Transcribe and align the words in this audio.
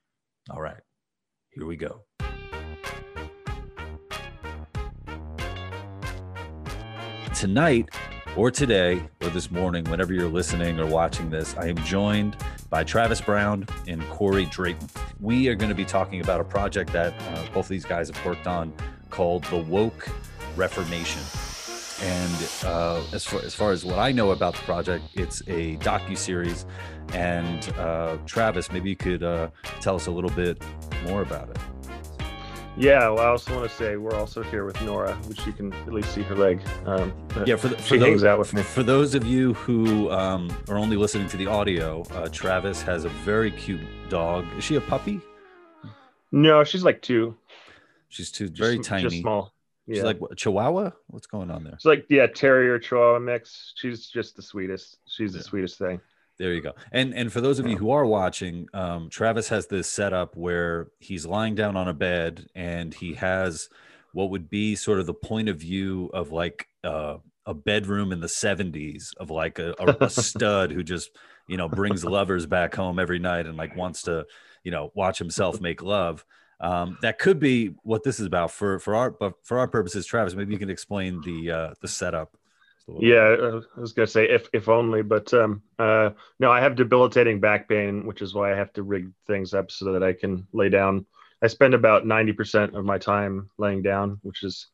All 0.51 0.61
right, 0.61 0.83
here 1.51 1.67
we 1.67 1.77
go. 1.77 2.01
Tonight, 7.37 7.89
or 8.37 8.51
today, 8.51 9.01
or 9.23 9.29
this 9.29 9.51
morning, 9.51 9.85
whenever 9.85 10.13
you're 10.13 10.29
listening 10.29 10.81
or 10.81 10.87
watching 10.87 11.31
this, 11.31 11.55
I 11.57 11.69
am 11.69 11.77
joined 11.79 12.37
by 12.69 12.83
Travis 12.83 13.21
Brown 13.21 13.67
and 13.87 14.03
Corey 14.09 14.47
Drayton. 14.47 14.89
We 15.21 15.49
are 15.49 15.55
going 15.55 15.69
to 15.69 15.75
be 15.75 15.85
talking 15.85 16.21
about 16.21 16.41
a 16.41 16.45
project 16.45 16.93
that 16.93 17.13
uh, 17.13 17.47
both 17.55 17.67
of 17.67 17.69
these 17.69 17.85
guys 17.85 18.09
have 18.09 18.27
worked 18.27 18.47
on 18.47 18.73
called 19.11 19.45
The 19.45 19.59
Woke 19.59 20.09
Reformation. 20.57 21.23
And 22.03 22.49
uh, 22.65 23.03
as, 23.13 23.25
far, 23.25 23.41
as 23.43 23.55
far 23.55 23.71
as 23.71 23.85
what 23.85 24.01
I 24.01 24.11
know 24.11 24.33
about 24.33 24.55
the 24.57 24.63
project, 24.63 25.05
it's 25.15 25.43
a 25.43 25.77
docu 25.77 26.19
series. 26.19 26.67
And 27.13 27.69
uh, 27.79 28.19
Travis, 28.27 28.73
maybe 28.73 28.91
you 28.91 28.97
could 28.97 29.23
uh, 29.23 29.51
tell 29.81 29.95
us 29.95 30.07
a 30.07 30.11
little 30.11 30.31
bit 30.31 30.61
more 31.07 31.23
about 31.23 31.51
it. 31.51 31.59
Yeah, 32.77 33.09
well, 33.11 33.21
I 33.21 33.27
also 33.27 33.55
want 33.55 33.71
to 33.71 33.77
say 33.77 33.97
we're 33.97 34.17
also 34.17 34.43
here 34.43 34.65
with 34.65 34.81
Nora, 34.83 35.15
which 35.29 35.47
you 35.47 35.53
can 35.53 35.73
at 35.73 35.93
least 35.93 36.13
see 36.13 36.23
her 36.23 36.35
leg. 36.35 36.61
Um, 36.87 37.13
yeah, 37.47 37.55
for, 37.55 37.69
the, 37.69 37.77
she 37.79 37.99
for 37.99 38.05
hangs 38.05 38.23
those, 38.23 38.25
out 38.25 38.41
with 38.41 38.53
me. 38.53 38.63
For 38.63 38.83
those 38.83 39.15
of 39.15 39.25
you 39.25 39.55
who 39.55 40.11
um, 40.11 40.51
are 40.69 40.77
only 40.77 40.97
listening 40.97 41.29
to 41.29 41.37
the 41.37 41.47
audio, 41.47 42.03
uh, 42.15 42.29
Travis 42.31 42.83
has 42.83 43.05
a 43.05 43.09
very 43.09 43.53
cute 43.53 43.81
dog. 44.09 44.45
Is 44.59 44.65
she 44.65 44.75
a 44.75 44.81
puppy? 44.81 45.21
No, 46.33 46.65
she's 46.65 46.83
like 46.83 47.01
two. 47.01 47.37
She's 48.09 48.33
two, 48.33 48.49
very 48.49 48.79
just, 48.79 48.89
tiny. 48.89 49.05
just 49.05 49.19
small. 49.19 49.55
Yeah. 49.87 49.95
She's 49.95 50.05
like 50.05 50.21
what, 50.21 50.37
Chihuahua. 50.37 50.91
What's 51.07 51.29
going 51.29 51.53
on 51.53 51.63
there? 51.63 51.75
It's 51.75 51.85
like 51.85 52.07
yeah, 52.09 52.27
terrier 52.27 52.81
Chihuahua 52.81 53.21
mix. 53.21 53.73
She's 53.77 54.09
just 54.09 54.35
the 54.35 54.43
sweetest. 54.43 54.99
She's 55.07 55.33
Yeah. 55.33 55.39
the 55.39 55.45
sweetest 55.45 55.79
thing. 55.79 56.01
There 56.39 56.53
you 56.53 56.61
go. 56.61 56.73
And 56.91 57.15
and 57.15 57.33
for 57.33 57.41
those 57.41 57.59
of 57.59 57.67
you 57.67 57.77
who 57.77 57.91
are 57.91 58.05
watching, 58.05 58.69
um, 58.75 59.09
Travis 59.09 59.49
has 59.49 59.67
this 59.69 59.89
setup 59.89 60.37
where 60.37 60.89
he's 60.99 61.27
lying 61.27 61.55
down 61.55 61.77
on 61.77 61.89
a 61.89 61.95
bed 61.95 62.47
and 62.55 62.93
he 62.93 63.15
has 63.15 63.69
what 64.13 64.31
would 64.31 64.51
be 64.51 64.75
sort 64.75 65.01
of 65.01 65.07
the 65.07 65.15
point 65.15 65.49
of 65.49 65.59
view 65.59 66.11
of 66.13 66.33
like 66.33 66.67
uh, 66.83 67.19
a 67.47 67.55
bedroom 67.55 68.13
in 68.13 68.21
the 68.21 68.27
70s 68.27 69.15
of 69.17 69.31
like 69.31 69.59
a, 69.59 69.75
a, 69.79 70.05
a 70.05 70.11
stud 70.11 70.71
who 70.71 70.83
just 70.83 71.11
you 71.47 71.57
know 71.57 71.69
brings 71.69 72.05
lovers 72.05 72.47
back 72.47 72.75
home 72.75 72.99
every 72.99 73.19
night 73.19 73.47
and 73.47 73.57
like 73.57 73.77
wants 73.77 74.03
to 74.03 74.27
you 74.65 74.71
know 74.71 74.91
watch 74.95 75.19
himself 75.19 75.61
make 75.61 75.83
love. 75.83 76.25
Um, 76.61 76.99
that 77.03 77.19
could 77.19 77.39
be 77.39 77.75
what 77.83 78.03
this 78.03 78.19
is 78.19 78.27
about 78.27 78.51
for 78.51 78.79
for 78.79 78.95
our 78.95 79.11
but 79.11 79.35
for 79.45 79.59
our 79.59 79.69
purposes. 79.69 80.07
Travis, 80.07 80.35
maybe 80.35 80.53
you 80.53 80.59
can 80.59 80.71
explain 80.71 81.21
the 81.23 81.51
uh, 81.51 81.75
the 81.81 81.89
setup. 81.89 82.37
A 82.89 82.93
little 82.93 83.03
bit. 83.03 83.11
Yeah, 83.11 83.61
I 83.77 83.81
was 83.81 83.93
gonna 83.93 84.07
say 84.07 84.29
if 84.29 84.49
if 84.53 84.69
only, 84.69 85.03
but 85.03 85.33
um, 85.35 85.63
uh, 85.79 86.11
no, 86.39 86.51
I 86.51 86.61
have 86.61 86.77
debilitating 86.77 87.41
back 87.41 87.69
pain, 87.69 88.07
which 88.07 88.23
is 88.23 88.35
why 88.35 88.53
I 88.53 88.57
have 88.57 88.73
to 88.75 88.83
rig 88.83 89.11
things 89.27 89.55
up 89.55 89.71
so 89.71 89.93
that 89.93 90.03
I 90.03 90.13
can 90.13 90.47
lay 90.53 90.69
down. 90.69 91.07
I 91.43 91.49
spend 91.49 91.75
about 91.75 92.07
ninety 92.07 92.33
percent 92.33 92.75
of 92.75 92.85
my 92.85 92.99
time 92.99 93.51
laying 93.59 93.83
down, 93.83 94.19
which 94.23 94.43
is 94.43 94.69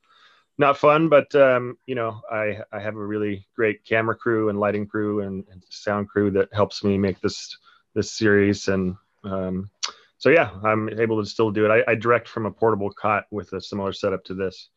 not 0.58 0.76
fun, 0.76 1.08
but 1.08 1.34
um, 1.34 1.78
you 1.86 1.94
know, 1.94 2.20
I 2.30 2.60
I 2.72 2.80
have 2.80 2.96
a 2.96 3.06
really 3.06 3.46
great 3.56 3.84
camera 3.84 4.14
crew 4.14 4.48
and 4.48 4.60
lighting 4.60 4.86
crew 4.86 5.20
and, 5.20 5.44
and 5.50 5.64
sound 5.70 6.08
crew 6.08 6.30
that 6.32 6.52
helps 6.52 6.84
me 6.84 6.98
make 6.98 7.20
this 7.20 7.56
this 7.94 8.12
series, 8.12 8.68
and 8.68 8.96
um, 9.24 9.70
so 10.18 10.28
yeah, 10.30 10.50
I'm 10.62 10.88
able 11.00 11.22
to 11.22 11.28
still 11.28 11.50
do 11.50 11.64
it. 11.64 11.84
I, 11.86 11.92
I 11.92 11.94
direct 11.94 12.28
from 12.28 12.46
a 12.46 12.50
portable 12.50 12.90
cot 12.92 13.24
with 13.30 13.52
a 13.52 13.60
similar 13.60 13.92
setup 13.92 14.24
to 14.24 14.34
this, 14.34 14.68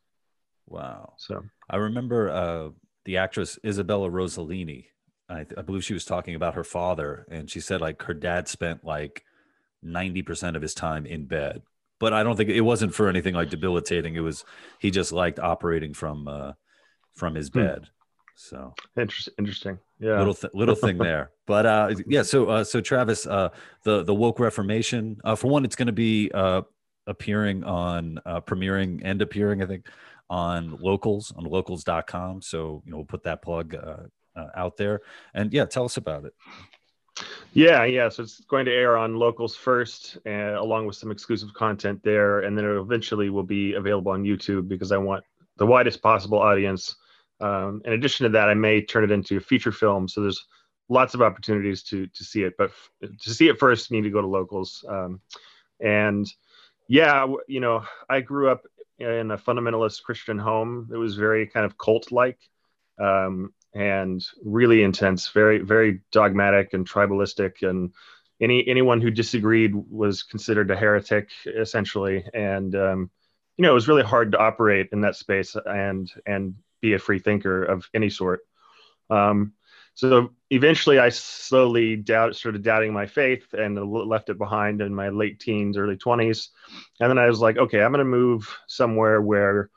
Wow. 0.68 1.14
so. 1.18 1.44
I 1.70 1.78
remember 1.78 2.30
uh, 2.30 2.70
the 3.06 3.18
actress 3.18 3.60
Isabella 3.66 4.10
Rossellini. 4.10 4.86
I, 5.30 5.46
I 5.58 5.62
believe 5.62 5.84
she 5.84 5.94
was 5.94 6.06
talking 6.06 6.36
about 6.36 6.56
her 6.56 6.64
father, 6.64 7.26
and 7.32 7.50
she 7.50 7.60
said 7.60 7.82
like 7.82 8.02
her 8.04 8.14
dad 8.14 8.48
spent 8.48 8.84
like 8.84 9.24
ninety 9.82 10.22
percent 10.22 10.56
of 10.56 10.62
his 10.62 10.74
time 10.74 11.06
in 11.06 11.26
bed. 11.26 11.62
But 12.00 12.14
I 12.14 12.24
don't 12.24 12.36
think 12.36 12.50
it 12.50 12.62
wasn't 12.62 12.94
for 12.94 13.08
anything 13.08 13.34
like 13.34 13.50
debilitating. 13.50 14.16
It 14.16 14.20
was 14.22 14.44
he 14.80 14.92
just 14.92 15.12
liked 15.12 15.40
operating 15.40 15.94
from 15.94 16.28
uh, 16.28 16.52
from 17.16 17.36
his 17.36 17.50
Hmm. 17.50 17.60
bed. 17.60 17.88
So 18.36 18.74
Interesting. 18.98 19.34
Interesting. 19.38 19.80
Yeah. 20.00 20.18
little 20.18 20.34
th- 20.34 20.54
little 20.54 20.76
thing 20.76 20.98
there. 21.10 21.32
But 21.46 21.66
uh, 21.66 21.96
yeah, 22.08 22.24
so 22.24 22.50
uh, 22.50 22.64
so 22.64 22.82
Travis, 22.82 23.26
uh, 23.28 23.50
the 23.84 24.04
the 24.04 24.14
woke 24.14 24.40
reformation. 24.40 25.18
Uh, 25.24 25.36
for 25.36 25.48
one, 25.48 25.64
it's 25.66 25.76
going 25.76 25.86
to 25.88 25.92
be 25.94 26.32
uh, 26.34 26.64
appearing 27.08 27.64
on 27.64 28.20
uh, 28.26 28.42
premiering 28.42 29.02
and 29.04 29.22
appearing, 29.22 29.62
I 29.62 29.68
think, 29.68 29.88
on 30.34 30.76
locals 30.82 31.32
on 31.38 31.44
locals.com. 31.44 32.42
So 32.42 32.82
you 32.86 32.92
know, 32.92 32.98
we'll 32.98 33.06
put 33.06 33.22
that 33.24 33.44
plug 33.44 33.76
uh, 33.76 34.08
uh, 34.36 34.48
out 34.56 34.78
there. 34.78 35.02
And 35.36 35.54
yeah, 35.54 35.66
tell 35.66 35.86
us 35.86 35.98
about 35.98 36.26
it. 36.26 36.34
Yeah, 37.54 37.84
yeah. 37.84 38.10
So 38.10 38.24
it's 38.24 38.40
going 38.46 38.66
to 38.66 38.72
air 38.72 38.98
on 38.98 39.16
locals 39.16 39.56
first, 39.56 40.18
uh, 40.26 40.60
along 40.60 40.88
with 40.88 40.96
some 40.96 41.12
exclusive 41.12 41.54
content 41.54 42.02
there, 42.04 42.40
and 42.40 42.58
then 42.58 42.66
it 42.66 42.76
eventually 42.76 43.30
will 43.30 43.44
be 43.44 43.74
available 43.76 44.12
on 44.12 44.24
YouTube 44.24 44.68
because 44.68 44.92
I 44.92 44.98
want 44.98 45.24
the 45.58 45.68
widest 45.68 46.02
possible 46.02 46.40
audience. 46.40 46.96
Um, 47.40 47.84
in 47.86 47.94
addition 47.94 48.24
to 48.24 48.30
that, 48.32 48.50
I 48.50 48.56
may 48.56 48.82
turn 48.82 49.04
it 49.04 49.12
into 49.12 49.38
a 49.38 49.40
feature 49.40 49.72
film. 49.72 50.08
So 50.08 50.22
there's 50.22 50.44
lots 50.90 51.14
of 51.14 51.22
opportunities 51.22 51.84
to 51.84 52.08
to 52.08 52.24
see 52.24 52.42
it, 52.42 52.54
but 52.58 52.72
f- 52.72 53.10
to 53.22 53.30
see 53.32 53.50
it 53.50 53.60
first, 53.60 53.92
you 53.92 53.98
need 53.98 54.08
to 54.08 54.14
go 54.14 54.22
to 54.22 54.28
locals. 54.28 54.84
Um, 54.90 55.22
and 55.80 56.26
yeah, 56.88 57.28
you 57.48 57.60
know, 57.60 57.84
I 58.10 58.22
grew 58.22 58.50
up 58.50 58.64
in 59.00 59.32
a 59.32 59.38
fundamentalist 59.38 60.04
Christian 60.04 60.38
home. 60.38 60.90
It 60.94 60.98
was 60.98 61.16
very 61.16 61.48
kind 61.48 61.66
of 61.66 61.78
cult 61.78 62.12
like. 62.12 62.40
Um, 63.00 63.54
and 63.74 64.24
really 64.44 64.84
intense, 64.84 65.30
very 65.30 65.60
very 65.60 66.02
dogmatic 66.12 66.74
and 66.74 66.88
tribalistic, 66.88 67.68
and 67.68 67.94
any 68.40 68.68
anyone 68.68 69.02
who 69.02 69.10
disagreed 69.10 69.74
was 69.74 70.24
considered 70.24 70.70
a 70.72 70.76
heretic 70.76 71.30
essentially. 71.46 72.24
And 72.34 72.76
um, 72.76 73.10
you 73.58 73.64
know, 73.64 73.72
it 73.72 73.76
was 73.76 73.88
really 73.88 74.04
hard 74.04 74.32
to 74.34 74.40
operate 74.40 74.90
in 74.92 75.02
that 75.02 75.16
space 75.16 75.56
and 75.66 76.12
and 76.26 76.56
be 76.82 76.94
a 76.94 77.00
free 77.00 77.20
thinker 77.20 77.64
of 77.64 77.90
any 77.94 78.10
sort. 78.10 78.42
Um, 79.10 79.54
so 79.96 80.32
eventually, 80.50 80.98
I 81.00 81.10
slowly 81.10 81.96
doubt, 81.96 82.36
started 82.36 82.64
doubting 82.64 82.94
my 82.94 83.06
faith 83.06 83.54
and 83.54 83.78
left 83.92 84.30
it 84.30 84.38
behind 84.38 84.82
in 84.82 84.94
my 84.94 85.10
late 85.10 85.40
teens, 85.40 85.78
early 85.78 85.98
twenties. 85.98 86.50
And 87.00 87.10
then 87.10 87.20
I 87.20 87.28
was 87.28 87.40
like, 87.40 87.58
okay, 87.58 87.82
I'm 87.82 87.92
going 87.92 88.00
to 88.00 88.06
move 88.06 88.56
somewhere 88.68 89.22
where 89.22 89.70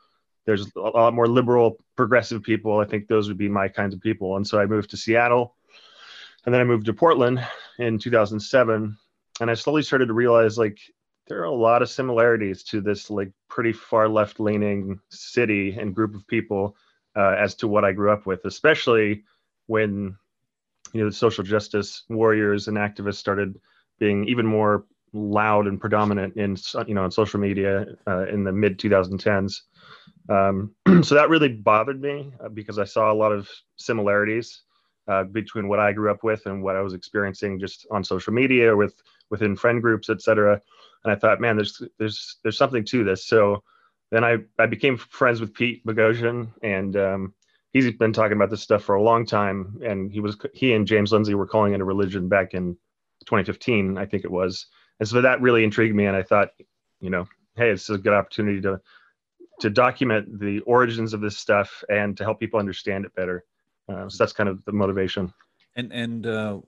there's 0.45 0.71
a 0.75 0.79
lot 0.79 1.13
more 1.13 1.27
liberal, 1.27 1.77
progressive 1.95 2.41
people. 2.41 2.79
I 2.79 2.85
think 2.85 3.07
those 3.07 3.27
would 3.27 3.37
be 3.37 3.49
my 3.49 3.67
kinds 3.67 3.93
of 3.93 4.01
people. 4.01 4.37
And 4.37 4.47
so 4.47 4.59
I 4.59 4.65
moved 4.65 4.89
to 4.91 4.97
Seattle, 4.97 5.55
and 6.45 6.53
then 6.53 6.61
I 6.61 6.65
moved 6.65 6.87
to 6.87 6.93
Portland 6.93 7.45
in 7.77 7.99
2007. 7.99 8.97
And 9.39 9.51
I 9.51 9.53
slowly 9.53 9.83
started 9.83 10.07
to 10.07 10.13
realize 10.13 10.57
like 10.57 10.79
there 11.27 11.41
are 11.41 11.45
a 11.45 11.51
lot 11.51 11.81
of 11.81 11.89
similarities 11.89 12.63
to 12.63 12.81
this 12.81 13.11
like 13.11 13.31
pretty 13.49 13.73
far 13.73 14.09
left 14.09 14.39
leaning 14.39 14.99
city 15.09 15.77
and 15.77 15.93
group 15.93 16.15
of 16.15 16.25
people 16.27 16.75
uh, 17.15 17.35
as 17.37 17.53
to 17.55 17.67
what 17.67 17.85
I 17.85 17.91
grew 17.91 18.11
up 18.11 18.25
with, 18.25 18.45
especially 18.45 19.25
when 19.67 20.15
you 20.93 21.01
know 21.01 21.09
the 21.09 21.15
social 21.15 21.43
justice 21.43 22.03
warriors 22.09 22.67
and 22.67 22.77
activists 22.77 23.15
started 23.15 23.59
being 23.99 24.27
even 24.27 24.45
more 24.45 24.85
loud 25.13 25.67
and 25.67 25.79
predominant 25.79 26.35
in 26.35 26.57
you 26.87 26.93
know 26.93 27.03
on 27.03 27.11
social 27.11 27.39
media 27.39 27.85
uh, 28.07 28.25
in 28.27 28.43
the 28.43 28.51
mid 28.51 28.79
2010s. 28.79 29.61
Um, 30.29 30.75
so 31.03 31.15
that 31.15 31.29
really 31.29 31.49
bothered 31.49 32.01
me 32.01 32.31
uh, 32.43 32.49
because 32.49 32.79
I 32.79 32.83
saw 32.83 33.11
a 33.11 33.15
lot 33.15 33.31
of 33.31 33.49
similarities 33.77 34.63
uh, 35.07 35.23
between 35.23 35.67
what 35.67 35.79
I 35.79 35.93
grew 35.93 36.11
up 36.11 36.23
with 36.23 36.45
and 36.45 36.61
what 36.61 36.75
I 36.75 36.81
was 36.81 36.93
experiencing 36.93 37.59
just 37.59 37.87
on 37.91 38.03
social 38.03 38.33
media 38.33 38.75
with 38.75 39.01
within 39.29 39.55
friend 39.55 39.81
groups, 39.81 40.09
etc. 40.09 40.61
And 41.03 41.13
I 41.13 41.15
thought, 41.15 41.41
man, 41.41 41.55
there's 41.55 41.81
there's 41.97 42.37
there's 42.43 42.57
something 42.57 42.85
to 42.85 43.03
this. 43.03 43.25
So 43.25 43.63
then 44.11 44.23
I 44.23 44.37
I 44.59 44.65
became 44.65 44.97
friends 44.97 45.39
with 45.39 45.53
Pete 45.53 45.85
Boghossian, 45.85 46.51
and 46.61 46.95
um, 46.97 47.33
he's 47.81 47.97
been 47.97 48.13
talking 48.13 48.37
about 48.37 48.49
this 48.49 48.61
stuff 48.61 48.83
for 48.83 48.95
a 48.95 49.01
long 49.01 49.25
time. 49.25 49.79
And 49.85 50.11
he 50.11 50.19
was 50.19 50.37
he 50.53 50.73
and 50.73 50.87
James 50.87 51.11
Lindsay 51.11 51.35
were 51.35 51.47
calling 51.47 51.73
it 51.73 51.81
a 51.81 51.85
religion 51.85 52.27
back 52.27 52.53
in 52.53 52.77
2015, 53.25 53.97
I 53.97 54.05
think 54.05 54.23
it 54.25 54.31
was. 54.31 54.67
and 54.99 55.07
so 55.07 55.21
that 55.21 55.41
really 55.41 55.63
intrigued 55.63 55.95
me 55.95 56.05
and 56.05 56.15
i 56.15 56.23
thought 56.23 56.49
you 56.99 57.09
know 57.09 57.27
hey 57.55 57.69
it's 57.69 57.89
a 57.89 57.97
good 57.97 58.13
opportunity 58.13 58.61
to 58.61 58.79
to 59.59 59.69
document 59.69 60.39
the 60.39 60.59
origins 60.61 61.13
of 61.13 61.21
this 61.21 61.37
stuff 61.37 61.83
and 61.89 62.15
to 62.17 62.23
help 62.23 62.39
people 62.39 62.59
understand 62.59 63.05
it 63.05 63.15
better 63.15 63.43
uh, 63.89 64.07
so 64.09 64.23
that's 64.23 64.33
kind 64.33 64.49
of 64.49 64.63
the 64.65 64.71
motivation 64.71 65.33
and 65.75 65.91
and 65.91 66.27
uh, 66.27 66.59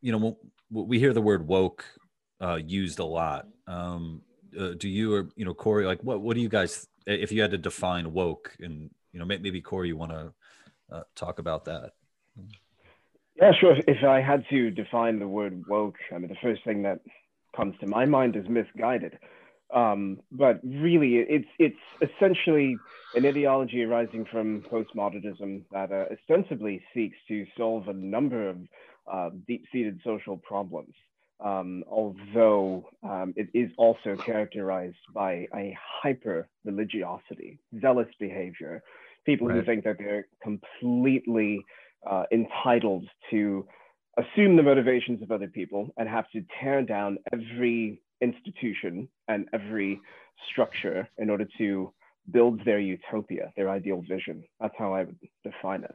you 0.00 0.12
know 0.12 0.36
we 0.70 0.98
hear 0.98 1.12
the 1.12 1.22
word 1.22 1.46
woke 1.46 1.84
uh, 2.40 2.56
used 2.56 2.98
a 2.98 3.04
lot 3.04 3.46
um, 3.66 4.22
uh, 4.58 4.72
do 4.76 4.88
you 4.88 5.14
or 5.14 5.28
you 5.36 5.44
know 5.44 5.54
corey 5.54 5.86
like 5.86 6.02
what 6.02 6.20
what 6.20 6.34
do 6.34 6.40
you 6.40 6.48
guys 6.48 6.86
if 7.06 7.32
you 7.32 7.42
had 7.42 7.50
to 7.50 7.58
define 7.58 8.12
woke 8.12 8.54
and 8.60 8.90
you 9.12 9.18
know 9.18 9.24
maybe 9.24 9.60
corey 9.60 9.88
you 9.88 9.96
want 9.96 10.12
to 10.12 10.32
uh, 10.90 11.02
talk 11.14 11.38
about 11.38 11.64
that 11.64 11.92
yeah, 13.36 13.52
sure. 13.58 13.76
If 13.86 14.04
I 14.04 14.20
had 14.20 14.44
to 14.50 14.70
define 14.70 15.18
the 15.18 15.28
word 15.28 15.64
woke, 15.66 15.96
I 16.14 16.18
mean, 16.18 16.28
the 16.28 16.36
first 16.42 16.64
thing 16.64 16.82
that 16.82 17.00
comes 17.56 17.74
to 17.80 17.86
my 17.86 18.04
mind 18.04 18.36
is 18.36 18.48
misguided. 18.48 19.18
Um, 19.74 20.20
but 20.30 20.60
really, 20.62 21.16
it's 21.16 21.48
it's 21.58 21.78
essentially 22.02 22.76
an 23.14 23.24
ideology 23.24 23.82
arising 23.84 24.26
from 24.30 24.62
postmodernism 24.62 25.62
that 25.72 25.90
uh, 25.90 26.04
ostensibly 26.12 26.82
seeks 26.92 27.16
to 27.28 27.46
solve 27.56 27.88
a 27.88 27.94
number 27.94 28.50
of 28.50 28.58
uh, 29.10 29.30
deep-seated 29.46 30.00
social 30.04 30.36
problems. 30.36 30.94
Um, 31.40 31.82
although 31.90 32.88
um, 33.02 33.34
it 33.34 33.48
is 33.54 33.70
also 33.76 34.14
characterized 34.14 35.04
by 35.12 35.48
a 35.54 35.76
hyper 36.02 36.48
religiosity, 36.64 37.58
zealous 37.80 38.08
behavior, 38.20 38.84
people 39.24 39.48
right. 39.48 39.58
who 39.58 39.64
think 39.64 39.84
that 39.84 39.96
they're 39.98 40.26
completely 40.42 41.64
uh, 42.08 42.24
entitled 42.32 43.04
to 43.30 43.66
assume 44.18 44.56
the 44.56 44.62
motivations 44.62 45.22
of 45.22 45.30
other 45.30 45.48
people 45.48 45.88
and 45.96 46.08
have 46.08 46.30
to 46.30 46.44
tear 46.60 46.82
down 46.82 47.18
every 47.32 48.00
institution 48.20 49.08
and 49.28 49.48
every 49.52 50.00
structure 50.50 51.08
in 51.18 51.30
order 51.30 51.46
to 51.58 51.92
build 52.30 52.64
their 52.64 52.78
utopia, 52.78 53.52
their 53.56 53.68
ideal 53.68 54.02
vision. 54.08 54.44
That's 54.60 54.74
how 54.78 54.94
I 54.94 55.04
would 55.04 55.16
define 55.44 55.84
it. 55.84 55.94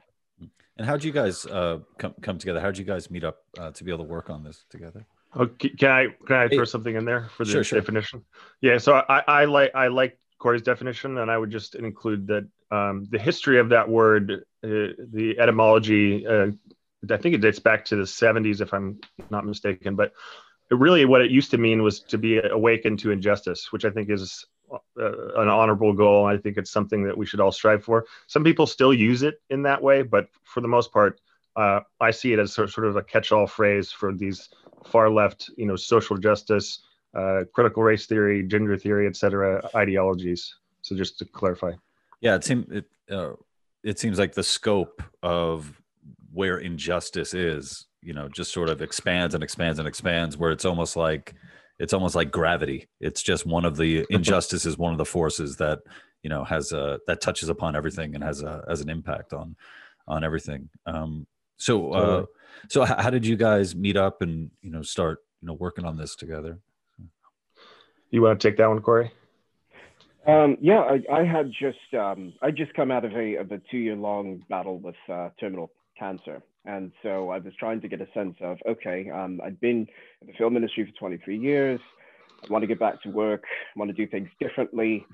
And 0.78 0.86
how 0.86 0.94
did 0.94 1.04
you 1.04 1.12
guys 1.12 1.46
uh, 1.46 1.80
come 1.98 2.14
come 2.22 2.38
together? 2.38 2.60
How 2.60 2.68
did 2.68 2.78
you 2.78 2.86
guys 2.86 3.10
meet 3.10 3.24
up 3.24 3.38
uh, 3.58 3.72
to 3.72 3.84
be 3.84 3.92
able 3.92 4.06
to 4.06 4.10
work 4.10 4.30
on 4.30 4.44
this 4.44 4.64
together? 4.70 5.06
Okay, 5.36 5.70
can 5.70 5.90
I 5.90 6.08
can 6.26 6.36
I 6.36 6.48
throw 6.48 6.66
something 6.66 6.96
in 6.96 7.04
there 7.04 7.30
for 7.36 7.46
the 7.46 7.52
sure, 7.52 7.64
sure. 7.64 7.80
definition? 7.80 8.24
Yeah, 8.62 8.78
so 8.78 9.04
I, 9.10 9.24
I 9.28 9.46
like 9.46 9.72
I 9.74 9.88
like 9.88 10.20
Corey's 10.38 10.62
definition, 10.62 11.18
and 11.18 11.32
I 11.32 11.38
would 11.38 11.50
just 11.50 11.76
include 11.76 12.28
that 12.28 12.48
um, 12.72 13.06
the 13.10 13.20
history 13.20 13.60
of 13.60 13.70
that 13.70 13.88
word, 13.88 14.44
uh, 14.64 14.94
the 15.12 15.36
etymology, 15.40 16.26
uh, 16.28 16.48
I 17.10 17.18
think 17.18 17.36
it 17.36 17.42
dates 17.42 17.60
back 17.60 17.86
to 17.86 17.96
the 17.96 18.04
70s, 18.04 18.62
if 18.62 18.74
I'm 18.74 19.00
not 19.30 19.46
mistaken. 19.46 19.96
But 19.96 20.14
really, 20.70 21.06
what 21.06 21.22
it 21.22 21.32
used 21.32 21.52
to 21.52 21.58
mean 21.58 21.84
was 21.84 22.02
to 22.02 22.18
be 22.18 22.40
awakened 22.40 23.00
to 23.00 23.12
injustice, 23.12 23.72
which 23.72 23.86
I 23.86 23.90
think 23.90 24.10
is 24.10 24.46
uh, 24.72 25.42
an 25.42 25.48
honorable 25.48 25.94
goal. 25.94 26.26
I 26.26 26.38
think 26.38 26.58
it's 26.58 26.72
something 26.72 27.04
that 27.04 27.18
we 27.18 27.26
should 27.26 27.40
all 27.40 27.52
strive 27.52 27.84
for. 27.84 28.06
Some 28.28 28.44
people 28.44 28.68
still 28.68 28.94
use 28.94 29.24
it 29.24 29.42
in 29.50 29.64
that 29.64 29.82
way, 29.82 30.02
but 30.02 30.28
for 30.44 30.62
the 30.62 30.68
most 30.68 30.92
part, 30.92 31.22
uh, 31.56 31.80
I 32.00 32.12
see 32.12 32.34
it 32.34 32.40
as 32.40 32.54
sort 32.54 32.78
of 32.78 32.98
a 32.98 33.04
catch-all 33.04 33.48
phrase 33.48 33.92
for 33.92 34.14
these 34.14 34.50
far 34.86 35.10
left, 35.10 35.50
you 35.58 35.66
know, 35.66 35.76
social 35.76 36.18
justice, 36.18 36.82
uh, 37.16 37.46
critical 37.54 37.82
race 37.82 38.06
theory, 38.06 38.44
gender 38.44 38.78
theory, 38.78 39.08
et 39.08 39.16
cetera, 39.16 39.68
ideologies. 39.76 40.54
So 40.82 40.96
just 40.96 41.18
to 41.20 41.26
clarify. 41.26 41.74
Yeah, 42.22 42.36
it 42.36 42.44
seems 42.44 42.66
it 42.72 42.86
uh, 43.12 43.34
it 43.84 44.00
seems 44.00 44.20
like 44.20 44.34
the 44.34 44.44
scope 44.44 45.02
of 45.24 45.82
where 46.34 46.58
injustice 46.58 47.34
is, 47.34 47.86
you 48.02 48.14
know, 48.14 48.28
just 48.28 48.52
sort 48.52 48.70
of 48.70 48.82
expands 48.82 49.34
and 49.34 49.44
expands 49.44 49.80
and 49.80 49.88
expands. 49.88 50.38
Where 50.38 50.52
it's 50.52 50.66
almost 50.66 50.96
like 50.96 51.36
it's 51.80 51.94
almost 51.94 52.16
like 52.16 52.32
gravity. 52.32 52.88
It's 53.00 53.22
just 53.22 53.46
one 53.46 53.66
of 53.66 53.78
the 53.78 54.06
injustice 54.10 54.66
is 54.66 54.78
one 54.78 54.92
of 54.92 54.98
the 54.98 55.06
forces 55.06 55.58
that 55.58 55.80
you 56.24 56.30
know 56.30 56.44
has 56.44 56.72
a 56.72 57.00
that 57.08 57.22
touches 57.22 57.50
upon 57.50 57.76
everything 57.76 58.16
and 58.16 58.24
has 58.24 58.42
a 58.42 58.64
has 58.68 58.82
an 58.82 58.90
impact 58.90 59.34
on 59.34 59.56
on 60.08 60.24
everything. 60.24 60.70
Um, 60.86 61.28
so 61.58 61.92
uh, 61.94 62.26
so 62.70 62.86
how 62.86 63.10
did 63.10 63.26
you 63.26 63.36
guys 63.36 63.76
meet 63.76 63.98
up 63.98 64.22
and 64.22 64.52
you 64.62 64.72
know 64.72 64.82
start 64.82 65.20
you 65.42 65.48
know 65.48 65.54
working 65.54 65.86
on 65.86 65.98
this 65.98 66.16
together? 66.16 66.60
You 68.10 68.22
want 68.22 68.40
to 68.40 68.50
take 68.50 68.58
that 68.58 68.68
one, 68.68 68.82
Corey? 68.82 69.12
Um, 70.28 70.58
yeah, 70.60 70.80
I, 70.80 71.22
I, 71.22 71.24
had 71.24 71.52
just 71.58 71.94
um, 71.98 72.34
I 72.42 72.52
just 72.52 72.74
come 72.74 72.92
out 72.92 73.06
of 73.06 73.14
a 73.14 73.36
of 73.38 73.52
a 73.54 73.62
two 73.72 73.78
year 73.78 73.96
long 73.96 74.44
battle 74.50 74.78
with 74.78 74.96
uh, 75.10 75.30
terminal 75.40 75.72
cancer, 75.98 76.42
and 76.66 76.92
so 77.02 77.30
I 77.30 77.38
was 77.38 77.54
trying 77.58 77.80
to 77.80 77.88
get 77.88 78.02
a 78.02 78.08
sense 78.14 78.36
of 78.42 78.58
okay, 78.68 79.10
um, 79.10 79.40
I'd 79.42 79.60
been 79.62 79.88
in 80.22 80.28
the 80.28 80.34
film 80.38 80.58
industry 80.58 80.86
for 80.86 81.00
23 81.00 81.38
years. 81.38 81.80
I 82.44 82.52
want 82.52 82.62
to 82.62 82.68
get 82.68 82.78
back 82.78 83.02
to 83.04 83.10
work. 83.10 83.44
I 83.74 83.80
want 83.80 83.90
to 83.90 83.96
do 83.96 84.06
things 84.06 84.28
differently. 84.38 85.06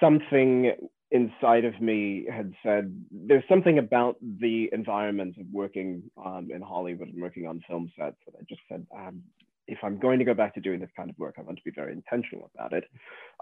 Something 0.00 0.72
inside 1.12 1.64
of 1.64 1.80
me 1.80 2.26
had 2.30 2.52
said 2.62 2.92
there's 3.12 3.44
something 3.48 3.78
about 3.78 4.16
the 4.40 4.68
environment 4.72 5.36
of 5.38 5.46
working 5.52 6.02
um, 6.22 6.48
in 6.52 6.60
Hollywood 6.60 7.08
and 7.08 7.22
working 7.22 7.46
on 7.46 7.62
film 7.68 7.90
sets 7.96 8.16
that 8.26 8.34
I 8.38 8.42
just 8.48 8.60
said 8.68 8.84
um, 8.94 9.22
if 9.68 9.78
I'm 9.82 9.98
going 9.98 10.18
to 10.18 10.24
go 10.24 10.34
back 10.34 10.54
to 10.54 10.60
doing 10.60 10.80
this 10.80 10.90
kind 10.96 11.10
of 11.10 11.18
work, 11.18 11.34
I 11.38 11.42
want 11.42 11.58
to 11.58 11.64
be 11.64 11.70
very 11.70 11.92
intentional 11.92 12.50
about 12.54 12.72
it. 12.72 12.84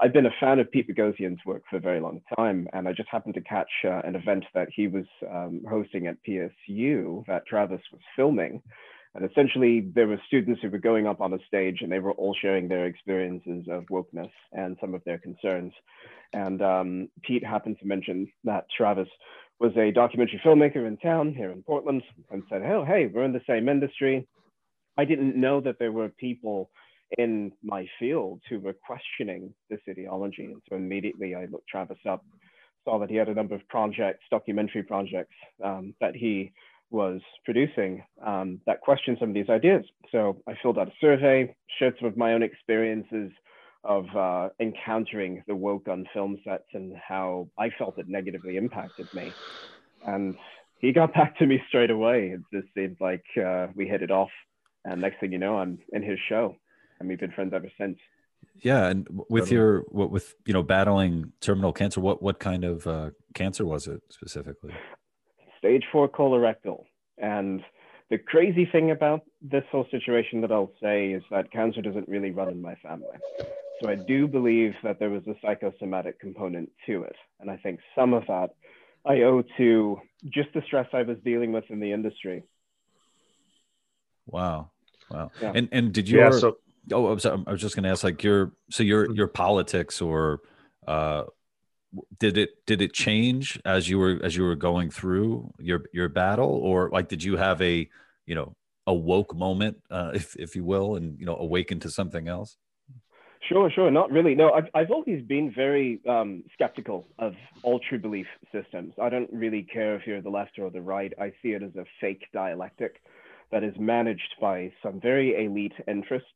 I've 0.00 0.12
been 0.12 0.26
a 0.26 0.34
fan 0.40 0.58
of 0.58 0.70
Pete 0.70 0.88
Boghossian's 0.88 1.40
work 1.46 1.62
for 1.70 1.76
a 1.76 1.80
very 1.80 2.00
long 2.00 2.20
time, 2.36 2.68
and 2.72 2.88
I 2.88 2.92
just 2.92 3.08
happened 3.08 3.34
to 3.34 3.40
catch 3.40 3.70
uh, 3.84 4.02
an 4.04 4.16
event 4.16 4.44
that 4.54 4.68
he 4.74 4.88
was 4.88 5.06
um, 5.30 5.62
hosting 5.68 6.08
at 6.08 6.16
PSU 6.28 7.24
that 7.26 7.46
Travis 7.46 7.80
was 7.92 8.00
filming. 8.16 8.60
And 9.14 9.30
essentially, 9.30 9.88
there 9.94 10.08
were 10.08 10.20
students 10.26 10.60
who 10.60 10.68
were 10.68 10.78
going 10.78 11.06
up 11.06 11.22
on 11.22 11.32
a 11.32 11.38
stage 11.46 11.78
and 11.80 11.90
they 11.90 12.00
were 12.00 12.12
all 12.12 12.36
sharing 12.38 12.68
their 12.68 12.84
experiences 12.84 13.64
of 13.70 13.84
wokeness 13.86 14.30
and 14.52 14.76
some 14.78 14.94
of 14.94 15.02
their 15.04 15.16
concerns. 15.16 15.72
And 16.34 16.60
um, 16.60 17.08
Pete 17.22 17.44
happened 17.44 17.78
to 17.80 17.86
mention 17.86 18.30
that 18.44 18.66
Travis 18.76 19.08
was 19.58 19.72
a 19.78 19.90
documentary 19.90 20.38
filmmaker 20.44 20.86
in 20.86 20.98
town 20.98 21.32
here 21.34 21.50
in 21.50 21.62
Portland 21.62 22.02
and 22.30 22.42
said, 22.50 22.60
Oh, 22.62 22.84
hey, 22.84 23.06
we're 23.06 23.24
in 23.24 23.32
the 23.32 23.40
same 23.48 23.70
industry 23.70 24.26
I 24.96 25.04
didn't 25.04 25.36
know 25.36 25.60
that 25.60 25.78
there 25.78 25.92
were 25.92 26.08
people 26.08 26.70
in 27.18 27.52
my 27.62 27.86
field 27.98 28.40
who 28.48 28.60
were 28.60 28.74
questioning 28.74 29.54
this 29.70 29.80
ideology. 29.88 30.46
And 30.46 30.62
so 30.68 30.76
immediately 30.76 31.34
I 31.34 31.46
looked 31.46 31.68
Travis 31.68 31.98
up, 32.08 32.24
saw 32.84 32.98
that 32.98 33.10
he 33.10 33.16
had 33.16 33.28
a 33.28 33.34
number 33.34 33.54
of 33.54 33.66
projects, 33.68 34.24
documentary 34.30 34.82
projects 34.82 35.34
um, 35.62 35.94
that 36.00 36.16
he 36.16 36.52
was 36.90 37.20
producing 37.44 38.02
um, 38.24 38.60
that 38.66 38.80
questioned 38.80 39.18
some 39.20 39.30
of 39.30 39.34
these 39.34 39.48
ideas. 39.48 39.84
So 40.12 40.40
I 40.48 40.54
filled 40.62 40.78
out 40.78 40.88
a 40.88 40.92
survey, 41.00 41.54
shared 41.78 41.94
some 41.98 42.08
of 42.08 42.16
my 42.16 42.32
own 42.32 42.42
experiences 42.42 43.32
of 43.84 44.04
uh, 44.16 44.48
encountering 44.60 45.42
the 45.46 45.54
woke 45.54 45.88
on 45.88 46.06
film 46.12 46.38
sets 46.44 46.66
and 46.74 46.92
how 46.96 47.48
I 47.58 47.70
felt 47.78 47.98
it 47.98 48.08
negatively 48.08 48.56
impacted 48.56 49.08
me. 49.12 49.32
And 50.06 50.36
he 50.78 50.92
got 50.92 51.14
back 51.14 51.38
to 51.38 51.46
me 51.46 51.62
straight 51.68 51.90
away. 51.90 52.34
It 52.34 52.40
just 52.52 52.72
seemed 52.74 52.96
like 53.00 53.24
uh, 53.44 53.68
we 53.74 53.86
hit 53.86 54.02
it 54.02 54.10
off 54.10 54.30
and 54.86 55.00
next 55.00 55.20
thing 55.20 55.32
you 55.32 55.38
know, 55.38 55.58
I'm 55.58 55.78
in 55.92 56.02
his 56.02 56.18
show, 56.28 56.56
and 56.98 57.08
we've 57.08 57.18
been 57.18 57.32
friends 57.32 57.52
ever 57.54 57.70
since. 57.78 57.98
Yeah, 58.62 58.86
and 58.86 59.06
with 59.28 59.50
your 59.50 59.80
what 59.88 60.10
with 60.10 60.34
you 60.46 60.54
know 60.54 60.62
battling 60.62 61.32
terminal 61.40 61.72
cancer, 61.72 62.00
what 62.00 62.22
what 62.22 62.38
kind 62.38 62.64
of 62.64 62.86
uh, 62.86 63.10
cancer 63.34 63.66
was 63.66 63.86
it 63.86 64.02
specifically? 64.10 64.72
Stage 65.58 65.84
four 65.92 66.08
colorectal, 66.08 66.84
and 67.18 67.62
the 68.08 68.18
crazy 68.18 68.66
thing 68.70 68.92
about 68.92 69.22
this 69.42 69.64
whole 69.70 69.86
situation 69.90 70.40
that 70.42 70.52
I'll 70.52 70.72
say 70.80 71.10
is 71.10 71.22
that 71.30 71.50
cancer 71.50 71.82
doesn't 71.82 72.08
really 72.08 72.30
run 72.30 72.48
in 72.48 72.62
my 72.62 72.76
family. 72.76 73.18
So 73.82 73.90
I 73.90 73.96
do 73.96 74.26
believe 74.26 74.74
that 74.84 74.98
there 74.98 75.10
was 75.10 75.26
a 75.26 75.34
psychosomatic 75.42 76.18
component 76.20 76.70
to 76.86 77.02
it, 77.02 77.16
and 77.40 77.50
I 77.50 77.56
think 77.56 77.80
some 77.94 78.14
of 78.14 78.26
that 78.28 78.50
I 79.04 79.22
owe 79.22 79.42
to 79.58 80.00
just 80.30 80.48
the 80.54 80.62
stress 80.66 80.88
I 80.92 81.02
was 81.02 81.18
dealing 81.24 81.52
with 81.52 81.64
in 81.68 81.80
the 81.80 81.92
industry. 81.92 82.44
Wow. 84.26 84.70
Wow. 85.10 85.30
Yeah. 85.40 85.52
And 85.54 85.68
and 85.72 85.92
did 85.92 86.08
you? 86.08 86.18
Yeah, 86.18 86.30
so, 86.30 86.58
oh, 86.92 87.06
I'm 87.08 87.18
sorry. 87.18 87.42
I 87.46 87.52
was 87.52 87.60
just 87.60 87.74
going 87.74 87.84
to 87.84 87.90
ask, 87.90 88.04
like 88.04 88.22
your 88.22 88.52
so 88.70 88.82
your 88.82 89.06
mm-hmm. 89.06 89.14
your 89.14 89.28
politics 89.28 90.00
or 90.00 90.40
uh, 90.86 91.24
did 92.18 92.36
it 92.36 92.66
did 92.66 92.82
it 92.82 92.92
change 92.92 93.60
as 93.64 93.88
you 93.88 93.98
were 93.98 94.20
as 94.22 94.36
you 94.36 94.44
were 94.44 94.56
going 94.56 94.90
through 94.90 95.52
your 95.58 95.84
your 95.92 96.08
battle, 96.08 96.50
or 96.50 96.90
like 96.90 97.08
did 97.08 97.22
you 97.22 97.36
have 97.36 97.60
a 97.62 97.88
you 98.26 98.34
know 98.34 98.56
a 98.86 98.94
woke 98.94 99.34
moment, 99.34 99.78
uh, 99.90 100.12
if 100.14 100.36
if 100.36 100.56
you 100.56 100.64
will, 100.64 100.96
and 100.96 101.18
you 101.18 101.26
know 101.26 101.36
awaken 101.36 101.80
to 101.80 101.90
something 101.90 102.28
else? 102.28 102.56
Sure, 103.48 103.70
sure. 103.70 103.90
Not 103.90 104.10
really. 104.10 104.34
No, 104.34 104.50
I've, 104.52 104.68
I've 104.74 104.90
always 104.90 105.22
been 105.22 105.52
very 105.54 106.00
um, 106.08 106.42
skeptical 106.52 107.06
of 107.18 107.34
all 107.62 107.78
true 107.78 107.98
belief 107.98 108.26
systems. 108.50 108.94
I 109.00 109.08
don't 109.08 109.30
really 109.32 109.62
care 109.62 109.94
if 109.94 110.06
you're 110.06 110.20
the 110.20 110.30
left 110.30 110.58
or 110.58 110.70
the 110.70 110.80
right. 110.80 111.12
I 111.20 111.32
see 111.42 111.50
it 111.50 111.62
as 111.62 111.76
a 111.76 111.84
fake 112.00 112.26
dialectic 112.32 113.00
that 113.52 113.62
is 113.62 113.74
managed 113.78 114.34
by 114.40 114.72
some 114.82 115.00
very 115.00 115.44
elite 115.44 115.74
interests. 115.86 116.28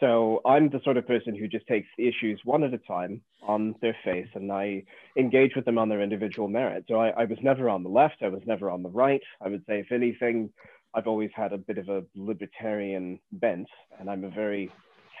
So 0.00 0.40
I'm 0.46 0.70
the 0.70 0.80
sort 0.82 0.96
of 0.96 1.06
person 1.06 1.36
who 1.36 1.46
just 1.46 1.66
takes 1.66 1.86
issues 1.98 2.40
one 2.44 2.64
at 2.64 2.72
a 2.72 2.78
time 2.78 3.20
on 3.42 3.74
their 3.82 3.96
face 4.02 4.28
and 4.34 4.50
I 4.50 4.82
engage 5.18 5.54
with 5.54 5.66
them 5.66 5.76
on 5.76 5.90
their 5.90 6.00
individual 6.00 6.48
merit. 6.48 6.84
So 6.88 6.94
I, 6.94 7.10
I 7.10 7.24
was 7.24 7.38
never 7.42 7.68
on 7.68 7.82
the 7.82 7.90
left, 7.90 8.22
I 8.22 8.28
was 8.28 8.42
never 8.46 8.70
on 8.70 8.82
the 8.82 8.88
right. 8.88 9.20
I 9.44 9.48
would 9.48 9.62
say, 9.66 9.80
if 9.80 9.92
anything, 9.92 10.50
I've 10.94 11.06
always 11.06 11.30
had 11.34 11.52
a 11.52 11.58
bit 11.58 11.78
of 11.78 11.88
a 11.88 12.02
libertarian 12.16 13.20
bent, 13.32 13.68
and 13.98 14.10
I'm 14.10 14.24
a 14.24 14.30
very 14.30 14.70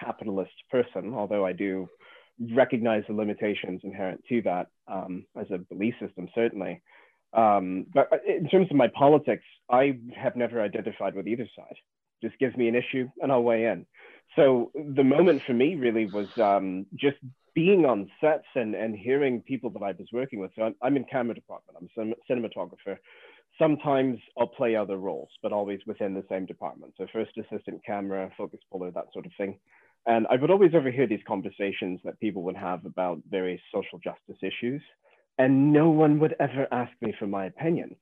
capitalist 0.02 0.52
person, 0.70 1.14
although 1.14 1.46
I 1.46 1.52
do 1.52 1.88
recognize 2.54 3.04
the 3.06 3.14
limitations 3.14 3.82
inherent 3.84 4.24
to 4.28 4.42
that 4.42 4.68
um, 4.88 5.26
as 5.38 5.46
a 5.50 5.58
belief 5.58 5.94
system, 6.00 6.28
certainly. 6.34 6.82
Um, 7.32 7.86
but 7.94 8.10
in 8.26 8.48
terms 8.48 8.68
of 8.70 8.76
my 8.76 8.88
politics, 8.88 9.44
I 9.70 9.98
have 10.16 10.36
never 10.36 10.60
identified 10.60 11.14
with 11.14 11.28
either 11.28 11.48
side. 11.56 11.76
Just 12.22 12.38
gives 12.38 12.56
me 12.56 12.68
an 12.68 12.74
issue 12.74 13.08
and 13.22 13.30
I'll 13.32 13.42
weigh 13.42 13.66
in. 13.66 13.86
So 14.36 14.70
the 14.74 15.04
moment 15.04 15.42
for 15.46 15.54
me 15.54 15.74
really 15.74 16.06
was 16.06 16.28
um, 16.38 16.86
just 16.94 17.16
being 17.54 17.84
on 17.84 18.10
sets 18.20 18.46
and, 18.54 18.74
and 18.74 18.94
hearing 18.96 19.42
people 19.42 19.70
that 19.70 19.82
I 19.82 19.92
was 19.92 20.08
working 20.12 20.38
with. 20.38 20.50
So 20.56 20.62
I'm, 20.62 20.74
I'm 20.82 20.96
in 20.96 21.04
camera 21.04 21.34
department, 21.34 21.90
I'm 21.96 22.12
a 22.12 22.32
cinematographer. 22.32 22.96
Sometimes 23.58 24.18
I'll 24.38 24.46
play 24.46 24.76
other 24.76 24.96
roles, 24.96 25.30
but 25.42 25.52
always 25.52 25.80
within 25.86 26.14
the 26.14 26.24
same 26.28 26.46
department. 26.46 26.94
So 26.96 27.06
first 27.12 27.32
assistant 27.36 27.84
camera, 27.84 28.30
focus 28.36 28.60
puller, 28.70 28.90
that 28.92 29.06
sort 29.12 29.26
of 29.26 29.32
thing. 29.36 29.58
And 30.06 30.26
I 30.30 30.36
would 30.36 30.50
always 30.50 30.74
overhear 30.74 31.06
these 31.06 31.20
conversations 31.26 32.00
that 32.04 32.18
people 32.20 32.42
would 32.44 32.56
have 32.56 32.86
about 32.86 33.20
various 33.28 33.60
social 33.74 33.98
justice 34.02 34.42
issues. 34.42 34.82
And 35.40 35.72
no 35.72 35.88
one 35.88 36.18
would 36.18 36.34
ever 36.38 36.68
ask 36.70 36.92
me 37.00 37.14
for 37.18 37.26
my 37.26 37.46
opinion. 37.46 37.96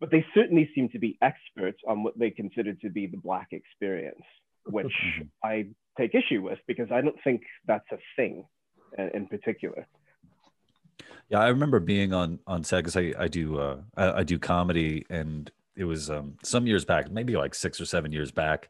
But 0.00 0.10
they 0.10 0.24
certainly 0.34 0.68
seem 0.74 0.88
to 0.88 0.98
be 0.98 1.16
experts 1.22 1.78
on 1.86 2.02
what 2.02 2.18
they 2.18 2.30
consider 2.30 2.72
to 2.74 2.90
be 2.90 3.06
the 3.06 3.18
Black 3.18 3.48
experience, 3.52 4.24
which 4.66 4.86
mm-hmm. 4.86 5.28
I 5.44 5.68
take 5.96 6.16
issue 6.16 6.42
with 6.42 6.58
because 6.66 6.90
I 6.90 7.00
don't 7.00 7.22
think 7.22 7.42
that's 7.64 7.86
a 7.92 7.98
thing 8.16 8.44
in 9.14 9.26
particular. 9.28 9.86
Yeah, 11.28 11.38
I 11.38 11.48
remember 11.48 11.78
being 11.78 12.12
on 12.12 12.40
on 12.46 12.64
set 12.64 12.78
because 12.78 12.96
I 12.96 13.12
I 13.16 13.28
do 13.28 13.60
uh, 13.60 13.76
I, 13.96 14.12
I, 14.20 14.22
do 14.24 14.38
comedy, 14.38 15.06
and 15.08 15.48
it 15.76 15.84
was 15.84 16.10
um, 16.10 16.38
some 16.42 16.66
years 16.66 16.84
back, 16.84 17.08
maybe 17.08 17.36
like 17.36 17.54
six 17.54 17.80
or 17.80 17.84
seven 17.84 18.10
years 18.10 18.32
back, 18.32 18.68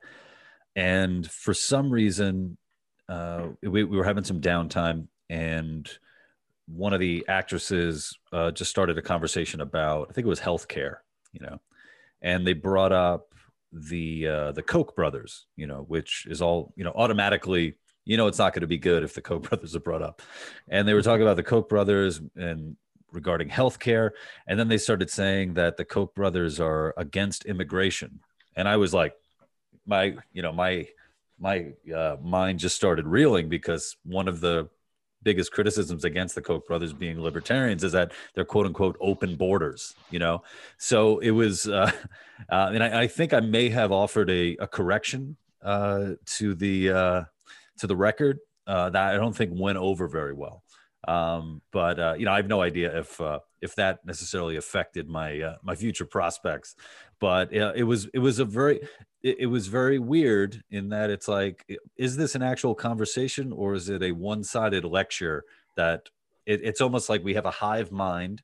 and 0.76 1.28
for 1.30 1.54
some 1.54 1.90
reason, 1.90 2.58
uh, 3.08 3.46
we, 3.62 3.84
we 3.84 3.96
were 3.96 4.04
having 4.04 4.24
some 4.24 4.42
downtime, 4.42 5.06
and 5.30 5.90
one 6.74 6.92
of 6.92 7.00
the 7.00 7.24
actresses 7.28 8.16
uh, 8.32 8.50
just 8.50 8.70
started 8.70 8.98
a 8.98 9.02
conversation 9.02 9.60
about 9.60 10.08
I 10.10 10.12
think 10.12 10.26
it 10.26 10.28
was 10.28 10.40
healthcare, 10.40 10.96
you 11.32 11.40
know, 11.40 11.60
and 12.22 12.46
they 12.46 12.52
brought 12.52 12.92
up 12.92 13.34
the 13.72 14.26
uh, 14.26 14.52
the 14.52 14.62
Koch 14.62 14.94
brothers, 14.94 15.46
you 15.56 15.66
know, 15.66 15.84
which 15.88 16.26
is 16.28 16.42
all 16.42 16.72
you 16.76 16.84
know 16.84 16.92
automatically 16.94 17.74
you 18.04 18.16
know 18.16 18.26
it's 18.26 18.38
not 18.38 18.52
going 18.52 18.62
to 18.62 18.66
be 18.66 18.78
good 18.78 19.02
if 19.02 19.14
the 19.14 19.22
Koch 19.22 19.42
brothers 19.42 19.74
are 19.74 19.80
brought 19.80 20.02
up. 20.02 20.22
And 20.68 20.86
they 20.86 20.94
were 20.94 21.02
talking 21.02 21.22
about 21.22 21.36
the 21.36 21.42
Koch 21.42 21.68
brothers 21.68 22.20
and 22.36 22.76
regarding 23.12 23.48
healthcare, 23.48 24.10
and 24.46 24.58
then 24.58 24.68
they 24.68 24.78
started 24.78 25.10
saying 25.10 25.54
that 25.54 25.76
the 25.76 25.84
Koch 25.84 26.14
brothers 26.14 26.60
are 26.60 26.94
against 26.96 27.44
immigration, 27.46 28.20
and 28.54 28.68
I 28.68 28.76
was 28.76 28.94
like, 28.94 29.14
my 29.86 30.16
you 30.32 30.42
know 30.42 30.52
my 30.52 30.86
my 31.38 31.72
uh, 31.94 32.16
mind 32.22 32.58
just 32.58 32.76
started 32.76 33.06
reeling 33.06 33.48
because 33.48 33.96
one 34.04 34.28
of 34.28 34.40
the 34.40 34.68
biggest 35.22 35.52
criticisms 35.52 36.04
against 36.04 36.34
the 36.34 36.42
Koch 36.42 36.66
brothers 36.66 36.92
being 36.92 37.20
libertarians 37.20 37.84
is 37.84 37.92
that 37.92 38.12
they're 38.34 38.44
quote 38.44 38.66
unquote 38.66 38.96
open 39.00 39.36
borders, 39.36 39.94
you 40.10 40.18
know? 40.18 40.42
So 40.78 41.18
it 41.18 41.30
was, 41.30 41.66
uh, 41.68 41.90
uh, 42.48 42.70
and 42.72 42.82
I, 42.82 43.02
I, 43.02 43.06
think 43.06 43.32
I 43.32 43.40
may 43.40 43.68
have 43.68 43.92
offered 43.92 44.30
a, 44.30 44.56
a 44.56 44.66
correction 44.66 45.36
uh, 45.62 46.12
to 46.24 46.54
the, 46.54 46.90
uh, 46.90 47.24
to 47.78 47.86
the 47.86 47.96
record 47.96 48.38
uh, 48.66 48.90
that 48.90 49.14
I 49.14 49.16
don't 49.16 49.36
think 49.36 49.52
went 49.54 49.78
over 49.78 50.08
very 50.08 50.32
well. 50.32 50.62
Um, 51.08 51.62
but 51.72 51.98
uh, 51.98 52.14
you 52.18 52.24
know, 52.24 52.32
I 52.32 52.36
have 52.36 52.48
no 52.48 52.60
idea 52.60 52.98
if 52.98 53.20
uh, 53.20 53.40
if 53.60 53.74
that 53.76 54.04
necessarily 54.04 54.56
affected 54.56 55.08
my 55.08 55.40
uh, 55.40 55.56
my 55.62 55.74
future 55.74 56.04
prospects. 56.04 56.74
But 57.20 57.54
uh, 57.56 57.72
it 57.74 57.84
was 57.84 58.06
it 58.12 58.18
was 58.18 58.38
a 58.38 58.44
very 58.44 58.80
it, 59.22 59.40
it, 59.40 59.46
was 59.46 59.66
very 59.66 59.98
weird 59.98 60.62
in 60.70 60.90
that 60.90 61.10
it's 61.10 61.28
like, 61.28 61.66
is 61.96 62.16
this 62.16 62.34
an 62.34 62.42
actual 62.42 62.74
conversation 62.74 63.52
or 63.52 63.74
is 63.74 63.88
it 63.88 64.02
a 64.02 64.12
one 64.12 64.42
sided 64.42 64.84
lecture 64.84 65.44
that 65.76 66.08
it, 66.46 66.60
it's 66.62 66.80
almost 66.80 67.08
like 67.08 67.22
we 67.22 67.34
have 67.34 67.46
a 67.46 67.50
hive 67.50 67.92
mind, 67.92 68.42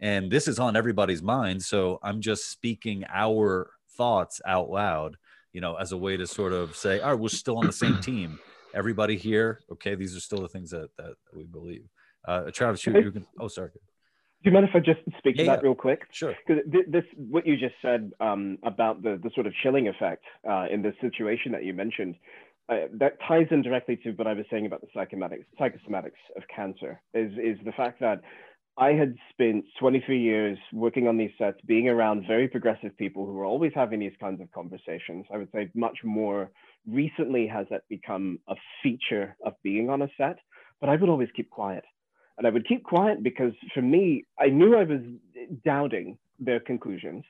and 0.00 0.30
this 0.30 0.48
is 0.48 0.58
on 0.58 0.76
everybody's 0.76 1.22
mind. 1.22 1.62
So 1.62 1.98
I'm 2.02 2.20
just 2.20 2.50
speaking 2.50 3.04
our 3.12 3.70
thoughts 3.96 4.40
out 4.46 4.70
loud, 4.70 5.16
you 5.52 5.60
know, 5.60 5.76
as 5.76 5.92
a 5.92 5.96
way 5.96 6.16
to 6.16 6.26
sort 6.26 6.52
of 6.52 6.76
say, 6.76 7.00
all 7.00 7.12
right, 7.12 7.20
we're 7.20 7.28
still 7.28 7.58
on 7.58 7.66
the 7.66 7.72
same 7.72 8.00
team 8.00 8.38
everybody 8.76 9.16
here, 9.16 9.60
okay, 9.72 9.94
these 9.94 10.14
are 10.14 10.20
still 10.20 10.42
the 10.42 10.48
things 10.48 10.70
that, 10.70 10.90
that 10.98 11.14
we 11.34 11.44
believe. 11.44 11.88
Uh, 12.26 12.50
Travis, 12.50 12.84
you, 12.86 12.98
you 12.98 13.12
can, 13.12 13.26
oh, 13.40 13.48
sorry. 13.48 13.70
Do 13.72 14.50
you 14.50 14.52
mind 14.52 14.68
if 14.68 14.74
I 14.74 14.80
just 14.80 15.00
speak 15.18 15.36
yeah, 15.36 15.44
to 15.44 15.50
that 15.50 15.58
yeah. 15.58 15.68
real 15.68 15.74
quick? 15.74 16.02
Sure. 16.10 16.34
Because 16.46 16.62
this, 16.88 17.04
what 17.16 17.46
you 17.46 17.56
just 17.56 17.74
said 17.82 18.12
um, 18.20 18.58
about 18.64 19.02
the, 19.02 19.18
the 19.22 19.30
sort 19.34 19.46
of 19.46 19.52
chilling 19.62 19.88
effect 19.88 20.24
uh, 20.48 20.66
in 20.70 20.82
the 20.82 20.92
situation 21.00 21.52
that 21.52 21.64
you 21.64 21.72
mentioned, 21.72 22.16
uh, 22.68 22.86
that 22.98 23.18
ties 23.26 23.46
in 23.50 23.62
directly 23.62 23.96
to 23.96 24.10
what 24.12 24.26
I 24.26 24.34
was 24.34 24.44
saying 24.50 24.66
about 24.66 24.82
the 24.82 24.88
psychomatics, 24.94 25.44
psychosomatics 25.58 26.20
of 26.36 26.42
cancer, 26.54 27.00
is, 27.14 27.32
is 27.32 27.58
the 27.64 27.72
fact 27.72 28.00
that 28.00 28.20
I 28.78 28.90
had 28.90 29.14
spent 29.30 29.64
23 29.80 30.20
years 30.20 30.58
working 30.72 31.08
on 31.08 31.16
these 31.16 31.30
sets, 31.38 31.58
being 31.66 31.88
around 31.88 32.26
very 32.26 32.46
progressive 32.46 32.96
people 32.98 33.24
who 33.24 33.32
were 33.32 33.46
always 33.46 33.72
having 33.74 34.00
these 34.00 34.12
kinds 34.20 34.40
of 34.42 34.50
conversations. 34.52 35.24
I 35.32 35.38
would 35.38 35.48
say 35.54 35.70
much 35.74 35.98
more 36.04 36.50
recently 36.86 37.46
has 37.46 37.66
that 37.70 37.82
become 37.88 38.38
a 38.48 38.54
feature 38.82 39.34
of 39.44 39.54
being 39.62 39.88
on 39.88 40.02
a 40.02 40.08
set, 40.18 40.36
but 40.80 40.90
I 40.90 40.96
would 40.96 41.08
always 41.08 41.30
keep 41.34 41.48
quiet. 41.48 41.84
And 42.38 42.46
I 42.46 42.50
would 42.50 42.68
keep 42.68 42.84
quiet 42.84 43.22
because 43.22 43.52
for 43.72 43.82
me, 43.82 44.24
I 44.38 44.46
knew 44.46 44.76
I 44.76 44.84
was 44.84 45.00
doubting 45.64 46.18
their 46.38 46.60
conclusions. 46.60 47.24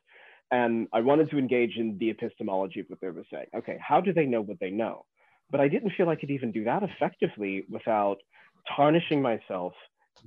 And 0.50 0.86
I 0.92 1.00
wanted 1.00 1.30
to 1.30 1.38
engage 1.38 1.76
in 1.76 1.98
the 1.98 2.10
epistemology 2.10 2.80
of 2.80 2.86
what 2.88 3.00
they 3.00 3.10
were 3.10 3.24
saying. 3.32 3.46
Okay, 3.56 3.78
how 3.80 4.00
do 4.00 4.12
they 4.12 4.26
know 4.26 4.40
what 4.40 4.60
they 4.60 4.70
know? 4.70 5.04
But 5.50 5.60
I 5.60 5.68
didn't 5.68 5.92
feel 5.96 6.08
I 6.08 6.16
could 6.16 6.30
even 6.30 6.52
do 6.52 6.64
that 6.64 6.82
effectively 6.82 7.64
without 7.68 8.18
tarnishing 8.76 9.22
myself, 9.22 9.72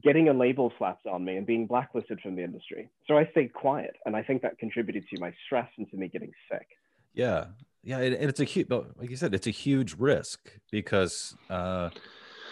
getting 0.04 0.30
a 0.30 0.34
label 0.34 0.74
slapped 0.78 1.08
on 1.08 1.24
me, 1.24 1.38
and 1.38 1.46
being 1.46 1.68
blacklisted 1.68 2.20
from 2.22 2.36
the 2.36 2.44
industry. 2.44 2.90
So 3.08 3.18
I 3.18 3.28
stayed 3.32 3.54
quiet. 3.54 3.96
And 4.06 4.16
I 4.16 4.24
think 4.24 4.42
that 4.42 4.58
contributed 4.58 5.06
to 5.14 5.20
my 5.22 5.34
stress 5.46 5.70
and 5.78 5.90
to 5.92 5.98
me 5.98 6.10
getting 6.10 6.32
sick. 6.52 6.68
Yeah. 7.14 7.46
Yeah. 7.84 8.00
And 8.00 8.30
it's 8.30 8.40
a 8.42 8.46
huge, 8.46 8.70
like 8.70 9.10
you 9.10 9.16
said, 9.16 9.34
it's 9.34 9.48
a 9.48 9.52
huge 9.52 9.96
risk 9.98 10.52
because, 10.70 11.36
uh, 11.50 11.90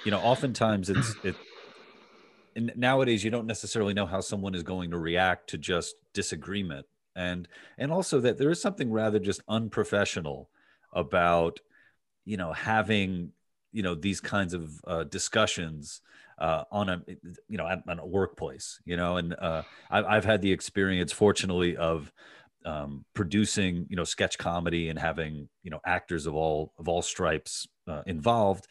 you 0.05 0.11
know, 0.11 0.19
oftentimes 0.19 0.89
it's, 0.89 1.15
it, 1.23 1.35
and 2.57 2.73
nowadays 2.75 3.23
you 3.23 3.29
don't 3.29 3.45
necessarily 3.45 3.93
know 3.93 4.07
how 4.07 4.19
someone 4.19 4.55
is 4.55 4.63
going 4.63 4.91
to 4.91 4.97
react 4.97 5.51
to 5.51 5.57
just 5.57 5.95
disagreement. 6.13 6.85
And 7.15 7.47
and 7.77 7.91
also 7.91 8.19
that 8.21 8.37
there 8.37 8.49
is 8.49 8.61
something 8.61 8.91
rather 8.91 9.19
just 9.19 9.41
unprofessional 9.47 10.49
about 10.91 11.59
you 12.25 12.35
know 12.35 12.51
having 12.51 13.31
you 13.71 13.83
know 13.83 13.95
these 13.95 14.19
kinds 14.19 14.53
of 14.53 14.71
uh, 14.85 15.03
discussions 15.03 16.01
uh, 16.39 16.63
on 16.71 16.89
a 16.89 17.01
you 17.47 17.57
know 17.57 17.65
on 17.65 17.99
a 17.99 18.05
workplace 18.05 18.79
you 18.85 18.97
know? 18.97 19.17
And 19.17 19.33
uh, 19.33 19.63
I've, 19.89 20.05
I've 20.05 20.25
had 20.25 20.41
the 20.41 20.51
experience 20.51 21.11
fortunately 21.11 21.77
of 21.77 22.11
um, 22.65 23.05
producing 23.13 23.85
you 23.89 23.95
know 23.95 24.03
sketch 24.03 24.37
comedy 24.37 24.89
and 24.89 24.97
having 24.97 25.47
you 25.63 25.71
know 25.71 25.79
actors 25.85 26.25
of 26.25 26.35
all 26.35 26.73
of 26.79 26.89
all 26.89 27.01
stripes 27.01 27.67
uh, 27.87 28.01
involved 28.07 28.67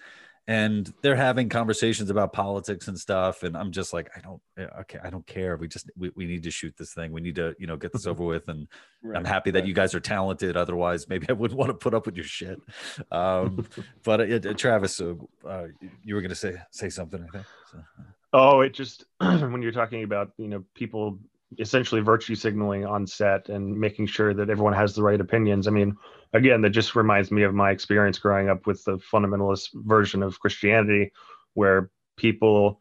and 0.48 0.92
they're 1.02 1.16
having 1.16 1.48
conversations 1.48 2.08
about 2.08 2.32
politics 2.32 2.86
and 2.86 2.98
stuff 2.98 3.42
and 3.42 3.56
i'm 3.56 3.72
just 3.72 3.92
like 3.92 4.08
i 4.16 4.20
don't 4.20 4.40
okay 4.80 4.98
i 5.02 5.10
don't 5.10 5.26
care. 5.26 5.56
We 5.56 5.68
just 5.68 5.90
we, 5.96 6.10
we 6.14 6.26
need 6.26 6.42
to 6.44 6.50
shoot 6.50 6.74
this 6.76 6.94
thing. 6.94 7.12
We 7.12 7.20
need 7.20 7.34
to 7.36 7.54
you 7.58 7.66
know 7.66 7.76
get 7.76 7.92
this 7.92 8.06
over 8.06 8.24
with 8.24 8.48
and 8.48 8.68
right, 9.02 9.18
i'm 9.18 9.24
happy 9.24 9.50
that 9.52 9.66
you 9.66 9.74
guys 9.74 9.94
are 9.94 10.00
talented. 10.00 10.56
Otherwise 10.56 11.08
maybe 11.08 11.26
i 11.28 11.32
wouldn't 11.32 11.58
want 11.58 11.70
to 11.70 11.74
put 11.74 11.94
up 11.94 12.06
with 12.06 12.16
your 12.16 12.24
shit. 12.24 12.60
Um, 13.10 13.66
but 14.04 14.20
uh, 14.20 14.50
uh, 14.50 14.54
travis 14.54 15.00
uh, 15.00 15.14
uh, 15.46 15.66
you 16.02 16.14
were 16.14 16.20
going 16.20 16.30
to 16.30 16.34
say 16.36 16.56
say 16.70 16.88
something 16.88 17.22
i 17.22 17.30
think 17.30 17.46
so. 17.70 17.78
oh 18.32 18.60
it 18.60 18.72
just 18.72 19.04
when 19.18 19.62
you're 19.62 19.72
talking 19.72 20.04
about 20.04 20.32
you 20.38 20.48
know 20.48 20.64
people 20.74 21.18
essentially 21.58 22.00
virtue 22.00 22.34
signaling 22.34 22.84
on 22.84 23.06
set 23.06 23.48
and 23.48 23.78
making 23.78 24.06
sure 24.06 24.34
that 24.34 24.50
everyone 24.50 24.72
has 24.72 24.94
the 24.94 25.02
right 25.02 25.20
opinions. 25.20 25.66
I 25.66 25.70
mean, 25.70 25.96
again, 26.32 26.60
that 26.62 26.70
just 26.70 26.96
reminds 26.96 27.30
me 27.30 27.42
of 27.42 27.54
my 27.54 27.70
experience 27.70 28.18
growing 28.18 28.48
up 28.48 28.66
with 28.66 28.84
the 28.84 28.98
fundamentalist 28.98 29.70
version 29.74 30.22
of 30.22 30.40
Christianity, 30.40 31.12
where 31.54 31.90
people 32.16 32.80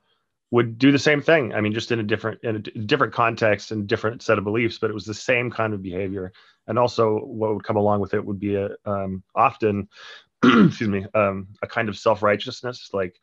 would 0.51 0.77
do 0.77 0.91
the 0.91 1.00
same 1.00 1.22
thing. 1.22 1.53
I 1.53 1.62
mean, 1.62 1.74
just 1.74 1.91
in 1.91 2.00
a 2.00 2.03
different 2.03 2.41
in 2.43 2.55
a 2.55 2.60
different 2.60 3.13
context 3.13 3.72
and 3.72 3.88
different 3.88 4.22
set 4.22 4.38
of 4.38 4.43
beliefs, 4.43 4.77
but 4.79 4.89
it 4.89 4.93
was 4.93 5.05
the 5.05 5.13
same 5.13 5.51
kind 5.51 5.74
of 5.74 5.81
behavior. 5.81 6.31
And 6.67 6.79
also, 6.79 7.19
what 7.19 7.53
would 7.53 7.63
come 7.63 7.75
along 7.75 8.00
with 8.00 8.13
it 8.13 8.25
would 8.25 8.39
be 8.39 8.55
a 8.55 8.69
um, 8.86 9.24
often, 9.36 9.88
excuse 10.43 10.89
me, 10.89 11.05
um, 11.13 11.48
a 11.62 11.67
kind 11.67 11.89
of 11.89 11.98
self 11.98 12.24
righteousness, 12.24 12.89
like 12.93 13.15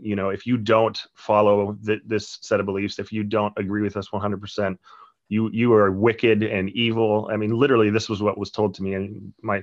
you 0.00 0.16
know 0.16 0.30
if 0.30 0.46
you 0.46 0.56
don't 0.56 1.00
follow 1.14 1.76
th- 1.84 2.02
this 2.06 2.38
set 2.40 2.60
of 2.60 2.66
beliefs 2.66 2.98
if 2.98 3.12
you 3.12 3.24
don't 3.24 3.52
agree 3.56 3.82
with 3.82 3.96
us 3.96 4.08
100% 4.10 4.78
you 5.28 5.50
you 5.52 5.72
are 5.74 5.90
wicked 5.90 6.42
and 6.42 6.70
evil. 6.70 7.28
I 7.32 7.36
mean 7.36 7.50
literally 7.50 7.90
this 7.90 8.08
was 8.08 8.22
what 8.22 8.38
was 8.38 8.50
told 8.50 8.74
to 8.74 8.82
me. 8.82 8.94
And 8.94 9.32
my 9.42 9.62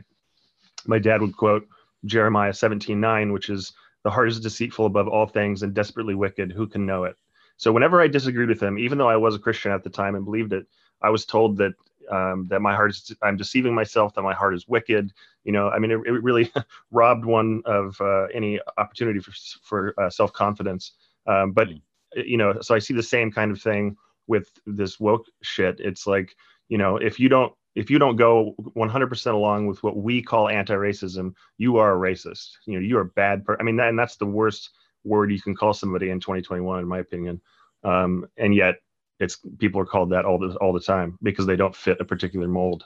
my 0.86 1.00
dad 1.00 1.22
would 1.22 1.36
quote 1.36 1.68
jeremiah 2.06 2.54
17 2.54 3.00
9 3.00 3.34
which 3.34 3.50
is 3.50 3.74
the 4.04 4.12
heart 4.12 4.28
is 4.28 4.40
deceitful 4.40 4.86
above 4.86 5.08
all 5.08 5.26
things 5.26 5.64
and 5.64 5.74
desperately 5.74 6.14
wicked. 6.14 6.52
Who 6.52 6.68
can 6.68 6.86
know 6.86 7.06
it? 7.06 7.16
So 7.58 7.72
whenever 7.72 8.02
i 8.02 8.08
disagreed 8.08 8.50
with 8.50 8.62
him 8.62 8.78
even 8.78 8.98
though 8.98 9.10
i 9.10 9.16
was 9.16 9.36
a 9.36 9.40
christian 9.40 9.72
at 9.72 9.84
the 9.84 9.90
time 9.90 10.16
and 10.16 10.26
believed 10.26 10.54
it 10.54 10.68
i 11.02 11.10
was 11.10 11.26
told 11.26 11.58
that 11.58 11.74
um, 12.12 12.48
that 12.50 12.62
my 12.62 12.74
heart 12.76 12.92
is 12.92 13.16
I'm 13.22 13.38
deceiving 13.38 13.74
myself, 13.74 14.14
that 14.14 14.22
my 14.22 14.34
heart 14.34 14.56
is 14.56 14.68
wicked. 14.68 15.12
You 15.44 15.52
know, 15.52 15.70
I 15.70 15.80
mean, 15.80 15.92
it, 15.92 16.00
it 16.06 16.24
really 16.24 16.52
robbed 16.92 17.26
one 17.26 17.62
of 17.66 18.00
uh, 18.02 18.26
any 18.34 18.60
opportunity 18.78 19.20
for 19.20 19.32
for 19.64 19.94
uh, 20.00 20.10
self 20.10 20.34
confidence. 20.34 20.94
Um, 21.28 21.52
but 21.52 21.70
mm. 21.70 21.82
you 22.16 22.38
know, 22.38 22.60
so 22.62 22.76
I 22.76 22.80
see 22.80 22.94
the 22.94 23.04
same 23.04 23.32
kind 23.32 23.52
of 23.52 23.62
thing 23.62 23.98
with 24.28 24.50
this 24.66 25.00
woke 25.00 25.26
shit. 25.42 25.80
It's 25.80 26.08
like 26.08 26.36
you 26.70 26.78
know, 26.78 26.98
if 26.98 27.20
you 27.20 27.30
don't 27.30 27.54
if 27.76 27.90
you 27.90 28.00
don't 28.00 28.16
go 28.16 28.56
100% 28.76 29.34
along 29.34 29.68
with 29.68 29.84
what 29.84 29.98
we 29.98 30.22
call 30.22 30.48
anti-racism, 30.48 31.34
you 31.58 31.78
are 31.78 31.94
a 31.94 32.00
racist. 32.00 32.52
You 32.66 32.76
know, 32.76 32.80
you 32.80 32.98
are 32.98 33.02
a 33.02 33.06
bad 33.06 33.44
person. 33.44 33.60
I 33.60 33.64
mean, 33.66 33.76
that, 33.76 33.90
and 33.90 34.00
that's 34.00 34.16
the 34.16 34.26
worst 34.26 34.70
word 35.04 35.32
you 35.32 35.42
can 35.42 35.56
call 35.56 35.74
somebody 35.74 36.10
in 36.10 36.22
2021, 36.22 36.80
in 36.80 36.88
my 36.88 37.00
opinion. 37.00 37.42
Um, 37.84 38.28
and 38.38 38.56
yet, 38.56 38.76
it's 39.20 39.40
people 39.60 39.80
are 39.80 39.86
called 39.86 40.10
that 40.12 40.26
all 40.26 40.38
the 40.38 40.56
all 40.58 40.74
the 40.74 40.80
time 40.80 41.18
because 41.24 41.46
they 41.46 41.56
don't 41.56 41.76
fit 41.76 41.98
a 42.00 42.06
particular 42.06 42.48
mold. 42.48 42.86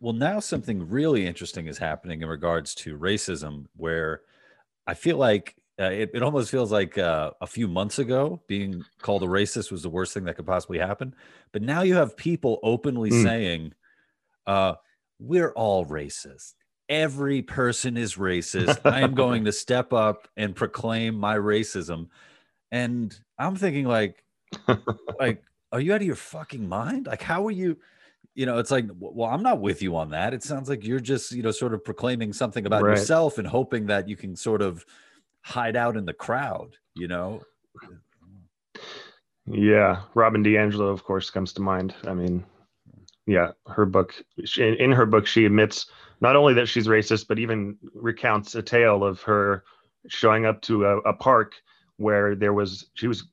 Well, 0.00 0.12
now 0.12 0.40
something 0.40 0.88
really 0.88 1.26
interesting 1.26 1.66
is 1.66 1.78
happening 1.78 2.22
in 2.22 2.28
regards 2.28 2.74
to 2.76 2.96
racism, 2.96 3.66
where 3.76 4.22
I 4.86 4.94
feel 4.94 5.16
like 5.16 5.56
uh, 5.80 5.84
it, 5.84 6.10
it 6.14 6.22
almost 6.22 6.50
feels 6.50 6.70
like 6.70 6.98
uh, 6.98 7.30
a 7.40 7.46
few 7.46 7.66
months 7.66 7.98
ago 7.98 8.40
being 8.46 8.84
called 9.00 9.22
a 9.22 9.26
racist 9.26 9.72
was 9.72 9.82
the 9.82 9.88
worst 9.88 10.12
thing 10.12 10.24
that 10.24 10.36
could 10.36 10.46
possibly 10.46 10.78
happen. 10.78 11.14
But 11.52 11.62
now 11.62 11.82
you 11.82 11.94
have 11.94 12.16
people 12.16 12.60
openly 12.62 13.10
mm. 13.10 13.22
saying, 13.22 13.72
uh, 14.46 14.74
"We're 15.18 15.52
all 15.52 15.86
racist." 15.86 16.54
Every 16.88 17.42
person 17.42 17.96
is 17.96 18.16
racist. 18.16 18.80
I 18.84 19.00
am 19.00 19.14
going 19.14 19.44
to 19.44 19.52
step 19.52 19.92
up 19.92 20.28
and 20.36 20.56
proclaim 20.56 21.14
my 21.14 21.36
racism. 21.36 22.08
And 22.72 23.16
I'm 23.38 23.56
thinking 23.56 23.86
like 23.86 24.24
like 25.18 25.42
are 25.72 25.80
you 25.80 25.92
out 25.92 26.00
of 26.00 26.06
your 26.06 26.16
fucking 26.16 26.68
mind? 26.68 27.06
Like, 27.06 27.22
how 27.22 27.46
are 27.46 27.50
you? 27.50 27.76
You 28.34 28.46
know, 28.46 28.58
it's 28.58 28.70
like, 28.70 28.86
well, 28.98 29.28
I'm 29.28 29.42
not 29.42 29.60
with 29.60 29.82
you 29.82 29.96
on 29.96 30.10
that. 30.10 30.32
It 30.32 30.42
sounds 30.42 30.68
like 30.68 30.84
you're 30.84 31.00
just, 31.00 31.32
you 31.32 31.42
know, 31.42 31.50
sort 31.50 31.74
of 31.74 31.84
proclaiming 31.84 32.32
something 32.32 32.64
about 32.64 32.82
right. 32.82 32.96
yourself 32.96 33.38
and 33.38 33.46
hoping 33.46 33.86
that 33.86 34.08
you 34.08 34.16
can 34.16 34.36
sort 34.36 34.62
of 34.62 34.84
hide 35.42 35.76
out 35.76 35.96
in 35.96 36.04
the 36.04 36.12
crowd, 36.12 36.76
you 36.94 37.08
know? 37.08 37.42
Yeah. 39.46 40.02
Robin 40.14 40.44
DiAngelo, 40.44 40.92
of 40.92 41.02
course, 41.02 41.28
comes 41.28 41.52
to 41.54 41.60
mind. 41.60 41.94
I 42.06 42.14
mean, 42.14 42.44
yeah, 43.26 43.50
her 43.66 43.84
book, 43.84 44.14
she, 44.44 44.76
in 44.78 44.92
her 44.92 45.06
book, 45.06 45.26
she 45.26 45.44
admits 45.44 45.86
not 46.20 46.36
only 46.36 46.54
that 46.54 46.68
she's 46.68 46.86
racist, 46.86 47.26
but 47.26 47.38
even 47.38 47.76
recounts 47.94 48.54
a 48.54 48.62
tale 48.62 49.02
of 49.02 49.22
her 49.22 49.64
showing 50.08 50.46
up 50.46 50.62
to 50.62 50.84
a, 50.84 50.98
a 51.00 51.12
park 51.12 51.54
where 52.00 52.34
there 52.34 52.52
was 52.52 52.90
she 52.94 53.06
was 53.06 53.24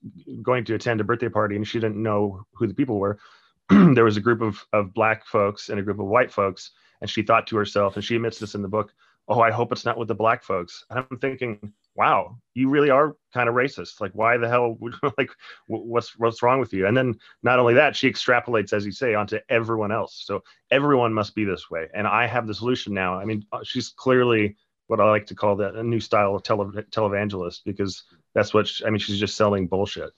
going 0.42 0.66
to 0.66 0.76
attend 0.76 1.00
a 1.02 1.04
birthday 1.04 1.30
party 1.30 1.56
and 1.56 1.68
she 1.68 1.80
didn't 1.80 2.02
know 2.02 2.46
who 2.54 2.68
the 2.68 2.74
people 2.74 3.00
were. 3.00 3.18
there 3.70 4.04
was 4.04 4.18
a 4.18 4.22
group 4.22 4.42
of 4.42 4.66
of 4.74 4.94
black 4.94 5.26
folks 5.26 5.70
and 5.70 5.80
a 5.80 5.84
group 5.84 6.00
of 6.00 6.06
white 6.06 6.32
folks, 6.32 6.72
and 7.02 7.10
she 7.10 7.24
thought 7.24 7.48
to 7.48 7.58
herself, 7.58 7.96
and 7.96 8.04
she 8.04 8.16
admits 8.16 8.40
this 8.40 8.56
in 8.56 8.62
the 8.62 8.68
book, 8.68 8.94
"Oh, 9.28 9.40
I 9.42 9.52
hope 9.52 9.72
it's 9.72 9.86
not 9.86 9.98
with 9.98 10.08
the 10.08 10.16
black 10.16 10.44
folks." 10.44 10.86
And 10.90 11.00
I'm 11.00 11.18
thinking, 11.20 11.74
wow, 11.98 12.38
you 12.54 12.70
really 12.70 12.92
are 12.92 13.18
kind 13.34 13.50
of 13.50 13.56
racist. 13.56 14.00
Like, 14.00 14.12
why 14.14 14.38
the 14.38 14.48
hell? 14.48 14.78
Would, 14.80 14.94
like, 15.18 15.32
what's 15.68 16.18
what's 16.18 16.44
wrong 16.44 16.60
with 16.60 16.72
you? 16.72 16.88
And 16.88 16.96
then 16.96 17.16
not 17.44 17.60
only 17.60 17.74
that, 17.74 17.96
she 17.96 18.10
extrapolates, 18.10 18.72
as 18.72 18.86
you 18.86 18.92
say, 18.92 19.16
onto 19.16 19.40
everyone 19.50 19.92
else. 19.92 20.24
So 20.26 20.44
everyone 20.72 21.14
must 21.14 21.36
be 21.36 21.44
this 21.44 21.70
way, 21.70 21.88
and 21.94 22.08
I 22.08 22.28
have 22.28 22.48
the 22.48 22.54
solution 22.54 22.94
now. 22.94 23.20
I 23.20 23.26
mean, 23.26 23.46
uh, 23.52 23.62
she's 23.64 23.90
clearly 23.90 24.56
what 24.86 25.02
I 25.02 25.10
like 25.10 25.26
to 25.28 25.36
call 25.36 25.58
that 25.58 25.76
a 25.76 25.84
new 25.84 26.00
style 26.00 26.36
of 26.36 26.44
tele- 26.44 26.84
televangelist 26.92 27.62
because 27.66 28.04
that's 28.34 28.54
what 28.54 28.68
she, 28.68 28.86
I 28.86 28.90
mean. 28.90 29.00
She's 29.00 29.20
just 29.20 29.36
selling 29.36 29.68
bullshit. 29.68 30.12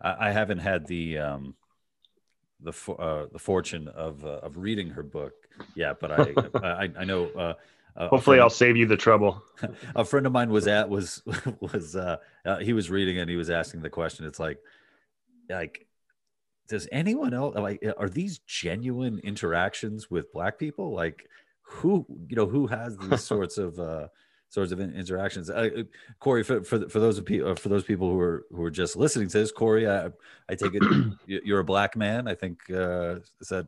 I, 0.00 0.28
I 0.28 0.30
haven't 0.32 0.58
had 0.58 0.86
the 0.86 1.18
um, 1.18 1.54
the 2.60 2.92
uh, 2.92 3.26
the 3.32 3.38
fortune 3.38 3.88
of 3.88 4.24
uh, 4.24 4.40
of 4.42 4.56
reading 4.56 4.90
her 4.90 5.02
book 5.02 5.32
yet, 5.74 6.00
but 6.00 6.10
I 6.10 6.34
I, 6.84 6.90
I, 6.98 7.04
know. 7.04 7.28
Uh, 7.28 7.54
Hopefully, 8.08 8.40
I'll 8.40 8.50
save 8.50 8.76
you 8.76 8.86
the 8.86 8.96
trouble. 8.96 9.42
a 9.94 10.04
friend 10.04 10.26
of 10.26 10.32
mine 10.32 10.50
was 10.50 10.66
at 10.66 10.88
was 10.88 11.22
was 11.60 11.94
uh, 11.94 12.16
uh, 12.44 12.58
he 12.58 12.72
was 12.72 12.90
reading 12.90 13.18
and 13.18 13.30
he 13.30 13.36
was 13.36 13.50
asking 13.50 13.82
the 13.82 13.90
question. 13.90 14.26
It's 14.26 14.40
like 14.40 14.58
like 15.48 15.86
does 16.68 16.88
anyone 16.90 17.34
else 17.34 17.54
like 17.56 17.84
are 17.98 18.08
these 18.08 18.38
genuine 18.38 19.18
interactions 19.18 20.10
with 20.10 20.32
black 20.32 20.58
people 20.58 20.94
like 20.94 21.28
who 21.60 22.06
you 22.26 22.36
know 22.36 22.46
who 22.46 22.66
has 22.66 22.96
these 22.96 23.22
sorts 23.22 23.58
of 23.58 23.78
uh 23.78 24.08
sorts 24.54 24.72
of 24.72 24.80
interactions. 24.80 25.50
Uh, 25.50 25.82
Corey, 26.20 26.44
for, 26.44 26.62
for 26.62 26.88
for 26.88 27.00
those 27.00 27.18
of 27.18 27.26
people 27.26 27.50
uh, 27.50 27.54
for 27.54 27.68
those 27.68 27.84
people 27.84 28.08
who 28.08 28.20
are 28.20 28.46
who 28.50 28.62
are 28.62 28.70
just 28.70 28.96
listening 28.96 29.28
to 29.28 29.38
this, 29.38 29.52
Corey, 29.52 29.88
I, 29.88 30.06
I 30.48 30.54
take 30.54 30.74
it 30.74 30.82
you're 31.26 31.60
a 31.60 31.64
black 31.64 31.96
man. 31.96 32.28
I 32.28 32.34
think 32.34 32.60
uh, 32.70 33.16
is 33.40 33.48
that 33.48 33.66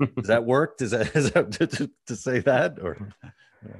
does 0.00 0.26
that 0.26 0.44
work? 0.44 0.76
Does 0.76 0.90
that, 0.90 1.14
is 1.16 1.30
that 1.32 1.52
to, 1.52 1.66
to, 1.66 1.90
to 2.06 2.16
say 2.16 2.40
that 2.40 2.78
or? 2.82 2.96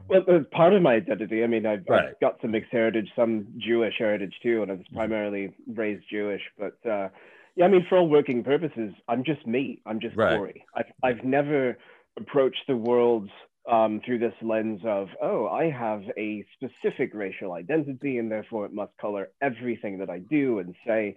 Well, 0.08 0.24
it's 0.26 0.48
part 0.50 0.72
of 0.72 0.82
my 0.82 0.94
identity. 0.94 1.44
I 1.44 1.46
mean, 1.46 1.64
I've, 1.64 1.84
right. 1.88 2.06
I've, 2.08 2.20
got 2.20 2.40
some 2.40 2.50
mixed 2.50 2.72
heritage, 2.72 3.08
some 3.14 3.46
Jewish 3.56 3.94
heritage 3.96 4.34
too, 4.42 4.62
and 4.62 4.70
I 4.72 4.74
was 4.74 4.84
mm-hmm. 4.86 4.96
primarily 4.96 5.54
raised 5.72 6.02
Jewish. 6.10 6.40
But 6.58 6.76
uh, 6.84 7.08
yeah, 7.54 7.66
I 7.66 7.68
mean, 7.68 7.86
for 7.88 7.98
all 7.98 8.08
working 8.08 8.42
purposes, 8.42 8.92
I'm 9.06 9.22
just 9.22 9.46
me. 9.46 9.80
I'm 9.86 10.00
just 10.00 10.16
right. 10.16 10.36
Corey. 10.36 10.64
I've 10.74 10.92
I've 11.04 11.24
never 11.24 11.78
approached 12.18 12.62
the 12.66 12.76
world 12.76 13.30
um, 13.70 14.00
through 14.04 14.18
this 14.18 14.34
lens 14.42 14.80
of, 14.84 15.08
oh, 15.22 15.48
I 15.48 15.70
have 15.70 16.02
a 16.16 16.44
specific 16.54 17.12
racial 17.14 17.52
identity 17.52 18.18
and 18.18 18.30
therefore 18.30 18.64
it 18.66 18.72
must 18.72 18.96
color 19.00 19.28
everything 19.42 19.98
that 19.98 20.10
I 20.10 20.18
do 20.18 20.60
and 20.60 20.74
say. 20.86 21.16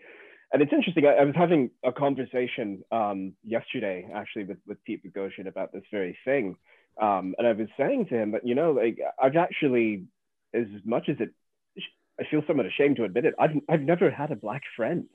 And 0.51 0.61
it's 0.61 0.73
interesting, 0.73 1.05
I, 1.05 1.21
I 1.21 1.25
was 1.25 1.35
having 1.35 1.69
a 1.83 1.91
conversation 1.91 2.83
um, 2.91 3.33
yesterday 3.43 4.07
actually 4.13 4.45
with, 4.45 4.57
with 4.67 4.83
Pete 4.83 5.03
Boghossian 5.03 5.47
about 5.47 5.71
this 5.71 5.83
very 5.91 6.17
thing. 6.25 6.55
Um, 6.99 7.35
and 7.37 7.47
I 7.47 7.53
was 7.53 7.67
saying 7.77 8.07
to 8.07 8.15
him 8.15 8.31
that, 8.31 8.45
you 8.45 8.55
know, 8.55 8.71
like 8.71 8.97
I've 9.21 9.35
actually, 9.35 10.05
as 10.53 10.65
much 10.83 11.07
as 11.07 11.17
it, 11.19 11.29
I 12.19 12.23
feel 12.29 12.41
somewhat 12.47 12.65
ashamed 12.65 12.97
to 12.97 13.03
admit 13.03 13.25
it, 13.25 13.35
I've, 13.39 13.51
I've 13.69 13.81
never 13.81 14.09
had 14.09 14.31
a 14.31 14.35
black 14.35 14.63
friend 14.75 15.05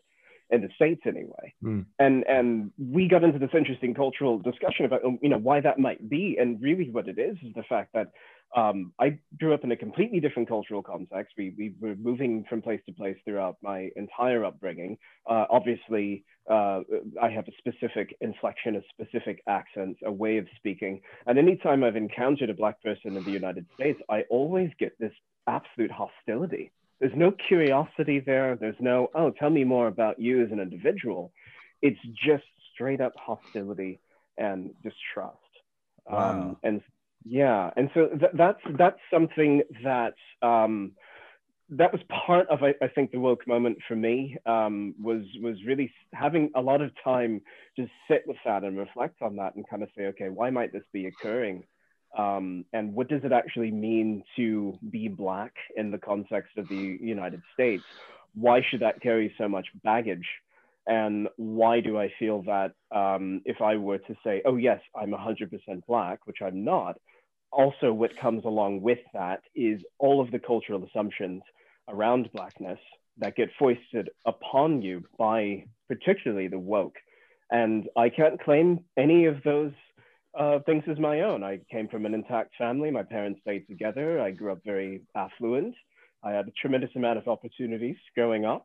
in 0.51 0.61
the 0.61 0.69
states 0.75 1.03
anyway. 1.07 1.55
Mm. 1.63 1.87
And 1.99 2.25
and 2.29 2.71
we 2.79 3.09
got 3.09 3.25
into 3.25 3.39
this 3.39 3.51
interesting 3.55 3.95
cultural 3.95 4.39
discussion 4.39 4.85
about 4.85 5.03
you 5.23 5.29
know 5.29 5.39
why 5.39 5.61
that 5.61 5.79
might 5.79 6.09
be, 6.09 6.37
and 6.41 6.61
really 6.61 6.91
what 6.91 7.09
it 7.09 7.19
is 7.19 7.37
is 7.43 7.55
the 7.55 7.63
fact 7.63 7.93
that 7.95 8.09
um, 8.57 8.93
I 9.01 9.19
grew 9.41 9.53
up 9.53 9.65
in 9.65 9.73
a 9.73 9.77
completely 9.77 10.21
different 10.21 10.49
cultural 10.49 10.83
context. 10.83 11.35
We 11.37 11.55
we 11.57 11.75
were 11.81 11.97
moving 11.97 12.45
from 12.49 12.63
place 12.63 12.81
to 12.87 12.93
place 12.93 13.17
throughout 13.25 13.57
my 13.63 13.91
entire 13.97 14.45
upbringing. 14.45 14.99
Uh, 15.29 15.47
obviously, 15.51 16.25
uh, 16.51 16.81
I 17.21 17.31
have 17.31 17.49
a 17.49 17.53
specific 17.59 18.17
inflection, 18.21 18.77
a 18.77 18.83
specific 18.93 19.43
accent, 19.49 19.97
a 20.05 20.13
way 20.13 20.37
of 20.37 20.47
speaking. 20.57 21.01
And 21.27 21.39
anytime 21.39 21.83
I've 21.83 21.97
encountered 21.97 22.51
a 22.51 22.55
black 22.55 22.81
person 22.83 23.17
in 23.17 23.25
the 23.25 23.31
United 23.31 23.67
States, 23.75 24.01
I 24.11 24.23
always 24.31 24.71
get 24.79 24.93
this 25.01 25.13
absolute 25.47 25.91
hostility 25.91 26.71
there's 27.01 27.13
no 27.15 27.33
curiosity 27.49 28.21
there. 28.21 28.57
There's 28.57 28.77
no, 28.81 29.09
oh, 29.15 29.31
tell 29.31 29.51
me 29.51 29.65
more 29.65 29.89
about 29.89 30.21
you 30.21 30.45
as 30.45 30.53
an 30.53 30.61
individual. 30.61 31.33
It's 31.83 32.01
just 32.27 32.45
straight 32.73 33.01
up 33.01 33.13
hostility 33.17 34.01
and 34.39 34.71
distrust. 34.83 35.39
Wow. 36.07 36.31
Um, 36.31 36.57
and 36.63 36.83
yeah, 37.25 37.71
and 37.77 37.91
so 37.95 38.09
th- 38.09 38.33
that's 38.35 38.61
that's 38.77 38.99
something 39.11 39.63
that 39.83 40.15
um, 40.43 40.93
that 41.71 41.93
was 41.93 42.03
part 42.27 42.47
of 42.49 42.63
I, 42.63 42.75
I, 42.83 42.89
think 42.89 43.11
the 43.11 43.19
woke 43.19 43.47
moment 43.49 43.79
for 43.89 43.97
me 43.97 44.37
um, 44.45 44.95
was 45.01 45.23
was 45.41 45.57
really 45.67 45.91
having 46.13 46.51
a 46.55 46.61
lot 46.61 46.83
of 46.83 46.91
time 47.03 47.41
to 47.77 47.87
sit 48.09 48.25
with 48.27 48.37
that 48.45 48.65
and 48.65 48.77
reflect 48.77 49.23
on 49.23 49.37
that 49.37 49.55
and 49.57 49.67
kind 49.69 49.83
of 49.83 49.89
say, 49.97 50.05
okay, 50.07 50.29
why 50.29 50.51
might 50.51 50.73
this 50.73 50.85
be 50.93 51.07
occurring? 51.07 51.65
Um, 52.17 52.65
and 52.73 52.95
what 52.95 53.09
does 53.09 53.23
it 53.25 53.33
actually 53.33 53.71
mean 53.71 54.23
to 54.37 54.79
be 54.91 55.09
Black 55.09 55.53
in 55.77 55.91
the 55.91 55.99
context 55.99 56.57
of 56.57 56.69
the 56.69 56.99
United 57.01 57.43
States? 57.53 57.85
Why 58.35 58.63
should 58.63 58.81
that 58.81 59.01
carry 59.01 59.35
so 59.39 59.49
much 59.49 59.67
baggage? 59.83 60.27
And 60.87 61.29
why 61.37 61.81
do 61.81 61.99
I 61.99 62.13
feel 62.19 62.43
that 62.43 62.73
um, 62.95 63.41
if 63.45 63.61
I 63.63 63.77
were 63.77 63.99
to 63.99 64.17
say, 64.23 64.43
oh, 64.45 64.57
yes, 64.57 64.81
I'm 64.95 65.11
100% 65.11 65.51
Black, 65.87 66.27
which 66.27 66.39
I'm 66.43 66.65
not, 66.65 66.97
also 67.51 67.93
what 67.93 68.17
comes 68.17 68.45
along 68.45 68.83
with 68.83 68.99
that 69.15 69.41
is 69.55 69.81
all 69.99 70.21
of 70.21 70.31
the 70.31 70.39
cultural 70.39 70.85
assumptions 70.85 71.43
around 71.89 72.31
Blackness 72.33 72.79
that 73.19 73.37
get 73.37 73.49
foisted 73.59 74.11
upon 74.27 74.83
you 74.83 75.05
by 75.19 75.65
particularly 75.89 76.49
the 76.49 76.59
woke. 76.59 76.97
And 77.51 77.89
I 77.97 78.09
can't 78.09 78.43
claim 78.43 78.85
any 78.97 79.27
of 79.27 79.43
those 79.45 79.73
uh, 80.39 80.59
things 80.67 80.85
as 80.91 80.99
my 80.99 81.21
own. 81.21 81.43
I 81.43 81.61
came 81.71 81.89
from 81.89 82.07
an 82.07 82.15
intact 82.15 82.55
family. 82.57 82.91
My 82.91 83.03
parents 83.03 83.41
stayed 83.43 83.67
together. 83.69 84.21
I 84.21 84.31
grew 84.31 84.53
up 84.53 84.59
very 84.65 85.03
affluent. 85.15 85.75
I 86.23 86.33
had 86.33 86.49
a 86.49 86.53
tremendous 86.53 86.91
amount 86.97 87.19
of 87.19 87.29
opportunities 87.29 87.97
growing 88.15 88.45
up. 88.45 88.65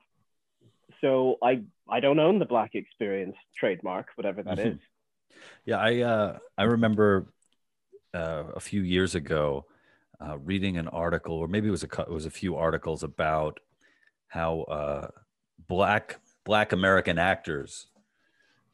So 1.01 1.37
I 1.43 1.63
I 1.87 1.99
don't 1.99 2.19
own 2.19 2.39
the 2.39 2.45
black 2.45 2.73
experience 2.73 3.35
trademark, 3.55 4.07
whatever 4.15 4.41
that 4.43 4.57
mm-hmm. 4.57 4.69
is. 4.69 4.79
Yeah, 5.65 5.77
I 5.77 5.99
uh, 5.99 6.37
I 6.57 6.63
remember 6.63 7.31
uh, 8.13 8.45
a 8.55 8.59
few 8.59 8.81
years 8.81 9.15
ago 9.15 9.65
uh, 10.19 10.37
reading 10.39 10.77
an 10.77 10.87
article, 10.87 11.35
or 11.35 11.47
maybe 11.47 11.67
it 11.67 11.71
was 11.71 11.83
a 11.83 12.01
it 12.01 12.09
was 12.09 12.25
a 12.25 12.31
few 12.31 12.55
articles 12.55 13.03
about 13.03 13.59
how 14.27 14.61
uh, 14.61 15.07
black 15.67 16.19
black 16.43 16.71
American 16.71 17.19
actors 17.19 17.87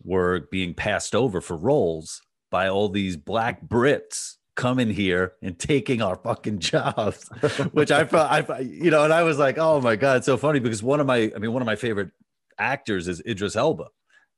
were 0.03 0.47
being 0.51 0.73
passed 0.73 1.15
over 1.15 1.41
for 1.41 1.57
roles 1.57 2.21
by 2.49 2.69
all 2.69 2.89
these 2.89 3.17
black 3.17 3.65
Brits 3.65 4.35
coming 4.55 4.89
here 4.89 5.33
and 5.41 5.59
taking 5.59 6.01
our 6.01 6.15
fucking 6.15 6.59
jobs, 6.59 7.27
which 7.71 7.91
I 7.91 8.05
felt, 8.05 8.31
I, 8.31 8.59
you 8.59 8.89
know, 8.89 9.03
and 9.03 9.13
I 9.13 9.23
was 9.23 9.37
like, 9.37 9.57
oh 9.57 9.81
my 9.81 9.95
God, 9.95 10.23
so 10.23 10.37
funny 10.37 10.59
because 10.59 10.81
one 10.81 10.99
of 10.99 11.07
my, 11.07 11.31
I 11.35 11.39
mean, 11.39 11.51
one 11.51 11.61
of 11.61 11.65
my 11.65 11.75
favorite 11.75 12.11
actors 12.57 13.07
is 13.07 13.21
Idris 13.25 13.55
Elba. 13.55 13.87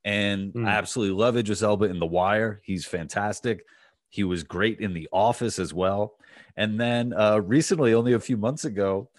And 0.04 0.54
mm. 0.54 0.65
I 0.65 0.72
absolutely 0.72 1.17
love 1.17 1.38
Idris 1.38 1.62
Elba 1.62 1.86
in 1.86 2.00
The 2.00 2.06
Wire. 2.06 2.62
He's 2.63 2.86
fantastic. 2.86 3.63
He 4.10 4.24
was 4.24 4.43
great 4.43 4.80
in 4.80 4.93
The 4.93 5.10
Office 5.12 5.60
as 5.60 5.74
well. 5.74 6.15
And 6.56 6.80
then 6.80 7.13
uh, 7.13 7.39
recently, 7.39 7.93
only 7.93 8.13
a 8.13 8.20
few 8.20 8.38
months 8.38 8.65
ago, 8.65 9.10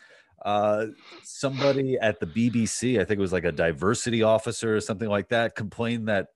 uh, 0.45 0.87
somebody 1.23 1.99
at 1.99 2.21
the 2.21 2.27
BBC, 2.27 3.01
I 3.01 3.05
think 3.05 3.19
it 3.19 3.21
was 3.21 3.33
like 3.33 3.45
a 3.45 3.53
diversity 3.53 4.23
officer 4.23 4.77
or 4.77 4.81
something 4.81 5.09
like 5.09 5.29
that, 5.29 5.55
complained 5.55 6.09
that 6.09 6.29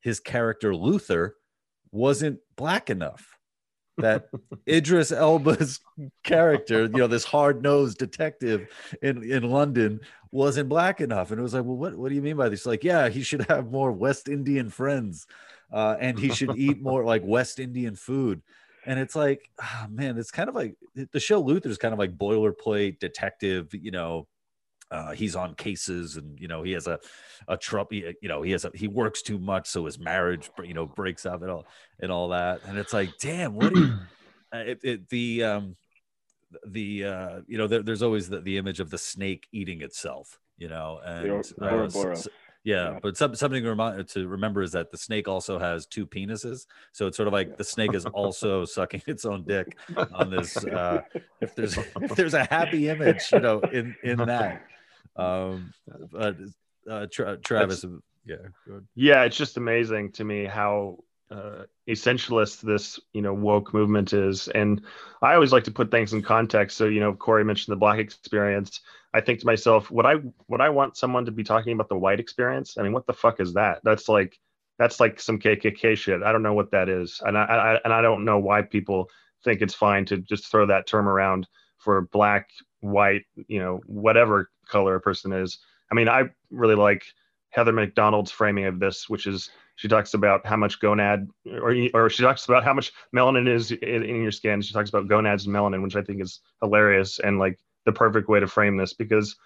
his 0.00 0.18
character 0.18 0.74
Luther 0.74 1.36
wasn't 1.92 2.40
black 2.56 2.90
enough. 2.90 3.38
That 3.98 4.28
Idris 4.68 5.12
Elba's 5.12 5.80
character, 6.24 6.82
you 6.82 6.88
know, 6.88 7.06
this 7.06 7.24
hard-nosed 7.24 7.98
detective 7.98 8.68
in 9.02 9.22
in 9.22 9.50
London, 9.50 10.00
wasn't 10.32 10.68
black 10.70 11.00
enough. 11.00 11.30
And 11.30 11.38
it 11.38 11.42
was 11.42 11.52
like, 11.52 11.64
well, 11.64 11.76
what 11.76 11.96
what 11.96 12.08
do 12.08 12.14
you 12.14 12.22
mean 12.22 12.36
by 12.36 12.48
this? 12.48 12.64
Like, 12.64 12.82
yeah, 12.82 13.08
he 13.08 13.22
should 13.22 13.42
have 13.48 13.70
more 13.70 13.92
West 13.92 14.28
Indian 14.28 14.70
friends, 14.70 15.26
uh, 15.72 15.96
and 16.00 16.18
he 16.18 16.30
should 16.30 16.56
eat 16.56 16.80
more 16.80 17.04
like 17.04 17.22
West 17.24 17.58
Indian 17.58 17.94
food 17.94 18.42
and 18.86 18.98
it's 18.98 19.14
like 19.14 19.50
oh, 19.62 19.86
man 19.90 20.16
it's 20.16 20.30
kind 20.30 20.48
of 20.48 20.54
like 20.54 20.74
the 21.12 21.20
show 21.20 21.40
luther's 21.40 21.78
kind 21.78 21.92
of 21.92 21.98
like 21.98 22.16
boilerplate 22.16 22.98
detective 22.98 23.68
you 23.74 23.90
know 23.90 24.26
uh, 24.90 25.12
he's 25.12 25.36
on 25.36 25.54
cases 25.54 26.16
and 26.16 26.38
you 26.38 26.48
know 26.48 26.62
he 26.62 26.72
has 26.72 26.86
a 26.86 26.98
a 27.48 27.56
trouble 27.56 27.94
you 27.94 28.14
know 28.28 28.42
he 28.42 28.50
has 28.50 28.64
a 28.64 28.70
he 28.74 28.88
works 28.88 29.22
too 29.22 29.38
much 29.38 29.68
so 29.68 29.86
his 29.86 29.98
marriage 29.98 30.50
you 30.64 30.74
know 30.74 30.86
breaks 30.86 31.24
up 31.24 31.42
and 31.42 31.50
all 31.50 31.66
and 32.00 32.10
all 32.10 32.28
that 32.28 32.60
and 32.66 32.76
it's 32.76 32.92
like 32.92 33.10
damn 33.20 33.54
what 33.54 33.72
do 33.72 33.80
you 33.80 33.92
uh, 34.54 34.58
it, 34.58 34.80
it, 34.82 35.08
the 35.08 35.44
um 35.44 35.76
the 36.66 37.04
uh 37.04 37.40
you 37.46 37.56
know 37.56 37.68
there, 37.68 37.82
there's 37.82 38.02
always 38.02 38.28
the, 38.28 38.40
the 38.40 38.56
image 38.56 38.80
of 38.80 38.90
the 38.90 38.98
snake 38.98 39.46
eating 39.52 39.82
itself 39.82 40.38
you 40.58 40.68
know 40.68 41.00
and 41.04 41.44
uh, 41.62 41.88
so, 41.88 42.30
yeah, 42.62 42.98
but 43.02 43.16
some, 43.16 43.34
something 43.34 43.62
to, 43.62 43.70
remind, 43.70 44.06
to 44.08 44.28
remember 44.28 44.62
is 44.62 44.72
that 44.72 44.90
the 44.90 44.98
snake 44.98 45.28
also 45.28 45.58
has 45.58 45.86
two 45.86 46.06
penises, 46.06 46.66
so 46.92 47.06
it's 47.06 47.16
sort 47.16 47.26
of 47.26 47.32
like 47.32 47.56
the 47.56 47.64
snake 47.64 47.94
is 47.94 48.04
also 48.04 48.66
sucking 48.66 49.02
its 49.06 49.24
own 49.24 49.44
dick 49.44 49.78
on 50.12 50.30
this. 50.30 50.58
Uh, 50.70 51.00
if 51.40 51.54
there's 51.54 51.76
if 51.78 52.14
there's 52.16 52.34
a 52.34 52.44
happy 52.44 52.88
image, 52.88 53.32
you 53.32 53.40
know, 53.40 53.60
in 53.60 53.94
in 54.04 54.18
that. 54.18 54.62
Um, 55.20 55.74
but 56.10 56.36
uh, 56.88 57.06
Tra- 57.10 57.38
Travis, 57.38 57.82
That's, 57.82 57.94
yeah, 58.24 58.78
yeah, 58.94 59.22
it's 59.24 59.36
just 59.36 59.56
amazing 59.56 60.12
to 60.12 60.24
me 60.24 60.44
how 60.44 60.98
uh, 61.30 61.64
essentialist 61.88 62.60
this 62.60 63.00
you 63.12 63.22
know 63.22 63.32
woke 63.32 63.72
movement 63.72 64.12
is, 64.12 64.48
and 64.48 64.82
I 65.22 65.34
always 65.34 65.52
like 65.52 65.64
to 65.64 65.70
put 65.70 65.90
things 65.90 66.12
in 66.12 66.22
context. 66.22 66.76
So 66.76 66.86
you 66.86 67.00
know, 67.00 67.12
Corey 67.14 67.44
mentioned 67.44 67.72
the 67.72 67.78
black 67.78 67.98
experience 67.98 68.80
I 69.12 69.20
think 69.20 69.40
to 69.40 69.46
myself, 69.46 69.90
would 69.90 70.06
I 70.06 70.16
would 70.48 70.60
I 70.60 70.68
want 70.68 70.96
someone 70.96 71.24
to 71.24 71.32
be 71.32 71.42
talking 71.42 71.72
about 71.72 71.88
the 71.88 71.98
white 71.98 72.20
experience? 72.20 72.76
I 72.78 72.82
mean, 72.82 72.92
what 72.92 73.06
the 73.06 73.12
fuck 73.12 73.40
is 73.40 73.54
that? 73.54 73.80
That's 73.82 74.08
like 74.08 74.38
that's 74.78 75.00
like 75.00 75.20
some 75.20 75.38
KKK 75.38 75.96
shit. 75.96 76.22
I 76.22 76.32
don't 76.32 76.42
know 76.42 76.54
what 76.54 76.70
that 76.70 76.88
is, 76.88 77.20
and 77.24 77.36
I, 77.36 77.42
I 77.42 77.80
and 77.84 77.92
I 77.92 78.02
don't 78.02 78.24
know 78.24 78.38
why 78.38 78.62
people 78.62 79.10
think 79.42 79.62
it's 79.62 79.74
fine 79.74 80.04
to 80.06 80.18
just 80.18 80.50
throw 80.50 80.66
that 80.66 80.86
term 80.86 81.08
around 81.08 81.48
for 81.78 82.02
black, 82.12 82.50
white, 82.80 83.24
you 83.48 83.58
know, 83.58 83.80
whatever 83.86 84.50
color 84.68 84.96
a 84.96 85.00
person 85.00 85.32
is. 85.32 85.58
I 85.90 85.94
mean, 85.94 86.08
I 86.08 86.24
really 86.50 86.74
like 86.74 87.04
Heather 87.50 87.72
Mac 87.72 87.94
Donald's 87.94 88.30
framing 88.30 88.64
of 88.66 88.78
this, 88.80 89.08
which 89.08 89.26
is 89.26 89.50
she 89.76 89.88
talks 89.88 90.14
about 90.14 90.46
how 90.46 90.56
much 90.56 90.80
gonad, 90.80 91.28
or 91.46 91.74
or 91.94 92.10
she 92.10 92.22
talks 92.22 92.44
about 92.44 92.64
how 92.64 92.74
much 92.74 92.92
melanin 93.14 93.48
is 93.48 93.72
in, 93.72 94.02
in 94.04 94.22
your 94.22 94.30
skin. 94.30 94.60
She 94.60 94.72
talks 94.72 94.90
about 94.90 95.08
gonads 95.08 95.46
and 95.46 95.54
melanin, 95.54 95.82
which 95.82 95.96
I 95.96 96.02
think 96.02 96.20
is 96.22 96.40
hilarious 96.60 97.18
and 97.18 97.38
like 97.38 97.58
the 97.86 97.92
perfect 97.92 98.28
way 98.28 98.40
to 98.40 98.46
frame 98.46 98.76
this 98.76 98.92
because 98.92 99.36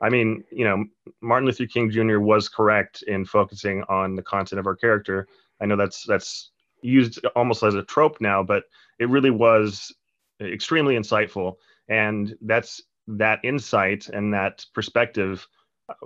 I 0.00 0.10
mean, 0.10 0.44
you 0.52 0.64
know, 0.64 0.84
Martin 1.20 1.46
Luther 1.46 1.66
King 1.66 1.90
Jr. 1.90 2.20
was 2.20 2.48
correct 2.48 3.02
in 3.02 3.24
focusing 3.24 3.82
on 3.88 4.14
the 4.14 4.22
content 4.22 4.60
of 4.60 4.66
our 4.66 4.76
character. 4.76 5.26
I 5.60 5.66
know 5.66 5.76
that's 5.76 6.04
that's 6.04 6.50
used 6.82 7.24
almost 7.34 7.62
as 7.62 7.74
a 7.74 7.82
trope 7.82 8.20
now, 8.20 8.42
but 8.42 8.64
it 8.98 9.08
really 9.08 9.30
was 9.30 9.92
extremely 10.40 10.94
insightful. 10.94 11.56
And 11.88 12.36
that's 12.40 12.82
that 13.06 13.40
insight 13.44 14.08
and 14.08 14.34
that 14.34 14.66
perspective 14.74 15.46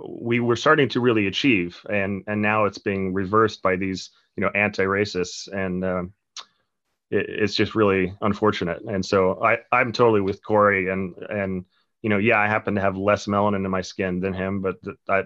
we 0.07 0.39
were 0.39 0.55
starting 0.55 0.87
to 0.89 1.01
really 1.01 1.27
achieve. 1.27 1.79
And 1.89 2.23
and 2.27 2.41
now 2.41 2.65
it's 2.65 2.77
being 2.77 3.13
reversed 3.13 3.61
by 3.61 3.75
these, 3.75 4.11
you 4.37 4.41
know, 4.41 4.49
anti-racists. 4.55 5.51
And 5.51 5.83
uh, 5.83 6.03
it, 7.11 7.25
it's 7.29 7.55
just 7.55 7.75
really 7.75 8.15
unfortunate. 8.21 8.81
And 8.83 9.05
so 9.05 9.43
I, 9.43 9.57
I'm 9.71 9.91
totally 9.91 10.21
with 10.21 10.43
Corey 10.43 10.89
and 10.89 11.15
and 11.29 11.65
you 12.01 12.09
know, 12.09 12.17
yeah, 12.17 12.37
I 12.37 12.47
happen 12.47 12.75
to 12.75 12.81
have 12.81 12.97
less 12.97 13.27
melanin 13.27 13.65
in 13.65 13.71
my 13.71 13.81
skin 13.81 14.19
than 14.19 14.33
him, 14.33 14.61
but 14.61 14.77
I, 15.09 15.23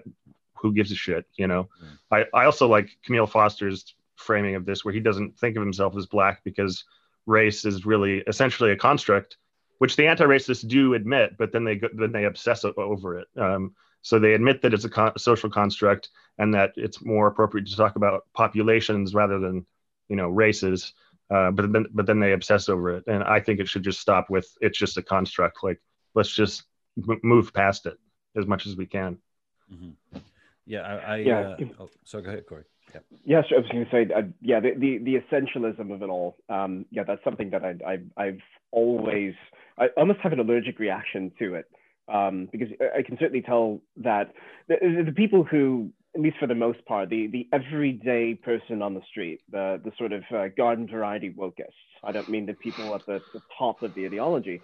who 0.54 0.72
gives 0.72 0.92
a 0.92 0.94
shit, 0.94 1.26
you 1.36 1.46
know? 1.46 1.68
Mm. 1.82 2.26
I, 2.32 2.38
I 2.38 2.44
also 2.44 2.68
like 2.68 2.96
Kmele 3.06 3.28
Foster's 3.28 3.94
framing 4.14 4.54
of 4.54 4.64
this, 4.64 4.84
where 4.84 4.94
he 4.94 5.00
doesn't 5.00 5.38
think 5.38 5.56
of 5.56 5.62
himself 5.62 5.96
as 5.96 6.06
black 6.06 6.42
because 6.44 6.84
race 7.26 7.64
is 7.64 7.84
really 7.84 8.22
essentially 8.26 8.70
a 8.70 8.76
construct, 8.76 9.36
which 9.78 9.96
the 9.96 10.06
anti-racists 10.06 10.66
do 10.66 10.94
admit, 10.94 11.36
but 11.38 11.52
then 11.52 11.64
they 11.64 11.76
go, 11.76 11.88
then 11.92 12.12
they 12.12 12.24
obsess 12.24 12.64
over 12.64 13.18
it. 13.18 13.28
Um, 13.36 13.74
so 14.02 14.18
they 14.18 14.34
admit 14.34 14.62
that 14.62 14.74
it's 14.74 14.84
a, 14.84 14.88
con- 14.88 15.18
social 15.18 15.50
construct 15.50 16.10
and 16.38 16.54
that 16.54 16.72
it's 16.76 17.04
more 17.04 17.26
appropriate 17.26 17.66
to 17.66 17.76
talk 17.76 17.96
about 17.96 18.26
populations 18.32 19.14
rather 19.14 19.38
than, 19.38 19.66
you 20.08 20.16
know, 20.16 20.28
races. 20.28 20.92
Uh, 21.30 21.50
but 21.50 21.72
then, 21.72 21.86
but 21.92 22.06
then 22.06 22.20
they 22.20 22.32
obsess 22.32 22.68
over 22.68 22.96
it, 22.96 23.04
and 23.06 23.22
I 23.22 23.40
think 23.40 23.60
it 23.60 23.68
should 23.68 23.82
just 23.82 24.00
stop 24.00 24.30
with 24.30 24.48
it's 24.62 24.78
just 24.78 24.96
a 24.96 25.02
construct. 25.02 25.62
Like 25.62 25.78
let's 26.14 26.34
just 26.34 26.62
move 26.96 27.52
past 27.52 27.84
it 27.84 27.98
as 28.34 28.46
much 28.46 28.66
as 28.66 28.76
we 28.76 28.86
can. 28.86 29.18
Mm-hmm. 29.70 30.18
Yeah, 30.64 30.80
I, 30.80 30.94
I 30.96 31.16
yeah. 31.16 31.40
Uh, 31.40 31.56
oh, 31.80 31.90
so 32.04 32.22
go 32.22 32.30
ahead, 32.30 32.46
Corey. 32.46 32.64
Yeah. 32.94 33.00
Yes, 33.24 33.44
I 33.54 33.60
was 33.60 33.68
going 33.70 33.84
to 33.84 33.90
say, 33.90 34.12
uh, 34.14 34.22
yeah, 34.40 34.60
the, 34.60 34.72
the, 34.76 34.98
the 34.98 35.16
essentialism 35.16 35.92
of 35.92 36.02
it 36.02 36.08
all. 36.08 36.36
Um, 36.48 36.86
yeah, 36.90 37.02
that's 37.06 37.22
something 37.22 37.50
that 37.50 37.62
I, 37.64 37.98
I 38.16 38.24
have 38.26 38.38
always, 38.70 39.34
I 39.78 39.88
almost 39.96 40.20
have 40.20 40.32
an 40.32 40.40
allergic 40.40 40.78
reaction 40.78 41.30
to 41.38 41.54
it 41.54 41.66
um, 42.08 42.48
because 42.50 42.68
I 42.96 43.02
can 43.02 43.16
certainly 43.18 43.42
tell 43.42 43.80
that 43.98 44.32
the, 44.68 45.02
the 45.06 45.12
people 45.12 45.44
who, 45.44 45.90
at 46.14 46.22
least 46.22 46.36
for 46.40 46.46
the 46.46 46.54
most 46.54 46.84
part, 46.86 47.10
the 47.10 47.26
the 47.28 47.46
everyday 47.52 48.34
person 48.34 48.82
on 48.82 48.94
the 48.94 49.02
street, 49.10 49.40
the 49.50 49.80
the 49.84 49.92
sort 49.98 50.12
of 50.12 50.22
uh, 50.34 50.48
garden 50.56 50.88
variety 50.88 51.30
wokeists. 51.30 51.66
I 52.02 52.12
don't 52.12 52.28
mean 52.28 52.46
the 52.46 52.54
people 52.54 52.94
at 52.94 53.04
the, 53.06 53.22
the 53.34 53.42
top 53.58 53.82
of 53.82 53.94
the 53.94 54.06
ideology, 54.06 54.62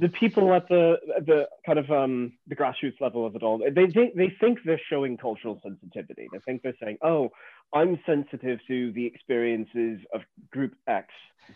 the 0.00 0.08
people 0.08 0.52
at 0.54 0.68
the 0.68 0.96
the 1.26 1.48
kind 1.64 1.78
of 1.78 1.90
um, 1.90 2.32
the 2.48 2.56
grassroots 2.56 3.00
level 3.00 3.26
of 3.26 3.36
it 3.36 3.42
all, 3.42 3.58
they, 3.58 3.86
they 3.86 4.12
they 4.16 4.32
think 4.40 4.58
they're 4.64 4.80
showing 4.90 5.16
cultural 5.16 5.60
sensitivity. 5.62 6.28
They 6.32 6.38
think 6.40 6.62
they're 6.62 6.76
saying, 6.82 6.98
"Oh, 7.02 7.30
I'm 7.72 7.98
sensitive 8.06 8.58
to 8.68 8.92
the 8.92 9.06
experiences 9.06 10.00
of 10.14 10.22
Group 10.50 10.74
X 10.86 11.08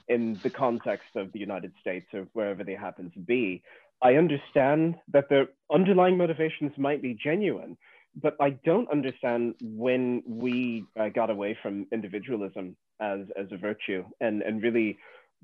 in 0.08 0.40
the 0.42 0.50
context 0.50 1.08
of 1.16 1.32
the 1.32 1.38
United 1.38 1.72
States 1.80 2.06
or 2.12 2.26
wherever 2.32 2.64
they 2.64 2.74
happen 2.74 3.10
to 3.12 3.20
be." 3.20 3.62
I 4.02 4.14
understand 4.14 4.96
that 5.12 5.28
their 5.28 5.48
underlying 5.72 6.16
motivations 6.16 6.72
might 6.76 7.00
be 7.00 7.14
genuine, 7.14 7.76
but 8.22 8.36
I 8.40 8.50
don't 8.64 8.90
understand 8.90 9.54
when 9.60 10.22
we 10.26 10.84
uh, 10.98 11.08
got 11.08 11.30
away 11.30 11.56
from 11.62 11.86
individualism 11.92 12.76
as 13.00 13.20
as 13.36 13.46
a 13.50 13.56
virtue 13.56 14.04
and 14.20 14.42
and 14.42 14.62
really 14.62 14.98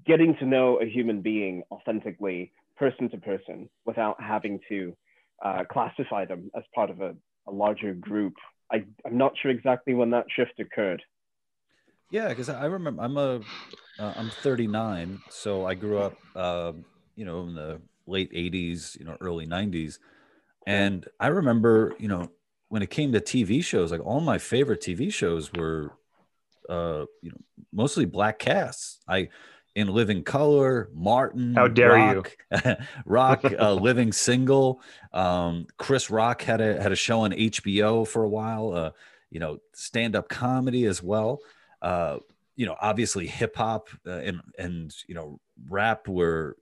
getting 0.07 0.37
to 0.37 0.47
know 0.47 0.81
a 0.81 0.87
human 0.87 1.21
being 1.21 1.63
authentically 1.71 2.53
person 2.83 3.09
to 3.09 3.17
person 3.19 3.71
without 3.87 4.21
having 4.21 4.59
to 4.69 4.93
uh, 5.45 5.63
classify 5.71 6.25
them 6.25 6.51
as 6.57 6.65
part 6.75 6.91
of 6.91 7.01
a, 7.01 7.15
a 7.47 7.53
larger 7.53 7.95
group. 7.95 8.35
I, 8.73 8.85
I'm 9.07 9.17
not 9.17 9.35
sure 9.41 9.53
exactly 9.53 9.95
when 9.95 10.11
that 10.11 10.27
shift 10.35 10.59
occurred. 10.59 11.01
Yeah, 12.11 12.29
because 12.31 12.49
I 12.49 12.67
remember 12.67 13.01
I'm 13.01 13.17
a 13.17 13.41
am 14.01 14.27
uh, 14.27 14.43
39, 14.43 15.21
so 15.31 15.65
I 15.65 15.75
grew 15.75 15.99
up, 15.99 16.17
uh, 16.35 16.73
you 17.15 17.25
know, 17.25 17.43
in 17.43 17.55
the 17.55 17.81
late 18.09 18.33
80s, 18.33 18.99
you 18.99 19.05
know, 19.05 19.17
early 19.21 19.47
90s, 19.47 20.01
and 20.67 21.07
I 21.21 21.29
remember, 21.29 21.93
you 22.01 22.09
know, 22.09 22.33
when 22.69 22.83
it 22.83 22.91
came 22.91 23.13
to 23.13 23.21
TV 23.21 23.63
shows, 23.63 23.93
like 23.93 24.05
all 24.05 24.21
my 24.21 24.39
favorite 24.39 24.81
TV 24.81 25.13
shows 25.13 25.53
were, 25.53 25.93
uh, 26.69 27.05
you 27.23 27.31
know, 27.31 27.39
mostly 27.73 28.07
black 28.07 28.41
casts. 28.41 28.99
I 29.07 29.29
in 29.75 29.89
Living 29.89 30.23
Color, 30.23 30.91
Martin. 30.95 31.55
How 31.55 31.69
dare 31.69 31.93
Rock, 31.93 32.37
you? 32.51 32.77
Rock, 33.07 33.45
uh, 33.45 33.75
Living 33.75 34.13
Single. 34.13 34.81
Um, 35.13 35.67
Chris 35.79 36.11
Rock 36.11 36.43
had 36.43 36.61
a 36.61 36.81
had 36.81 36.93
a 36.93 36.97
show 36.97 37.21
on 37.21 37.33
HBO 37.33 38.07
for 38.07 38.23
a 38.23 38.29
while. 38.29 38.73
Uh, 38.75 38.91
you 39.31 39.41
know, 39.41 39.59
stand 39.73 40.15
up 40.15 40.29
comedy 40.29 40.85
as 40.85 41.03
well. 41.03 41.41
Uh, 41.81 42.19
you 42.55 42.67
know, 42.67 42.77
obviously 42.81 43.27
hip 43.27 43.57
hop 43.57 43.89
uh, 44.07 44.11
and 44.11 44.41
and 44.59 44.95
you 45.07 45.15
know 45.15 45.41
rap 45.69 46.07
were 46.07 46.57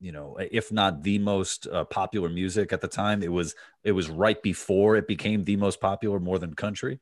you 0.00 0.12
know 0.12 0.36
if 0.38 0.72
not 0.72 1.02
the 1.02 1.18
most 1.18 1.66
uh, 1.68 1.84
popular 1.84 2.28
music 2.28 2.72
at 2.72 2.80
the 2.80 2.88
time. 2.88 3.22
It 3.22 3.32
was 3.32 3.54
it 3.84 3.92
was 3.92 4.10
right 4.10 4.42
before 4.42 4.96
it 4.96 5.06
became 5.06 5.44
the 5.44 5.56
most 5.56 5.80
popular 5.80 6.18
more 6.18 6.38
than 6.38 6.54
country. 6.54 7.00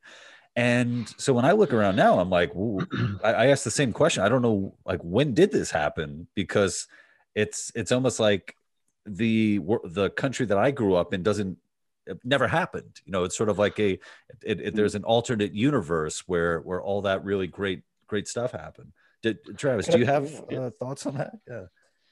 And 0.55 1.13
so 1.17 1.33
when 1.33 1.43
I 1.45 1.51
look 1.51 1.73
around 1.73 1.95
now, 1.97 2.19
I'm 2.19 2.29
like, 2.29 2.51
I, 3.23 3.33
I 3.33 3.45
asked 3.47 3.65
the 3.65 3.71
same 3.71 3.91
question. 3.91 4.23
I 4.23 4.29
don't 4.29 4.41
know, 4.41 4.75
like, 4.85 5.01
when 5.01 5.33
did 5.33 5.51
this 5.51 5.69
happen? 5.71 6.27
Because 6.33 6.87
it's 7.35 7.71
it's 7.75 7.91
almost 7.91 8.19
like 8.19 8.55
the 9.05 9.59
the 9.83 10.09
country 10.11 10.45
that 10.45 10.57
I 10.57 10.71
grew 10.71 10.95
up 10.95 11.13
in 11.13 11.21
doesn't 11.21 11.57
it 12.07 12.19
never 12.23 12.47
happened. 12.47 13.01
You 13.05 13.11
know, 13.11 13.23
it's 13.23 13.37
sort 13.37 13.49
of 13.49 13.59
like 13.59 13.79
a 13.79 13.99
it, 14.43 14.61
it, 14.61 14.75
there's 14.75 14.95
an 14.95 15.03
alternate 15.03 15.53
universe 15.53 16.23
where 16.27 16.59
where 16.61 16.81
all 16.81 17.01
that 17.01 17.23
really 17.23 17.47
great 17.47 17.83
great 18.07 18.27
stuff 18.27 18.51
happened. 18.51 18.93
Did 19.21 19.39
Travis, 19.57 19.87
do 19.87 19.97
you 19.99 20.05
have 20.05 20.43
uh, 20.51 20.69
thoughts 20.79 21.05
on 21.05 21.17
that? 21.17 21.33
Yeah. 21.49 21.65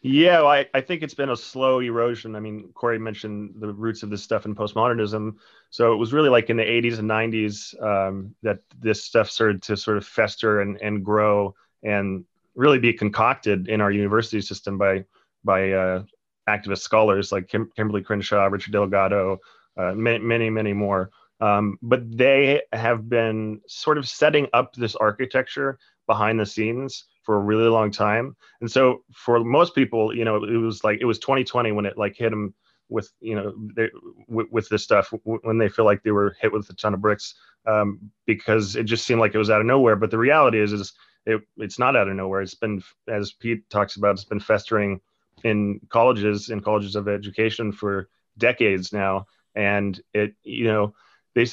Yeah, 0.06 0.44
I, 0.44 0.66
I 0.74 0.82
think 0.82 1.02
it's 1.02 1.14
been 1.14 1.30
a 1.30 1.38
slow 1.38 1.80
erosion. 1.80 2.36
I 2.36 2.42
mean, 2.42 2.72
Corey 2.74 3.00
mentioned 3.00 3.54
the 3.60 3.72
roots 3.72 4.04
of 4.04 4.10
this 4.10 4.22
stuff 4.22 4.46
in 4.46 4.54
postmodernism. 4.54 5.36
So 5.70 5.94
it 5.94 5.96
was 5.96 6.12
really 6.12 6.28
like 6.28 6.50
in 6.50 6.58
the 6.58 6.64
80s 6.64 7.00
and 7.00 7.10
90s 7.10 7.82
um, 7.82 8.36
that 8.44 8.60
this 8.78 9.02
stuff 9.02 9.30
started 9.32 9.62
to 9.64 9.78
sort 9.78 9.96
of 9.96 10.06
fester 10.06 10.60
and, 10.60 10.78
and 10.82 11.06
grow 11.06 11.56
and 11.84 12.26
really 12.54 12.80
be 12.80 12.92
concocted 12.92 13.70
in 13.70 13.80
our 13.80 13.92
university 13.92 14.42
system 14.42 14.78
by 14.78 15.06
by 15.46 15.72
uh, 15.72 16.04
activist 16.50 16.80
scholars 16.80 17.32
like 17.32 17.48
Kim- 17.48 17.72
Kimberlé 17.78 18.04
Crenshaw, 18.04 18.46
Richard 18.48 18.74
Delgado, 18.74 19.40
uh, 19.78 19.94
many, 19.94 20.20
many, 20.20 20.50
many 20.50 20.74
more. 20.74 21.12
Um, 21.40 21.78
but 21.82 22.02
they 22.16 22.62
have 22.74 23.10
been 23.10 23.62
sort 23.68 23.98
of 23.98 24.08
setting 24.08 24.48
up 24.54 24.74
this 24.74 24.96
architecture 24.98 25.80
behind 26.08 26.40
the 26.40 26.46
scenes 26.46 27.06
for 27.24 27.36
a 27.36 27.40
really 27.40 27.68
long 27.70 27.92
time. 27.92 28.36
And 28.62 28.72
so 28.72 29.04
for 29.14 29.44
most 29.44 29.76
people, 29.76 30.16
you 30.16 30.26
know, 30.26 30.44
it 30.44 30.58
was 30.58 30.84
like 30.84 31.00
it 31.02 31.06
was 31.06 31.20
2020 31.20 31.72
when 31.72 31.86
it 31.86 31.98
like 31.98 32.16
hit 32.16 32.30
them 32.30 32.54
with 32.90 33.12
you 33.22 33.36
know 33.36 33.54
they, 33.76 33.90
with, 34.28 34.70
this 34.70 34.84
stuff 34.84 35.12
when 35.24 35.58
they 35.58 35.70
feel 35.70 35.86
like 35.86 36.04
they 36.04 36.12
were 36.12 36.36
hit 36.40 36.52
with 36.52 36.70
a 36.70 36.74
ton 36.74 36.94
of 36.94 37.02
bricks 37.02 37.34
um, 37.66 38.00
because 38.26 38.76
it 38.76 38.84
just 38.84 39.06
seemed 39.06 39.20
like 39.20 39.34
it 39.34 39.40
was 39.40 39.50
out 39.50 39.62
of 39.62 39.68
nowhere. 39.68 39.96
But 39.96 40.12
the 40.12 40.18
reality 40.18 40.60
is, 40.60 40.74
is 40.74 40.94
it, 41.26 41.42
it's 41.58 41.80
not 41.80 41.96
out 41.96 42.08
of 42.08 42.16
nowhere. 42.16 42.42
It's 42.42 42.56
been, 42.56 42.84
as 43.08 43.32
Pete 43.32 43.70
talks 43.70 43.96
about, 43.96 44.12
it's 44.12 44.26
been 44.26 44.40
festering 44.40 45.00
in 45.44 45.80
colleges 45.90 46.50
in 46.50 46.62
colleges 46.62 46.96
of 46.96 47.08
education 47.08 47.72
for 47.72 48.10
decades 48.38 48.94
now, 48.94 49.26
and 49.56 50.00
it 50.14 50.36
you 50.44 50.66
know 50.66 50.94
they 51.36 51.46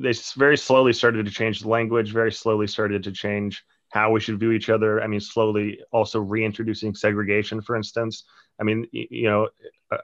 they 0.00 0.12
very 0.36 0.56
slowly 0.56 0.92
started 0.92 1.26
to 1.26 1.32
change 1.32 1.60
the 1.60 1.68
language, 1.68 2.12
very 2.12 2.32
slowly 2.32 2.66
started 2.66 3.02
to 3.04 3.12
change 3.12 3.64
how 3.92 4.10
we 4.10 4.20
should 4.20 4.40
view 4.40 4.52
each 4.52 4.70
other. 4.70 5.02
I 5.02 5.06
mean, 5.06 5.20
slowly 5.20 5.80
also 5.92 6.18
reintroducing 6.18 6.94
segregation, 6.94 7.60
for 7.60 7.76
instance. 7.76 8.24
I 8.58 8.64
mean, 8.64 8.86
you 8.90 9.28
know, 9.28 9.50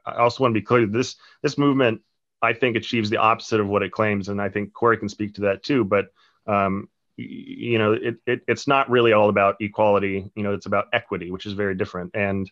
I 0.05 0.17
also 0.17 0.43
want 0.43 0.53
to 0.53 0.61
be 0.61 0.65
clear 0.65 0.87
this 0.87 1.17
this 1.43 1.57
movement, 1.57 2.03
I 2.43 2.53
think, 2.53 2.77
achieves 2.77 3.09
the 3.09 3.17
opposite 3.17 3.61
of 3.61 3.67
what 3.67 3.83
it 3.83 3.91
claims, 3.91 4.29
and 4.29 4.43
I 4.43 4.51
think 4.51 4.75
Corey 4.75 4.99
can 4.99 5.09
speak 5.09 5.35
to 5.35 5.41
that 5.43 5.63
too. 5.63 5.85
But 5.85 6.09
um, 6.47 6.91
you 7.17 7.79
know, 7.79 7.95
it, 7.95 8.17
it 8.27 8.43
it's 8.47 8.69
not 8.69 8.91
really 8.91 9.15
all 9.15 9.31
about 9.31 9.57
equality. 9.61 10.31
You 10.37 10.43
know, 10.43 10.53
it's 10.53 10.67
about 10.67 10.89
equity, 10.93 11.31
which 11.31 11.47
is 11.47 11.55
very 11.55 11.75
different. 11.75 12.11
And 12.13 12.51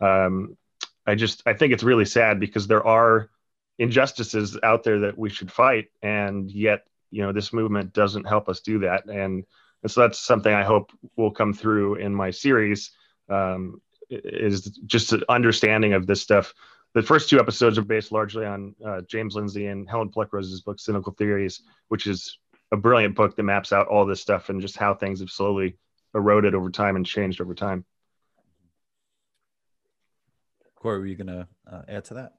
um, 0.00 0.56
I 1.04 1.16
just 1.16 1.42
I 1.46 1.54
think 1.54 1.72
it's 1.72 1.82
really 1.82 2.04
sad 2.04 2.38
because 2.38 2.68
there 2.68 2.86
are 2.86 3.28
injustices 3.76 4.56
out 4.62 4.84
there 4.84 5.00
that 5.00 5.18
we 5.18 5.30
should 5.30 5.50
fight, 5.50 5.88
and 6.00 6.48
yet 6.48 6.84
you 7.10 7.22
know 7.22 7.32
this 7.32 7.52
movement 7.52 7.92
doesn't 7.92 8.28
help 8.28 8.48
us 8.48 8.60
do 8.60 8.78
that. 8.80 9.06
And 9.06 9.44
and 9.82 9.90
so 9.90 10.00
that's 10.02 10.18
something 10.18 10.52
I 10.52 10.64
hope 10.64 10.90
will 11.16 11.30
come 11.30 11.52
through 11.52 11.96
in 11.96 12.14
my 12.14 12.30
series 12.30 12.92
um, 13.28 13.80
is 14.10 14.62
just 14.86 15.12
an 15.12 15.22
understanding 15.28 15.92
of 15.92 16.06
this 16.06 16.22
stuff. 16.22 16.54
The 16.94 17.02
first 17.02 17.28
two 17.28 17.38
episodes 17.38 17.76
are 17.78 17.82
based 17.82 18.12
largely 18.12 18.46
on 18.46 18.74
uh, 18.84 19.02
James 19.02 19.34
Lindsay 19.34 19.66
and 19.66 19.88
Helen 19.88 20.08
Pluckrose's 20.08 20.62
book 20.62 20.80
Cynical 20.80 21.12
Theories, 21.12 21.62
which 21.88 22.06
is 22.06 22.38
a 22.72 22.76
brilliant 22.76 23.14
book 23.14 23.36
that 23.36 23.42
maps 23.42 23.72
out 23.72 23.88
all 23.88 24.06
this 24.06 24.20
stuff 24.20 24.48
and 24.48 24.60
just 24.60 24.76
how 24.76 24.94
things 24.94 25.20
have 25.20 25.30
slowly 25.30 25.76
eroded 26.14 26.54
over 26.54 26.70
time 26.70 26.96
and 26.96 27.04
changed 27.04 27.40
over 27.40 27.54
time. 27.54 27.84
Corey, 30.74 30.98
were 31.00 31.06
you 31.06 31.16
going 31.16 31.26
to 31.26 31.48
uh, 31.70 31.82
add 31.88 32.04
to 32.06 32.14
that? 32.14 32.32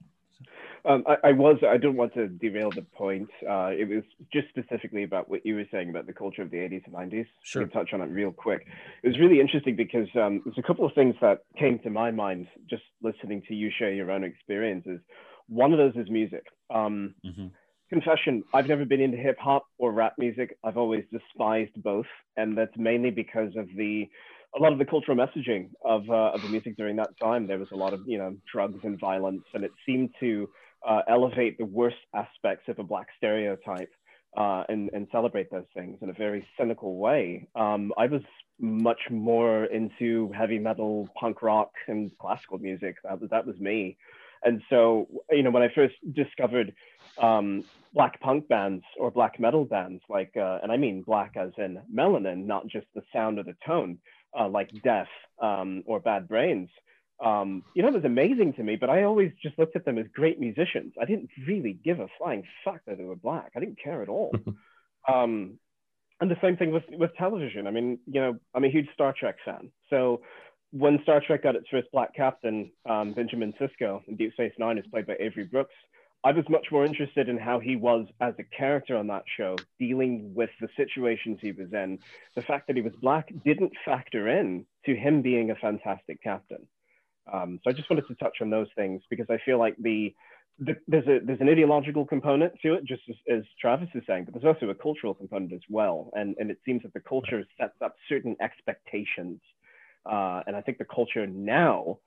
Um, 0.88 1.04
I, 1.06 1.30
I, 1.30 1.32
was. 1.34 1.58
I 1.67 1.76
don't 1.78 1.97
want 1.97 2.13
to 2.13 2.28
derail 2.28 2.71
the 2.71 2.82
point. 2.82 3.30
Uh, 3.47 3.71
it 3.78 3.89
was 3.89 4.04
just 4.32 4.47
specifically 4.50 5.04
about 5.04 5.30
what 5.30 5.45
you 5.45 5.56
were 5.56 5.65
saying 5.69 5.89
about 5.89 6.08
the 6.08 6.13
culture 6.13 6.41
of 6.41 6.50
the 6.50 6.58
80s 6.58 6.84
and 6.86 6.95
90s. 6.95 7.26
Sure. 7.43 7.65
To 7.65 7.71
touch 7.71 7.89
on 7.93 8.02
it 8.02 8.06
real 8.06 8.32
quick. 8.32 8.65
It 9.04 9.08
was 9.08 9.19
really 9.19 9.41
interesting 9.41 9.76
because 9.76 10.08
um, 10.15 10.41
there's 10.45 10.58
a 10.58 10.62
couple 10.62 10.86
of 10.86 10.93
things 10.93 11.15
that 11.19 11.39
came 11.60 11.80
to 11.80 11.89
my 11.89 12.12
mind 12.12 12.47
just 12.69 12.84
listening 13.04 13.41
to 13.50 13.54
you 13.54 13.69
share 13.78 13.93
your 13.93 14.12
own 14.12 14.23
experiences. 14.23 15.00
One 15.50 15.73
of 15.73 15.78
those 15.78 15.95
is 15.95 16.10
music. 16.10 16.45
Um, 16.73 17.15
mm-hmm. 17.26 17.47
Confession: 17.89 18.43
I've 18.54 18.67
never 18.67 18.86
been 18.86 19.02
into 19.02 19.17
hip 19.17 19.38
hop 19.39 19.65
or 19.78 19.91
rap 19.91 20.13
music. 20.17 20.58
I've 20.63 20.78
always 20.78 21.04
despised 21.12 21.71
both, 21.84 22.06
and 22.38 22.58
that's 22.58 22.76
mainly 22.78 23.12
because 23.12 23.52
of 23.58 23.67
the 23.76 24.08
a 24.58 24.62
lot 24.62 24.71
of 24.71 24.80
the 24.80 24.86
cultural 24.86 25.17
messaging 25.17 25.69
of, 25.84 26.10
uh, 26.10 26.32
of 26.32 26.41
the 26.41 26.50
music 26.50 26.78
during 26.78 26.95
that 26.95 27.10
time. 27.21 27.47
There 27.47 27.60
was 27.60 27.67
a 27.71 27.76
lot 27.76 27.93
of 27.93 28.02
you 28.06 28.17
know 28.17 28.36
drugs 28.52 28.80
and 28.84 29.00
violence, 29.00 29.43
and 29.54 29.63
it 29.63 29.71
seemed 29.86 30.12
to 30.19 30.50
uh, 30.87 31.01
elevate 31.07 31.57
the 31.57 31.65
worst 31.65 31.97
aspects 32.13 32.67
of 32.67 32.79
a 32.79 32.83
black 32.83 33.07
stereotype 33.17 33.91
uh, 34.35 34.63
and, 34.69 34.89
and 34.93 35.07
celebrate 35.11 35.49
those 35.49 35.65
things 35.73 35.97
in 36.01 36.09
a 36.09 36.13
very 36.13 36.45
cynical 36.59 36.97
way. 36.97 37.47
Um, 37.55 37.93
I 37.97 38.07
was 38.07 38.21
much 38.59 38.99
more 39.09 39.65
into 39.65 40.31
heavy 40.35 40.59
metal, 40.59 41.09
punk 41.19 41.41
rock, 41.41 41.71
and 41.87 42.11
classical 42.19 42.57
music. 42.57 42.97
That 43.03 43.21
was 43.21 43.29
that 43.29 43.45
was 43.45 43.57
me. 43.59 43.97
And 44.43 44.61
so, 44.69 45.07
you 45.31 45.41
know, 45.41 45.49
when 45.49 45.63
I 45.63 45.69
first 45.73 45.95
discovered 46.13 46.73
um, 47.17 47.63
black 47.93 48.19
punk 48.21 48.47
bands 48.47 48.83
or 48.99 49.09
black 49.09 49.39
metal 49.39 49.65
bands, 49.65 50.03
like, 50.09 50.31
uh, 50.37 50.59
and 50.61 50.71
I 50.71 50.77
mean 50.77 51.01
black 51.01 51.35
as 51.35 51.51
in 51.57 51.81
melanin, 51.93 52.45
not 52.45 52.67
just 52.67 52.85
the 52.93 53.01
sound 53.11 53.39
or 53.39 53.43
the 53.43 53.55
tone, 53.65 53.97
uh, 54.39 54.47
like 54.47 54.69
Death 54.83 55.07
um, 55.41 55.83
or 55.85 55.99
Bad 55.99 56.27
Brains, 56.27 56.69
um, 57.23 57.63
you 57.73 57.82
know, 57.82 57.88
it 57.89 57.93
was 57.93 58.06
amazing 58.06 58.53
to 58.53 58.63
me, 58.63 58.75
but 58.75 58.89
I 58.89 59.03
always 59.03 59.32
just 59.41 59.58
looked 59.58 59.75
at 59.75 59.86
them 59.86 59.97
as 59.97 60.06
great 60.13 60.39
musicians. 60.39 60.93
I 61.01 61.06
didn't 61.06 61.30
really 61.47 61.73
give 61.73 61.99
a 61.99 62.08
flying 62.17 62.43
fuck 62.63 62.82
that 62.86 62.97
they 62.97 63.03
were 63.03 63.15
black. 63.15 63.51
I 63.56 63.60
didn't 63.60 63.80
care 63.84 64.01
at 64.01 64.10
all. 64.10 64.36
um, 65.08 65.58
and 66.19 66.32
the 66.32 66.38
same 66.41 66.58
thing 66.58 66.71
with, 66.71 66.84
with 66.91 67.15
television. 67.15 67.67
I 67.67 67.71
mean, 67.71 67.99
you 68.06 68.21
know, 68.21 68.38
I'm 68.53 68.63
a 68.63 68.69
huge 68.69 68.88
Star 68.93 69.13
Trek 69.17 69.38
fan. 69.45 69.71
So 69.89 70.21
when 70.71 70.99
Star 71.03 71.21
Trek 71.25 71.43
got 71.43 71.56
its 71.56 71.67
first 71.69 71.88
black 71.91 72.15
captain, 72.15 72.71
um, 72.88 73.13
Benjamin 73.13 73.53
Sisko, 73.60 74.01
in 74.08 74.15
Deep 74.15 74.34
Space 74.34 74.53
Nine, 74.60 74.77
is 74.77 74.86
played 74.91 75.08
by 75.08 75.15
Avery 75.19 75.45
Brooks, 75.45 75.73
I 76.23 76.32
was 76.32 76.45
much 76.49 76.67
more 76.71 76.86
interested 76.86 77.30
in 77.30 77.38
how 77.38 77.60
he 77.60 77.75
was 77.75 78.08
as 78.19 78.34
a 78.39 78.43
character 78.43 78.97
on 78.97 79.08
that 79.08 79.23
show, 79.38 79.56
dealing 79.80 80.34
with 80.36 80.49
the 80.60 80.67
situations 80.75 81.38
he 81.41 81.51
was 81.51 81.71
in. 81.71 81.99
The 82.36 82.41
fact 82.41 82.67
that 82.67 82.75
he 82.75 82.82
was 82.82 82.93
black 83.01 83.30
didn't 83.45 83.73
factor 83.86 84.27
in 84.27 84.65
to 84.86 84.95
him 84.95 85.21
being 85.21 85.51
a 85.51 85.56
fantastic 85.56 86.21
captain. 86.21 86.67
Um, 87.31 87.59
so 87.63 87.69
I 87.69 87.73
just 87.73 87.89
wanted 87.89 88.07
to 88.07 88.15
touch 88.15 88.37
on 88.41 88.49
those 88.49 88.67
things 88.75 89.01
because 89.09 89.27
I 89.29 89.37
feel 89.45 89.59
like 89.59 89.75
the, 89.79 90.13
the 90.59 90.75
there's 90.87 91.07
a 91.07 91.19
there's 91.23 91.41
an 91.41 91.49
ideological 91.49 92.05
component 92.05 92.53
to 92.63 92.73
it, 92.73 92.85
just 92.85 93.03
as, 93.09 93.15
as, 93.29 93.43
Travis 93.59 93.89
is 93.93 94.03
saying, 94.07 94.25
but 94.25 94.33
there's 94.33 94.55
also 94.55 94.69
a 94.69 94.75
cultural 94.75 95.13
component 95.13 95.53
as 95.53 95.61
well. 95.69 96.11
And 96.13 96.35
and 96.39 96.49
it 96.49 96.59
seems 96.65 96.83
that 96.83 96.93
the 96.93 96.99
culture 96.99 97.43
sets 97.59 97.75
up 97.83 97.95
certain 98.09 98.35
expectations, 98.41 99.39
uh, 100.05 100.41
and 100.47 100.55
I 100.55 100.61
think 100.61 100.77
the 100.77 100.85
culture 100.85 101.27
now, 101.27 101.99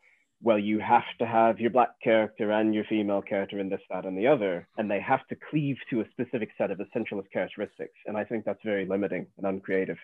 well, 0.42 0.58
you 0.58 0.78
have 0.80 1.04
to 1.18 1.26
have 1.26 1.60
your 1.60 1.70
black 1.70 2.00
character 2.02 2.50
and 2.50 2.74
your 2.74 2.84
female 2.84 3.22
character 3.22 3.60
in 3.60 3.68
this, 3.68 3.80
that, 3.90 4.04
and 4.06 4.18
the 4.18 4.26
other, 4.26 4.66
and 4.78 4.90
they 4.90 5.00
have 5.00 5.26
to 5.28 5.36
cleave 5.50 5.76
to 5.90 6.00
a 6.00 6.04
specific 6.10 6.50
set 6.58 6.70
of 6.70 6.78
essentialist 6.78 7.30
characteristics. 7.32 7.94
And 8.06 8.16
I 8.16 8.24
think 8.24 8.44
that's 8.44 8.62
very 8.64 8.86
limiting 8.86 9.26
and 9.36 9.46
uncreative. 9.46 9.98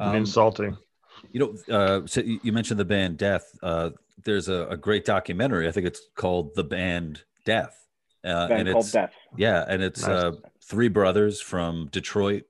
Um, 0.00 0.16
insulting. 0.16 0.76
You 1.32 1.40
know, 1.40 1.74
uh, 1.74 2.06
so 2.06 2.20
you 2.20 2.52
mentioned 2.52 2.78
the 2.78 2.84
band 2.84 3.18
Death. 3.18 3.58
Uh, 3.62 3.90
there's 4.24 4.48
a, 4.48 4.66
a, 4.68 4.76
great 4.76 5.04
documentary. 5.04 5.68
I 5.68 5.72
think 5.72 5.86
it's 5.86 6.00
called 6.14 6.54
The 6.54 6.64
Band 6.64 7.22
Death. 7.44 7.74
Uh, 8.24 8.48
band 8.48 8.68
and 8.68 8.78
it's 8.78 8.92
Death. 8.92 9.12
yeah, 9.36 9.64
and 9.68 9.82
it's 9.82 10.02
nice. 10.02 10.10
uh, 10.10 10.32
three 10.62 10.88
brothers 10.88 11.40
from 11.40 11.88
Detroit 11.92 12.44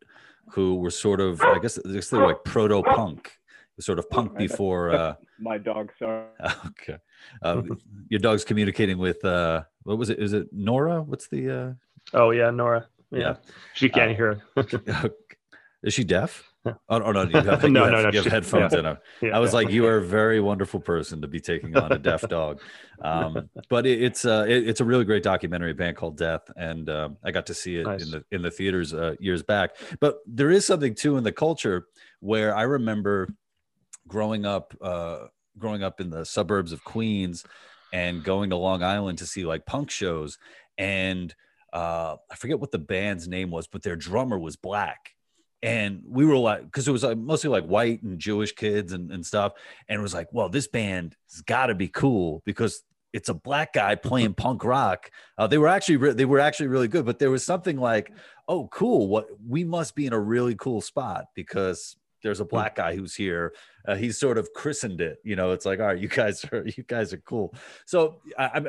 who 0.52 0.76
were 0.76 0.90
sort 0.90 1.20
of, 1.20 1.42
I 1.42 1.58
guess, 1.58 1.78
they 1.84 2.00
were 2.18 2.26
like 2.26 2.44
proto 2.44 2.82
punk, 2.82 3.32
sort 3.80 3.98
of 3.98 4.08
punk 4.10 4.36
before. 4.36 4.90
Uh, 4.90 5.14
My 5.38 5.58
dog, 5.58 5.90
sorry. 5.98 6.26
Okay, 6.66 6.96
uh, 7.42 7.62
your 8.08 8.20
dog's 8.20 8.44
communicating 8.44 8.98
with 8.98 9.24
uh, 9.24 9.62
what 9.82 9.98
was 9.98 10.10
it? 10.10 10.18
Is 10.18 10.32
it 10.32 10.48
Nora? 10.52 11.02
What's 11.02 11.28
the? 11.28 11.50
Uh... 11.50 11.72
Oh 12.14 12.30
yeah, 12.30 12.50
Nora. 12.50 12.86
Yeah, 13.10 13.18
yeah. 13.18 13.34
she 13.74 13.88
can't 13.88 14.12
uh, 14.12 14.14
hear. 14.14 14.42
Is 15.82 15.94
she 15.94 16.04
deaf? 16.04 16.47
Oh, 16.88 17.02
oh 17.02 17.12
no, 17.12 17.22
you 17.22 17.36
have, 17.36 17.62
no, 17.62 17.66
you 17.66 17.72
no, 17.72 17.84
have, 17.84 17.92
no, 17.92 18.10
you 18.10 18.22
have 18.22 18.32
headphones 18.32 18.72
yeah. 18.72 18.78
in. 18.78 19.28
Yeah, 19.28 19.36
I 19.36 19.38
was 19.38 19.52
yeah. 19.52 19.56
like, 19.56 19.70
you 19.70 19.86
are 19.86 19.98
a 19.98 20.04
very 20.04 20.40
wonderful 20.40 20.80
person 20.80 21.20
to 21.22 21.28
be 21.28 21.40
taking 21.40 21.76
on 21.76 21.92
a 21.92 21.98
deaf 21.98 22.22
dog. 22.28 22.60
Um, 23.02 23.48
but 23.68 23.86
it, 23.86 24.02
it's 24.02 24.24
uh, 24.24 24.44
it, 24.48 24.68
it's 24.68 24.80
a 24.80 24.84
really 24.84 25.04
great 25.04 25.22
documentary 25.22 25.74
band 25.74 25.96
called 25.96 26.16
Death, 26.16 26.50
and 26.56 26.88
um, 26.88 27.16
I 27.24 27.30
got 27.30 27.46
to 27.46 27.54
see 27.54 27.76
it 27.76 27.86
nice. 27.86 28.02
in 28.02 28.10
the 28.10 28.24
in 28.30 28.42
the 28.42 28.50
theaters 28.50 28.94
uh, 28.94 29.14
years 29.20 29.42
back. 29.42 29.76
But 30.00 30.18
there 30.26 30.50
is 30.50 30.66
something 30.66 30.94
too 30.94 31.16
in 31.16 31.24
the 31.24 31.32
culture 31.32 31.86
where 32.20 32.54
I 32.54 32.62
remember 32.62 33.28
growing 34.06 34.46
up, 34.46 34.74
uh, 34.80 35.26
growing 35.58 35.82
up 35.82 36.00
in 36.00 36.10
the 36.10 36.24
suburbs 36.24 36.72
of 36.72 36.84
Queens, 36.84 37.44
and 37.92 38.24
going 38.24 38.50
to 38.50 38.56
Long 38.56 38.82
Island 38.82 39.18
to 39.18 39.26
see 39.26 39.44
like 39.44 39.66
punk 39.66 39.90
shows, 39.90 40.38
and 40.76 41.34
uh, 41.72 42.16
I 42.30 42.34
forget 42.36 42.58
what 42.58 42.72
the 42.72 42.78
band's 42.78 43.28
name 43.28 43.50
was, 43.50 43.66
but 43.66 43.82
their 43.82 43.96
drummer 43.96 44.38
was 44.38 44.56
black 44.56 45.14
and 45.62 46.02
we 46.06 46.24
were 46.24 46.36
like 46.36 46.64
because 46.64 46.86
it 46.86 46.92
was 46.92 47.02
like 47.02 47.18
mostly 47.18 47.50
like 47.50 47.64
white 47.64 48.02
and 48.02 48.18
jewish 48.18 48.52
kids 48.52 48.92
and, 48.92 49.10
and 49.10 49.26
stuff 49.26 49.52
and 49.88 49.98
it 49.98 50.02
was 50.02 50.14
like 50.14 50.28
well 50.32 50.48
this 50.48 50.68
band 50.68 51.16
has 51.32 51.40
got 51.42 51.66
to 51.66 51.74
be 51.74 51.88
cool 51.88 52.42
because 52.44 52.82
it's 53.12 53.28
a 53.28 53.34
black 53.34 53.72
guy 53.72 53.94
playing 53.94 54.34
punk 54.44 54.62
rock. 54.64 55.10
Uh, 55.38 55.46
they 55.46 55.56
were 55.56 55.66
actually 55.66 55.96
re- 55.96 56.12
they 56.12 56.26
were 56.26 56.40
actually 56.40 56.68
really 56.68 56.88
good 56.88 57.04
but 57.04 57.18
there 57.18 57.30
was 57.30 57.44
something 57.44 57.76
like 57.76 58.12
oh 58.46 58.68
cool 58.68 59.08
what 59.08 59.26
we 59.46 59.64
must 59.64 59.94
be 59.94 60.06
in 60.06 60.12
a 60.12 60.18
really 60.20 60.54
cool 60.54 60.80
spot 60.80 61.24
because 61.34 61.96
there's 62.22 62.40
a 62.40 62.44
Hmm. 62.44 62.50
black 62.50 62.76
guy 62.76 62.94
who's 62.94 63.14
here 63.14 63.54
uh, 63.86 63.94
he's 63.96 64.18
sort 64.18 64.38
of 64.38 64.52
christened 64.52 65.00
it 65.00 65.18
you 65.24 65.36
know 65.36 65.52
it's 65.52 65.64
like 65.64 65.80
all 65.80 65.86
right 65.86 65.98
you 65.98 66.08
guys 66.08 66.44
are 66.52 66.64
you 66.76 66.84
guys 66.86 67.12
are 67.12 67.18
cool. 67.18 67.54
So 67.86 68.20
I, 68.38 68.44
I 68.44 68.62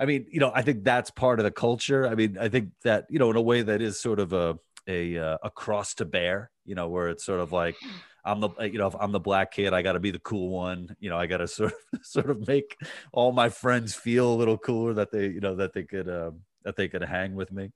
i 0.00 0.04
mean 0.04 0.26
you 0.30 0.40
know 0.40 0.52
i 0.54 0.60
think 0.62 0.84
that's 0.84 1.10
part 1.10 1.38
of 1.40 1.44
the 1.44 1.50
culture 1.50 2.06
i 2.06 2.14
mean 2.14 2.36
i 2.38 2.48
think 2.48 2.70
that 2.82 3.06
you 3.08 3.18
know 3.18 3.30
in 3.30 3.36
a 3.36 3.40
way 3.40 3.62
that 3.62 3.80
is 3.80 3.98
sort 3.98 4.20
of 4.20 4.32
a 4.32 4.58
a 4.88 5.18
uh, 5.18 5.38
a 5.42 5.50
cross 5.50 5.94
to 5.94 6.04
bear 6.04 6.50
you 6.64 6.74
know 6.74 6.88
where 6.88 7.08
it's 7.08 7.24
sort 7.24 7.40
of 7.40 7.52
like 7.52 7.76
i'm 8.24 8.40
the 8.40 8.50
you 8.60 8.78
know 8.78 8.88
if 8.88 8.94
i'm 8.98 9.12
the 9.12 9.20
black 9.20 9.52
kid 9.52 9.72
i 9.72 9.82
got 9.82 9.92
to 9.92 10.00
be 10.00 10.10
the 10.10 10.18
cool 10.18 10.48
one 10.50 10.94
you 10.98 11.08
know 11.08 11.16
i 11.16 11.26
got 11.26 11.38
to 11.38 11.46
sort 11.58 11.72
of 11.92 12.04
sort 12.04 12.30
of 12.30 12.46
make 12.48 12.76
all 13.12 13.32
my 13.32 13.48
friends 13.48 13.94
feel 13.94 14.32
a 14.32 14.36
little 14.36 14.58
cooler 14.58 14.94
that 14.94 15.10
they 15.12 15.26
you 15.28 15.40
know 15.40 15.54
that 15.56 15.72
they 15.72 15.84
could 15.84 16.08
um 16.08 16.40
that 16.64 16.76
they 16.76 16.88
could 16.88 17.02
hang 17.02 17.34
with 17.34 17.52
me 17.52 17.70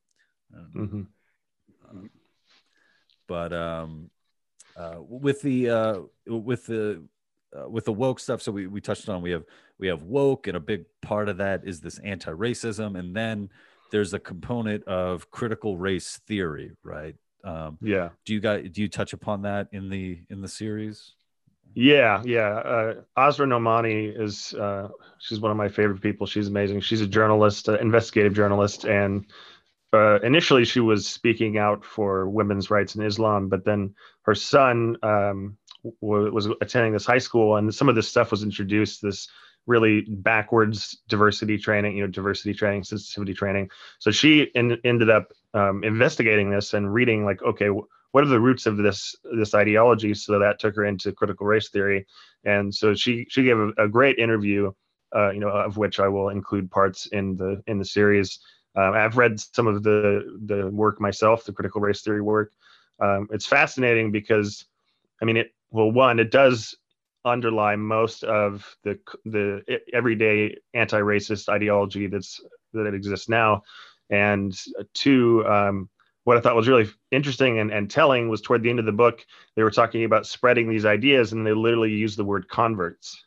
Mhm. 0.74 1.06
but 3.28 3.52
um 3.52 4.10
uh 4.76 4.96
with 4.98 5.40
the 5.42 5.70
uh 5.70 6.00
with 6.26 6.66
the 6.66 7.02
uh, 7.56 7.68
with 7.68 7.84
the 7.84 7.92
woke 7.92 8.20
stuff 8.20 8.40
so 8.40 8.52
we, 8.52 8.68
we 8.68 8.80
touched 8.80 9.08
on 9.08 9.22
we 9.22 9.32
have 9.32 9.44
we 9.78 9.88
have 9.88 10.02
woke 10.04 10.46
and 10.46 10.56
a 10.56 10.60
big 10.60 10.84
part 11.02 11.28
of 11.28 11.38
that 11.38 11.62
is 11.64 11.80
this 11.80 11.98
anti-racism 12.00 12.96
and 12.98 13.14
then 13.14 13.48
there's 13.90 14.14
a 14.14 14.18
component 14.18 14.84
of 14.84 15.30
critical 15.30 15.76
race 15.76 16.20
theory 16.26 16.72
right 16.82 17.16
um 17.44 17.78
Yeah. 17.80 18.10
do 18.24 18.34
you 18.34 18.40
guys 18.40 18.68
do 18.72 18.82
you 18.82 18.88
touch 18.88 19.12
upon 19.12 19.42
that 19.42 19.68
in 19.72 19.88
the 19.88 20.20
in 20.30 20.40
the 20.42 20.48
series 20.48 21.14
Yeah, 21.74 22.20
yeah. 22.24 22.52
Uh, 22.74 22.94
Asra 23.16 23.46
Nomani 23.46 24.10
is 24.26 24.54
uh, 24.54 24.88
she's 25.20 25.38
one 25.38 25.52
of 25.52 25.56
my 25.56 25.68
favorite 25.68 26.00
people. 26.02 26.26
She's 26.26 26.48
amazing. 26.48 26.80
She's 26.80 27.00
a 27.00 27.06
journalist, 27.06 27.68
uh, 27.68 27.78
investigative 27.78 28.34
journalist, 28.34 28.84
and 28.86 29.24
uh, 29.92 30.18
initially 30.22 30.64
she 30.64 30.80
was 30.80 31.06
speaking 31.06 31.58
out 31.58 31.84
for 31.84 32.28
women's 32.28 32.70
rights 32.70 32.96
in 32.96 33.04
Islam, 33.04 33.48
but 33.48 33.64
then 33.64 33.94
her 34.22 34.34
son 34.34 34.96
um, 35.04 35.56
w- 36.02 36.32
was 36.32 36.48
attending 36.60 36.92
this 36.92 37.06
high 37.06 37.22
school, 37.28 37.54
and 37.56 37.72
some 37.72 37.88
of 37.88 37.94
this 37.94 38.08
stuff 38.08 38.32
was 38.32 38.42
introduced. 38.42 39.00
This 39.00 39.28
really 39.66 40.02
backwards 40.08 40.98
diversity 41.08 41.58
training, 41.58 41.96
you 41.96 42.02
know, 42.02 42.10
diversity 42.10 42.54
training, 42.54 42.84
sensitivity 42.84 43.34
training. 43.34 43.70
So 43.98 44.10
she 44.10 44.50
en- 44.54 44.78
ended 44.84 45.10
up 45.10 45.32
um, 45.54 45.84
investigating 45.84 46.50
this 46.50 46.74
and 46.74 46.92
reading 46.92 47.24
like, 47.24 47.42
okay, 47.42 47.68
wh- 47.68 47.86
what 48.12 48.24
are 48.24 48.28
the 48.28 48.40
roots 48.40 48.66
of 48.66 48.76
this 48.76 49.14
this 49.38 49.54
ideology? 49.54 50.14
So 50.14 50.38
that 50.38 50.58
took 50.58 50.74
her 50.76 50.84
into 50.84 51.12
critical 51.12 51.46
race 51.46 51.68
theory, 51.68 52.06
and 52.44 52.74
so 52.74 52.94
she 52.94 53.26
she 53.28 53.44
gave 53.44 53.58
a, 53.58 53.68
a 53.78 53.88
great 53.88 54.18
interview, 54.18 54.72
uh, 55.14 55.30
you 55.30 55.40
know, 55.40 55.48
of 55.48 55.76
which 55.76 56.00
I 56.00 56.08
will 56.08 56.30
include 56.30 56.70
parts 56.70 57.06
in 57.06 57.36
the 57.36 57.62
in 57.66 57.78
the 57.78 57.84
series. 57.84 58.40
Uh, 58.76 58.92
I've 58.92 59.16
read 59.16 59.38
some 59.38 59.66
of 59.66 59.82
the 59.82 60.38
the 60.46 60.68
work 60.70 61.00
myself, 61.00 61.44
the 61.44 61.52
critical 61.52 61.80
race 61.80 62.02
theory 62.02 62.22
work. 62.22 62.52
Um, 63.00 63.28
it's 63.30 63.46
fascinating 63.46 64.10
because, 64.12 64.66
I 65.22 65.24
mean, 65.24 65.36
it 65.36 65.54
well, 65.70 65.90
one, 65.90 66.18
it 66.18 66.30
does 66.30 66.76
underlie 67.24 67.76
most 67.76 68.24
of 68.24 68.76
the 68.84 68.98
the 69.24 69.62
everyday 69.92 70.56
anti-racist 70.74 71.48
ideology 71.48 72.06
that's 72.06 72.40
that 72.72 72.94
exists 72.94 73.28
now, 73.28 73.62
and 74.10 74.58
two, 74.94 75.46
um, 75.46 75.88
what 76.24 76.36
I 76.36 76.40
thought 76.40 76.56
was 76.56 76.68
really 76.68 76.88
interesting 77.10 77.58
and, 77.58 77.72
and 77.72 77.90
telling 77.90 78.28
was 78.28 78.40
toward 78.40 78.62
the 78.62 78.70
end 78.70 78.78
of 78.78 78.84
the 78.84 78.92
book, 78.92 79.24
they 79.56 79.62
were 79.62 79.70
talking 79.70 80.04
about 80.04 80.26
spreading 80.26 80.68
these 80.68 80.84
ideas, 80.84 81.32
and 81.32 81.46
they 81.46 81.52
literally 81.52 81.90
used 81.90 82.18
the 82.18 82.24
word 82.24 82.48
converts. 82.48 83.22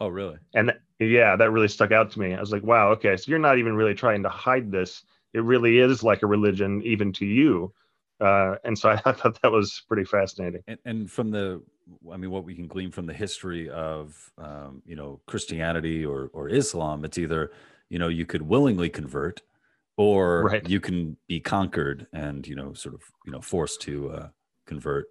oh 0.00 0.08
really 0.08 0.38
And 0.54 0.72
th- 0.98 1.10
yeah, 1.10 1.36
that 1.36 1.50
really 1.50 1.68
stuck 1.68 1.92
out 1.92 2.10
to 2.12 2.20
me. 2.20 2.34
I 2.34 2.40
was 2.40 2.52
like, 2.52 2.62
wow, 2.62 2.90
okay, 2.90 3.16
so 3.16 3.30
you're 3.30 3.38
not 3.38 3.58
even 3.58 3.74
really 3.74 3.94
trying 3.94 4.22
to 4.24 4.28
hide 4.28 4.70
this. 4.70 5.02
It 5.34 5.42
really 5.42 5.78
is 5.78 6.02
like 6.02 6.22
a 6.22 6.26
religion, 6.26 6.82
even 6.84 7.12
to 7.14 7.26
you. 7.26 7.72
Uh, 8.20 8.56
and 8.64 8.76
so 8.76 8.90
I, 8.90 8.94
I 9.04 9.12
thought 9.12 9.40
that 9.42 9.52
was 9.52 9.82
pretty 9.88 10.04
fascinating. 10.04 10.62
and, 10.66 10.78
and 10.84 11.10
from 11.10 11.30
the 11.30 11.62
i 12.12 12.16
mean 12.16 12.30
what 12.30 12.44
we 12.44 12.54
can 12.54 12.66
glean 12.66 12.90
from 12.90 13.06
the 13.06 13.12
history 13.14 13.68
of 13.70 14.30
um, 14.38 14.82
you 14.86 14.96
know 14.96 15.20
christianity 15.26 16.04
or 16.04 16.30
or 16.32 16.48
islam 16.48 17.04
it's 17.04 17.18
either 17.18 17.50
you 17.88 17.98
know 17.98 18.08
you 18.08 18.26
could 18.26 18.42
willingly 18.42 18.88
convert 18.88 19.42
or 19.96 20.44
Right. 20.44 20.68
you 20.68 20.80
can 20.80 21.16
be 21.26 21.40
conquered 21.40 22.06
and 22.12 22.46
you 22.46 22.54
know 22.54 22.72
sort 22.74 22.94
of 22.94 23.02
you 23.26 23.32
know 23.32 23.40
forced 23.40 23.80
to 23.82 24.10
uh, 24.10 24.28
convert 24.66 25.06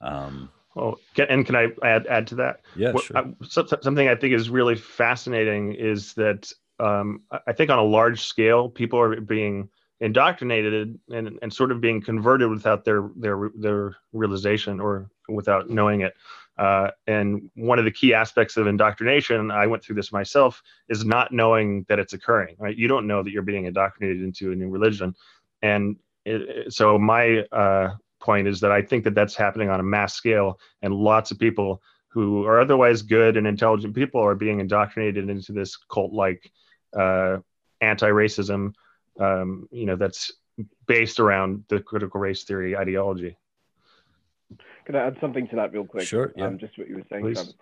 um 0.00 0.50
Well, 0.74 0.98
can, 1.14 1.26
and 1.30 1.46
can 1.46 1.56
I 1.56 1.68
add 1.82 2.06
add 2.06 2.26
to 2.28 2.34
that? 2.36 2.60
yeah 2.76 2.92
What- 2.92 3.04
sure 3.04 3.16
I- 3.18 3.34
so- 3.46 3.66
so- 3.66 3.78
something 3.80 4.08
I 4.08 4.14
think 4.14 4.34
is 4.34 4.50
really 4.50 4.76
fascinating 4.76 5.74
is 5.74 6.14
that 6.14 6.52
um, 6.80 7.22
I 7.46 7.52
think 7.52 7.70
on 7.70 7.78
a 7.80 7.84
large 7.84 8.20
scale, 8.22 8.68
people 8.68 9.00
are 9.00 9.20
being 9.20 9.68
indoctrinated 10.00 10.98
and, 11.10 11.38
and 11.42 11.52
sort 11.52 11.72
of 11.72 11.80
being 11.80 12.00
converted 12.00 12.48
without 12.48 12.84
their 12.84 13.10
their 13.16 13.50
their 13.56 13.96
realization 14.12 14.80
or 14.80 15.10
without 15.28 15.68
knowing 15.68 16.02
it. 16.02 16.14
Uh, 16.56 16.90
and 17.06 17.50
one 17.54 17.78
of 17.78 17.84
the 17.84 17.90
key 17.90 18.12
aspects 18.14 18.56
of 18.56 18.66
indoctrination, 18.66 19.50
I 19.50 19.66
went 19.66 19.84
through 19.84 19.94
this 19.96 20.12
myself, 20.12 20.60
is 20.88 21.04
not 21.04 21.30
knowing 21.30 21.84
that 21.88 21.98
it's 21.98 22.12
occurring. 22.12 22.56
Right? 22.58 22.76
You 22.76 22.88
don't 22.88 23.06
know 23.06 23.22
that 23.22 23.30
you're 23.30 23.42
being 23.42 23.66
indoctrinated 23.66 24.22
into 24.22 24.52
a 24.52 24.56
new 24.56 24.68
religion, 24.68 25.14
and 25.62 25.96
it, 26.24 26.72
so 26.72 26.98
my 26.98 27.44
uh, 27.52 27.94
point 28.20 28.48
is 28.48 28.60
that 28.60 28.72
I 28.72 28.82
think 28.82 29.04
that 29.04 29.14
that's 29.14 29.36
happening 29.36 29.70
on 29.70 29.80
a 29.80 29.84
mass 29.84 30.14
scale, 30.14 30.58
and 30.82 30.94
lots 30.94 31.30
of 31.30 31.38
people 31.38 31.82
who 32.08 32.44
are 32.46 32.60
otherwise 32.60 33.02
good 33.02 33.36
and 33.36 33.46
intelligent 33.46 33.94
people 33.94 34.20
are 34.20 34.34
being 34.34 34.60
indoctrinated 34.60 35.28
into 35.28 35.52
this 35.52 35.76
cult-like 35.76 36.50
uh, 36.98 37.36
anti-racism, 37.80 38.72
um, 39.18 39.68
you 39.70 39.86
know, 39.86 39.96
that's 39.96 40.32
based 40.86 41.20
around 41.20 41.64
the 41.68 41.80
critical 41.80 42.20
race 42.20 42.44
theory 42.44 42.76
ideology. 42.76 43.36
Can 44.86 44.96
I 44.96 45.06
add 45.06 45.16
something 45.20 45.46
to 45.48 45.56
that 45.56 45.72
real 45.72 45.84
quick? 45.84 46.04
Sure, 46.04 46.32
yeah. 46.36 46.46
Um, 46.46 46.58
just 46.58 46.78
what 46.78 46.88
you 46.88 46.96
were 46.96 47.06
saying. 47.10 47.22
Please. 47.24 47.54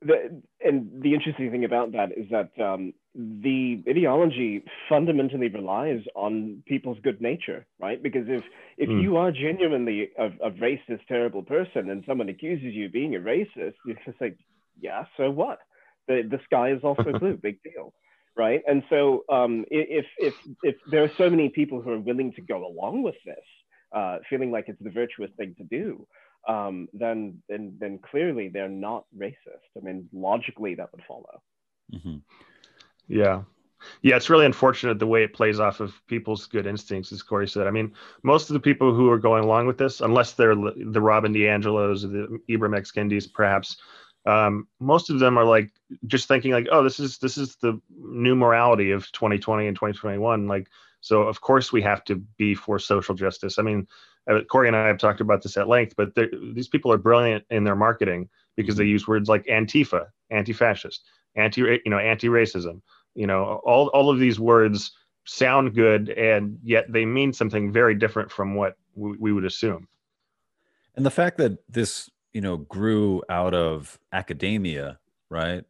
The, 0.00 0.40
and 0.64 1.02
the 1.02 1.12
interesting 1.12 1.50
thing 1.50 1.64
about 1.64 1.90
that 1.92 2.12
is 2.16 2.26
that 2.30 2.50
um, 2.62 2.94
the 3.16 3.82
ideology 3.88 4.62
fundamentally 4.88 5.48
relies 5.48 6.02
on 6.14 6.62
people's 6.66 6.98
good 7.02 7.20
nature, 7.20 7.66
right? 7.80 8.00
Because 8.00 8.28
if 8.28 8.44
if 8.76 8.88
Mm. 8.88 9.02
you 9.02 9.16
are 9.16 9.32
genuinely 9.32 10.10
a, 10.16 10.26
a 10.26 10.52
racist, 10.52 11.04
terrible 11.08 11.42
person, 11.42 11.90
and 11.90 12.04
someone 12.06 12.28
accuses 12.28 12.74
you 12.74 12.86
of 12.86 12.92
being 12.92 13.16
a 13.16 13.18
racist, 13.18 13.74
you're 13.84 13.96
just 14.06 14.20
like, 14.20 14.38
yeah, 14.80 15.04
so 15.16 15.30
what? 15.30 15.58
The 16.06 16.22
the 16.22 16.38
sky 16.44 16.70
is 16.70 16.84
also 16.84 17.12
blue, 17.18 17.36
big 17.36 17.60
deal, 17.64 17.92
right? 18.38 18.62
And 18.66 18.82
so 18.88 19.24
um, 19.28 19.64
if 19.70 20.06
if 20.18 20.34
if 20.62 20.76
there 20.90 21.02
are 21.02 21.10
so 21.18 21.28
many 21.28 21.48
people 21.48 21.82
who 21.82 21.90
are 21.90 21.98
willing 22.00 22.32
to 22.34 22.40
go 22.40 22.66
along 22.66 23.02
with 23.02 23.16
this, 23.24 23.44
uh, 23.92 24.18
feeling 24.30 24.50
like 24.50 24.66
it's 24.68 24.82
the 24.82 24.90
virtuous 24.90 25.30
thing 25.36 25.54
to 25.58 25.64
do, 25.64 26.06
um, 26.46 26.88
then 26.92 27.42
then 27.48 27.76
then 27.80 27.98
clearly 27.98 28.48
they're 28.48 28.68
not 28.68 29.04
racist. 29.16 29.68
I 29.76 29.80
mean, 29.80 30.08
logically 30.12 30.76
that 30.76 30.90
would 30.92 31.02
follow. 31.06 31.42
Mhm. 31.92 32.22
Yeah. 33.08 33.42
Yeah, 34.02 34.16
it's 34.16 34.28
really 34.28 34.46
unfortunate 34.46 34.98
the 34.98 35.06
way 35.06 35.22
it 35.22 35.32
plays 35.32 35.60
off 35.60 35.78
of 35.78 35.94
people's 36.08 36.46
good 36.46 36.66
instincts, 36.66 37.12
as 37.12 37.22
Corey 37.22 37.46
said. 37.46 37.68
I 37.68 37.70
mean, 37.70 37.94
most 38.24 38.50
of 38.50 38.54
the 38.54 38.60
people 38.60 38.92
who 38.92 39.08
are 39.08 39.18
going 39.18 39.44
along 39.44 39.68
with 39.68 39.78
this, 39.78 40.00
unless 40.00 40.32
they're 40.32 40.56
the 40.56 41.00
Robin 41.00 41.32
DiAngelos 41.32 42.02
the 42.02 42.40
Ibram 42.52 42.76
X 42.76 42.90
Kendis, 42.90 43.32
perhaps, 43.32 43.76
um, 44.28 44.68
most 44.80 45.10
of 45.10 45.18
them 45.18 45.38
are 45.38 45.44
like 45.44 45.70
just 46.06 46.28
thinking 46.28 46.52
like, 46.52 46.66
oh, 46.70 46.82
this 46.82 47.00
is 47.00 47.18
this 47.18 47.38
is 47.38 47.56
the 47.56 47.80
new 47.96 48.34
morality 48.34 48.90
of 48.90 49.10
2020 49.12 49.66
and 49.66 49.76
2021. 49.76 50.46
Like, 50.46 50.68
so 51.00 51.22
of 51.22 51.40
course 51.40 51.72
we 51.72 51.82
have 51.82 52.04
to 52.04 52.16
be 52.36 52.54
for 52.54 52.78
social 52.78 53.14
justice. 53.14 53.58
I 53.58 53.62
mean, 53.62 53.86
uh, 54.30 54.40
Corey 54.50 54.68
and 54.68 54.76
I 54.76 54.86
have 54.86 54.98
talked 54.98 55.20
about 55.20 55.42
this 55.42 55.56
at 55.56 55.68
length, 55.68 55.94
but 55.96 56.14
these 56.54 56.68
people 56.68 56.92
are 56.92 56.98
brilliant 56.98 57.44
in 57.50 57.64
their 57.64 57.76
marketing 57.76 58.28
because 58.56 58.76
they 58.76 58.84
use 58.84 59.08
words 59.08 59.28
like 59.28 59.44
Antifa, 59.46 60.06
anti-fascist, 60.30 61.04
anti, 61.36 61.62
you 61.62 61.90
know, 61.90 61.98
anti-racism 61.98 62.82
you 63.18 63.26
know 63.26 63.60
all 63.64 63.88
all 63.88 64.10
of 64.10 64.18
these 64.18 64.38
words 64.38 64.92
sound 65.26 65.74
good 65.74 66.08
and 66.10 66.58
yet 66.62 66.90
they 66.90 67.04
mean 67.04 67.32
something 67.32 67.70
very 67.70 67.94
different 67.94 68.30
from 68.30 68.54
what 68.54 68.76
we, 68.94 69.16
we 69.18 69.32
would 69.32 69.44
assume 69.44 69.88
and 70.94 71.04
the 71.04 71.10
fact 71.10 71.36
that 71.36 71.58
this 71.68 72.08
you 72.32 72.40
know 72.40 72.56
grew 72.58 73.22
out 73.28 73.54
of 73.54 73.98
academia 74.12 74.98
right? 75.30 75.64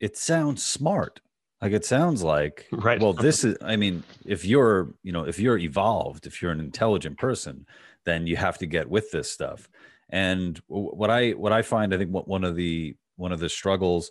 It 0.00 0.16
sounds 0.16 0.62
smart. 0.62 1.20
Like 1.60 1.72
it 1.72 1.84
sounds 1.84 2.22
like 2.24 2.66
Right. 2.72 3.00
well 3.00 3.12
this 3.12 3.44
is 3.44 3.56
i 3.62 3.76
mean 3.76 4.02
if 4.26 4.44
you're 4.44 4.94
you 5.04 5.12
know 5.12 5.24
if 5.24 5.38
you're 5.38 5.58
evolved 5.58 6.26
if 6.26 6.42
you're 6.42 6.50
an 6.50 6.58
intelligent 6.58 7.18
person 7.18 7.66
then 8.04 8.26
you 8.26 8.34
have 8.36 8.58
to 8.58 8.66
get 8.66 8.90
with 8.90 9.12
this 9.12 9.30
stuff. 9.30 9.68
And 10.10 10.60
what 10.66 11.08
i 11.10 11.30
what 11.30 11.52
i 11.52 11.62
find 11.62 11.94
i 11.94 11.98
think 11.98 12.10
what 12.10 12.26
one 12.26 12.42
of 12.44 12.56
the 12.56 12.96
one 13.16 13.30
of 13.30 13.38
the 13.38 13.48
struggles 13.48 14.10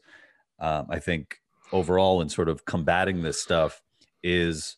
um, 0.60 0.88
i 0.90 0.98
think 1.00 1.42
overall 1.74 2.22
in 2.22 2.30
sort 2.30 2.48
of 2.48 2.64
combating 2.66 3.22
this 3.22 3.42
stuff 3.42 3.82
is 4.24 4.78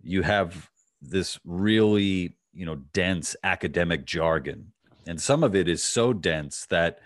you 0.00 0.22
have 0.22 0.70
this 1.00 1.40
really 1.44 2.36
you 2.54 2.64
know 2.66 2.76
dense 2.92 3.34
academic 3.42 4.04
jargon 4.04 4.72
and 5.06 5.20
some 5.20 5.42
of 5.42 5.54
it 5.54 5.68
is 5.68 5.82
so 5.82 6.12
dense 6.12 6.66
that 6.66 7.00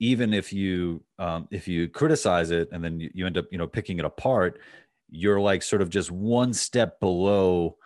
even 0.00 0.32
if 0.32 0.52
you 0.52 1.02
um, 1.18 1.48
if 1.50 1.66
you 1.66 1.88
criticize 1.88 2.50
it 2.50 2.68
and 2.72 2.84
then 2.84 3.00
you, 3.00 3.10
you 3.14 3.26
end 3.26 3.38
up 3.38 3.46
you 3.50 3.58
know 3.58 3.66
picking 3.66 3.98
it 3.98 4.04
apart 4.04 4.58
you're 5.10 5.40
like 5.40 5.62
sort 5.62 5.82
of 5.82 5.88
just 5.90 6.10
one 6.10 6.52
step 6.52 7.00
below 7.00 7.76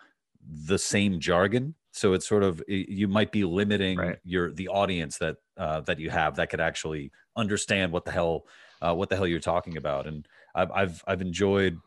the 0.65 0.77
same 0.77 1.19
jargon 1.19 1.73
so 1.91 2.13
it's 2.13 2.27
sort 2.27 2.43
of 2.43 2.61
you 2.67 3.07
might 3.07 3.31
be 3.31 3.43
limiting 3.43 3.97
right. 3.97 4.17
your 4.23 4.51
the 4.51 4.67
audience 4.67 5.17
that 5.17 5.37
uh, 5.57 5.79
that 5.81 5.99
you 5.99 6.09
have 6.09 6.35
that 6.35 6.49
could 6.49 6.59
actually 6.59 7.11
understand 7.37 7.91
what 7.91 8.05
the 8.05 8.11
hell 8.11 8.45
uh, 8.81 8.93
what 8.93 9.09
the 9.09 9.15
hell 9.15 9.27
you're 9.27 9.39
talking 9.39 9.77
about 9.77 10.05
and 10.07 10.27
i've 10.55 10.71
i've, 10.71 11.03
I've 11.07 11.21
enjoyed 11.21 11.77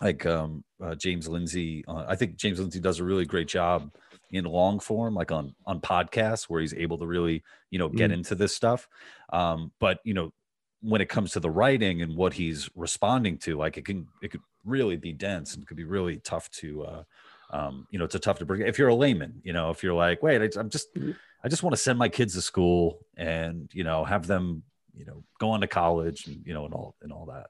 like 0.00 0.26
um, 0.26 0.64
uh, 0.82 0.94
james 0.96 1.28
lindsay 1.28 1.84
uh, 1.86 2.04
i 2.08 2.16
think 2.16 2.36
james 2.36 2.58
lindsay 2.58 2.80
does 2.80 2.98
a 2.98 3.04
really 3.04 3.24
great 3.24 3.48
job 3.48 3.90
in 4.32 4.44
long 4.44 4.80
form 4.80 5.14
like 5.14 5.30
on 5.30 5.54
on 5.66 5.80
podcasts 5.80 6.44
where 6.44 6.60
he's 6.60 6.74
able 6.74 6.98
to 6.98 7.06
really 7.06 7.42
you 7.70 7.78
know 7.78 7.88
get 7.88 8.10
mm. 8.10 8.14
into 8.14 8.34
this 8.34 8.54
stuff 8.54 8.88
um, 9.32 9.70
but 9.78 10.00
you 10.04 10.14
know 10.14 10.32
when 10.80 11.00
it 11.00 11.08
comes 11.08 11.32
to 11.32 11.40
the 11.40 11.50
writing 11.50 12.02
and 12.02 12.16
what 12.16 12.32
he's 12.32 12.68
responding 12.74 13.38
to 13.38 13.56
like 13.56 13.76
it 13.76 13.84
can 13.84 14.06
it 14.22 14.30
could 14.30 14.40
really 14.64 14.96
be 14.96 15.12
dense 15.12 15.54
and 15.54 15.66
could 15.66 15.76
be 15.76 15.84
really 15.84 16.16
tough 16.18 16.50
to 16.50 16.82
uh, 16.84 17.02
um, 17.50 17.86
you 17.90 17.98
know 17.98 18.04
it's 18.04 18.14
a 18.14 18.18
tough 18.18 18.38
to 18.38 18.46
bring 18.46 18.62
if 18.62 18.78
you're 18.78 18.88
a 18.88 18.94
layman 18.94 19.40
you 19.44 19.52
know 19.52 19.70
if 19.70 19.82
you're 19.82 19.94
like 19.94 20.22
wait 20.22 20.40
I, 20.40 20.58
i'm 20.58 20.70
just 20.70 20.92
mm-hmm. 20.94 21.12
i 21.44 21.48
just 21.48 21.62
want 21.62 21.74
to 21.74 21.82
send 21.82 21.98
my 21.98 22.08
kids 22.08 22.34
to 22.34 22.40
school 22.40 23.00
and 23.16 23.70
you 23.72 23.84
know 23.84 24.04
have 24.04 24.26
them 24.26 24.62
you 24.96 25.04
know 25.04 25.22
go 25.38 25.50
on 25.50 25.60
to 25.60 25.66
college 25.66 26.26
and 26.26 26.42
you 26.46 26.54
know 26.54 26.64
and 26.64 26.74
all 26.74 26.96
and 27.02 27.12
all 27.12 27.26
that 27.26 27.48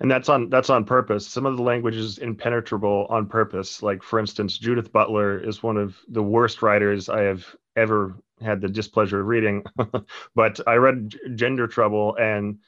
and 0.00 0.10
that's 0.10 0.28
on 0.28 0.48
that's 0.50 0.70
on 0.70 0.84
purpose. 0.84 1.26
Some 1.26 1.46
of 1.46 1.56
the 1.56 1.62
language 1.62 1.96
is 1.96 2.18
impenetrable 2.18 3.06
on 3.10 3.26
purpose. 3.26 3.82
Like 3.82 4.02
for 4.02 4.18
instance 4.18 4.58
judith 4.58 4.92
butler 4.92 5.38
is 5.38 5.62
one 5.62 5.76
of 5.76 5.96
the 6.08 6.22
worst 6.22 6.62
writers 6.62 7.08
i 7.08 7.22
have 7.22 7.44
ever 7.76 8.14
had 8.40 8.60
the 8.60 8.68
displeasure 8.68 9.20
of 9.20 9.26
reading. 9.26 9.64
But 10.34 10.60
i 10.66 10.74
read 10.74 11.16
gender 11.34 11.66
trouble 11.66 12.16
and 12.16 12.58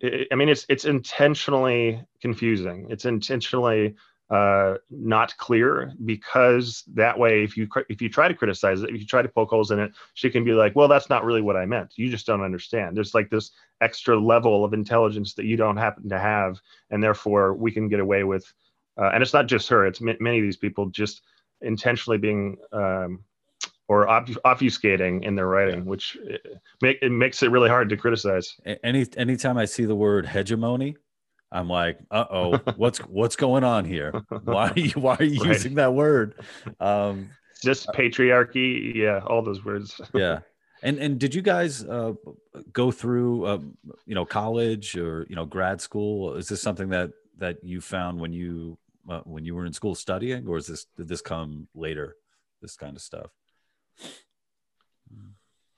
it, 0.00 0.28
i 0.32 0.34
mean 0.34 0.48
it's 0.48 0.66
it's 0.68 0.84
intentionally 0.84 2.02
confusing. 2.20 2.86
It's 2.90 3.04
intentionally 3.04 3.96
uh, 4.32 4.78
not 4.90 5.36
clear 5.36 5.92
because 6.06 6.84
that 6.94 7.18
way 7.18 7.44
if 7.44 7.54
you 7.54 7.68
if 7.90 8.00
you 8.00 8.08
try 8.08 8.28
to 8.28 8.34
criticize 8.34 8.80
it 8.80 8.88
if 8.88 8.98
you 8.98 9.06
try 9.06 9.20
to 9.20 9.28
poke 9.28 9.50
holes 9.50 9.70
in 9.70 9.78
it 9.78 9.92
she 10.14 10.30
can 10.30 10.42
be 10.42 10.52
like 10.52 10.74
well 10.74 10.88
that's 10.88 11.10
not 11.10 11.22
really 11.22 11.42
what 11.42 11.54
i 11.54 11.66
meant 11.66 11.92
you 11.96 12.08
just 12.08 12.24
don't 12.24 12.40
understand 12.40 12.96
there's 12.96 13.12
like 13.12 13.28
this 13.28 13.50
extra 13.82 14.18
level 14.18 14.64
of 14.64 14.72
intelligence 14.72 15.34
that 15.34 15.44
you 15.44 15.54
don't 15.54 15.76
happen 15.76 16.08
to 16.08 16.18
have 16.18 16.58
and 16.90 17.02
therefore 17.02 17.52
we 17.52 17.70
can 17.70 17.88
get 17.88 18.00
away 18.00 18.24
with 18.24 18.50
uh, 18.96 19.10
and 19.12 19.22
it's 19.22 19.34
not 19.34 19.46
just 19.46 19.68
her 19.68 19.84
it's 19.86 20.00
m- 20.00 20.16
many 20.18 20.38
of 20.38 20.42
these 20.42 20.56
people 20.56 20.86
just 20.86 21.20
intentionally 21.60 22.16
being 22.16 22.56
um, 22.72 23.22
or 23.88 24.06
obfuscating 24.06 25.22
in 25.22 25.34
their 25.34 25.48
writing, 25.48 25.80
yeah. 25.80 25.90
which 25.90 26.16
uh, 26.32 26.36
make, 26.80 26.98
it 27.02 27.12
makes 27.12 27.42
it 27.42 27.50
really 27.50 27.68
hard 27.68 27.90
to 27.90 27.96
criticize. 27.96 28.56
Any 28.82 29.06
anytime 29.18 29.58
I 29.58 29.66
see 29.66 29.84
the 29.84 29.94
word 29.94 30.24
hegemony, 30.26 30.96
I'm 31.52 31.68
like, 31.68 31.98
uh 32.10 32.24
oh, 32.30 32.56
what's 32.76 32.98
what's 33.00 33.36
going 33.36 33.62
on 33.62 33.84
here? 33.84 34.12
Why 34.44 34.70
are 34.70 34.78
you 34.78 34.92
why 34.92 35.16
are 35.16 35.24
you 35.24 35.40
right. 35.40 35.48
using 35.52 35.74
that 35.74 35.92
word? 35.92 36.34
Um, 36.80 37.30
just 37.62 37.86
patriarchy, 37.88 38.94
yeah, 38.94 39.20
all 39.26 39.42
those 39.42 39.64
words. 39.64 40.00
yeah, 40.14 40.40
and 40.82 40.98
and 40.98 41.18
did 41.20 41.34
you 41.34 41.42
guys 41.42 41.84
uh, 41.84 42.14
go 42.72 42.90
through 42.90 43.46
um, 43.46 43.76
you 44.06 44.14
know 44.14 44.24
college 44.24 44.96
or 44.96 45.26
you 45.28 45.36
know 45.36 45.44
grad 45.44 45.80
school? 45.80 46.34
Is 46.34 46.48
this 46.48 46.62
something 46.62 46.88
that 46.88 47.12
that 47.38 47.62
you 47.62 47.80
found 47.80 48.18
when 48.18 48.32
you 48.32 48.78
uh, 49.08 49.20
when 49.24 49.44
you 49.44 49.54
were 49.54 49.66
in 49.66 49.72
school 49.72 49.94
studying, 49.94 50.46
or 50.46 50.56
is 50.56 50.66
this 50.66 50.86
did 50.96 51.08
this 51.08 51.20
come 51.20 51.68
later? 51.74 52.16
This 52.62 52.76
kind 52.76 52.96
of 52.96 53.02
stuff. 53.02 53.30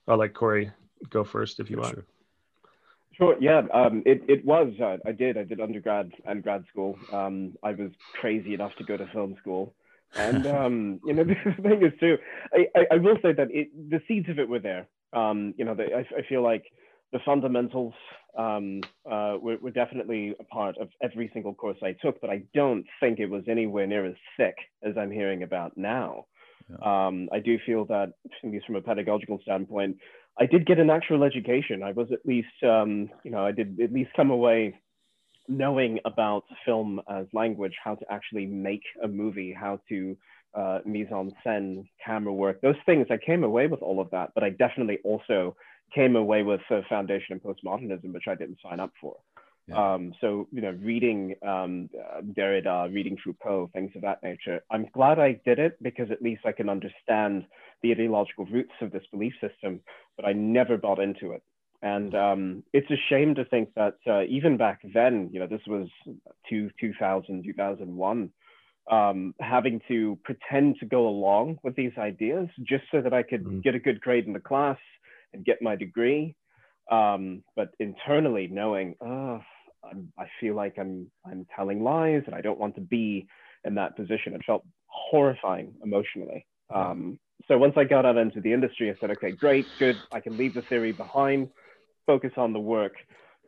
I'll 0.06 0.18
let 0.18 0.34
Corey 0.34 0.70
go 1.08 1.24
first 1.24 1.60
if 1.60 1.70
you 1.70 1.78
want. 1.78 1.94
Sure. 1.94 2.04
Sure. 3.16 3.36
Yeah. 3.40 3.62
Um, 3.72 4.02
it 4.04 4.22
it 4.28 4.44
was. 4.44 4.72
Uh, 4.80 4.96
I 5.06 5.12
did. 5.12 5.36
I 5.36 5.44
did 5.44 5.60
undergrad 5.60 6.12
and 6.26 6.42
grad 6.42 6.64
school. 6.70 6.98
Um, 7.12 7.54
I 7.62 7.72
was 7.72 7.90
crazy 8.20 8.54
enough 8.54 8.72
to 8.78 8.84
go 8.84 8.96
to 8.96 9.06
film 9.12 9.36
school, 9.40 9.74
and 10.16 10.46
um, 10.58 11.00
you 11.04 11.14
know 11.14 11.24
the 11.24 11.34
thing 11.62 11.82
is 11.84 11.92
too. 12.00 12.16
I, 12.52 12.66
I, 12.76 12.86
I 12.92 12.96
will 12.96 13.16
say 13.22 13.32
that 13.32 13.48
it, 13.50 13.68
the 13.90 14.00
seeds 14.08 14.28
of 14.28 14.38
it 14.38 14.48
were 14.48 14.58
there. 14.58 14.88
Um, 15.12 15.54
you 15.56 15.64
know, 15.64 15.74
the, 15.74 15.84
I, 15.94 16.00
I 16.18 16.22
feel 16.28 16.42
like 16.42 16.64
the 17.12 17.20
fundamentals 17.24 17.94
um, 18.36 18.80
uh, 19.08 19.36
were, 19.40 19.56
were 19.58 19.70
definitely 19.70 20.34
a 20.40 20.44
part 20.44 20.76
of 20.78 20.88
every 21.02 21.30
single 21.32 21.54
course 21.54 21.78
I 21.82 21.92
took, 21.92 22.20
but 22.20 22.30
I 22.30 22.42
don't 22.52 22.84
think 22.98 23.20
it 23.20 23.30
was 23.30 23.44
anywhere 23.48 23.86
near 23.86 24.04
as 24.04 24.16
thick 24.36 24.56
as 24.82 24.96
I'm 24.98 25.12
hearing 25.12 25.44
about 25.44 25.76
now. 25.76 26.26
Yeah. 26.68 27.06
Um, 27.06 27.28
I 27.32 27.38
do 27.38 27.58
feel 27.64 27.84
that, 27.86 28.12
at 28.42 28.50
least 28.50 28.66
from 28.66 28.76
a 28.76 28.80
pedagogical 28.80 29.38
standpoint, 29.42 29.98
I 30.38 30.46
did 30.46 30.66
get 30.66 30.78
an 30.78 30.90
actual 30.90 31.22
education. 31.22 31.82
I 31.82 31.92
was 31.92 32.08
at 32.12 32.26
least, 32.26 32.48
um, 32.62 33.08
you 33.22 33.30
know, 33.30 33.44
I 33.46 33.52
did 33.52 33.78
at 33.80 33.92
least 33.92 34.10
come 34.16 34.30
away 34.30 34.74
knowing 35.46 36.00
about 36.04 36.44
film 36.64 37.00
as 37.08 37.26
language, 37.32 37.74
how 37.82 37.94
to 37.94 38.04
actually 38.10 38.46
make 38.46 38.82
a 39.02 39.08
movie, 39.08 39.52
how 39.52 39.78
to 39.88 40.16
uh, 40.54 40.78
mise 40.84 41.08
en 41.10 41.32
scène, 41.44 41.86
camera 42.04 42.32
work, 42.32 42.60
those 42.62 42.76
things. 42.86 43.06
I 43.10 43.18
came 43.18 43.44
away 43.44 43.66
with 43.66 43.82
all 43.82 44.00
of 44.00 44.10
that, 44.10 44.30
but 44.34 44.42
I 44.42 44.50
definitely 44.50 44.98
also 45.04 45.56
came 45.94 46.16
away 46.16 46.42
with 46.42 46.60
a 46.70 46.82
foundation 46.88 47.34
in 47.34 47.40
postmodernism, 47.40 48.12
which 48.12 48.28
I 48.28 48.34
didn't 48.34 48.58
sign 48.62 48.80
up 48.80 48.92
for. 49.00 49.16
Yeah. 49.68 49.94
Um, 49.94 50.12
so, 50.20 50.46
you 50.52 50.60
know, 50.60 50.76
reading 50.82 51.36
um, 51.46 51.88
uh, 51.98 52.20
Derrida, 52.20 52.92
reading 52.92 53.16
Foucault, 53.22 53.70
things 53.72 53.92
of 53.94 54.02
that 54.02 54.22
nature. 54.22 54.60
I'm 54.70 54.86
glad 54.92 55.18
I 55.18 55.40
did 55.44 55.58
it 55.58 55.82
because 55.82 56.10
at 56.10 56.20
least 56.20 56.42
I 56.44 56.52
can 56.52 56.68
understand 56.68 57.44
the 57.84 57.92
ideological 57.92 58.46
roots 58.46 58.72
of 58.80 58.90
this 58.90 59.04
belief 59.12 59.34
system, 59.40 59.80
but 60.16 60.24
I 60.24 60.32
never 60.32 60.76
bought 60.76 60.98
into 60.98 61.32
it. 61.32 61.42
And 61.82 62.14
um, 62.14 62.62
it's 62.72 62.90
a 62.90 62.96
shame 63.10 63.34
to 63.34 63.44
think 63.44 63.68
that 63.76 63.96
uh, 64.06 64.22
even 64.22 64.56
back 64.56 64.80
then, 64.94 65.28
you 65.30 65.38
know, 65.38 65.46
this 65.46 65.60
was 65.66 65.86
two, 66.48 66.70
2000, 66.80 67.44
2001, 67.44 68.30
um, 68.90 69.34
having 69.38 69.80
to 69.88 70.18
pretend 70.24 70.76
to 70.80 70.86
go 70.86 71.06
along 71.06 71.58
with 71.62 71.76
these 71.76 71.92
ideas 71.98 72.48
just 72.66 72.84
so 72.90 73.02
that 73.02 73.12
I 73.12 73.22
could 73.22 73.44
mm. 73.44 73.62
get 73.62 73.74
a 73.74 73.78
good 73.78 74.00
grade 74.00 74.26
in 74.26 74.32
the 74.32 74.40
class 74.40 74.78
and 75.34 75.44
get 75.44 75.60
my 75.60 75.76
degree. 75.76 76.34
Um, 76.90 77.42
but 77.54 77.74
internally 77.78 78.48
knowing, 78.50 78.94
oh, 79.02 79.40
I'm, 79.84 80.10
I 80.18 80.24
feel 80.40 80.54
like 80.54 80.74
I'm 80.78 81.10
I'm 81.26 81.46
telling 81.54 81.82
lies 81.82 82.22
and 82.26 82.34
I 82.34 82.40
don't 82.40 82.58
want 82.58 82.74
to 82.76 82.80
be 82.80 83.26
in 83.64 83.74
that 83.74 83.96
position. 83.96 84.34
It 84.34 84.42
felt 84.46 84.64
horrifying 84.86 85.74
emotionally. 85.82 86.46
Um, 86.74 87.18
so 87.48 87.58
once 87.58 87.74
I 87.76 87.84
got 87.84 88.06
out 88.06 88.16
into 88.16 88.40
the 88.40 88.52
industry, 88.52 88.90
I 88.90 88.96
said, 89.00 89.10
okay, 89.12 89.32
great, 89.32 89.66
good. 89.78 89.96
I 90.12 90.20
can 90.20 90.36
leave 90.36 90.54
the 90.54 90.62
theory 90.62 90.92
behind, 90.92 91.48
focus 92.06 92.32
on 92.36 92.52
the 92.52 92.60
work. 92.60 92.94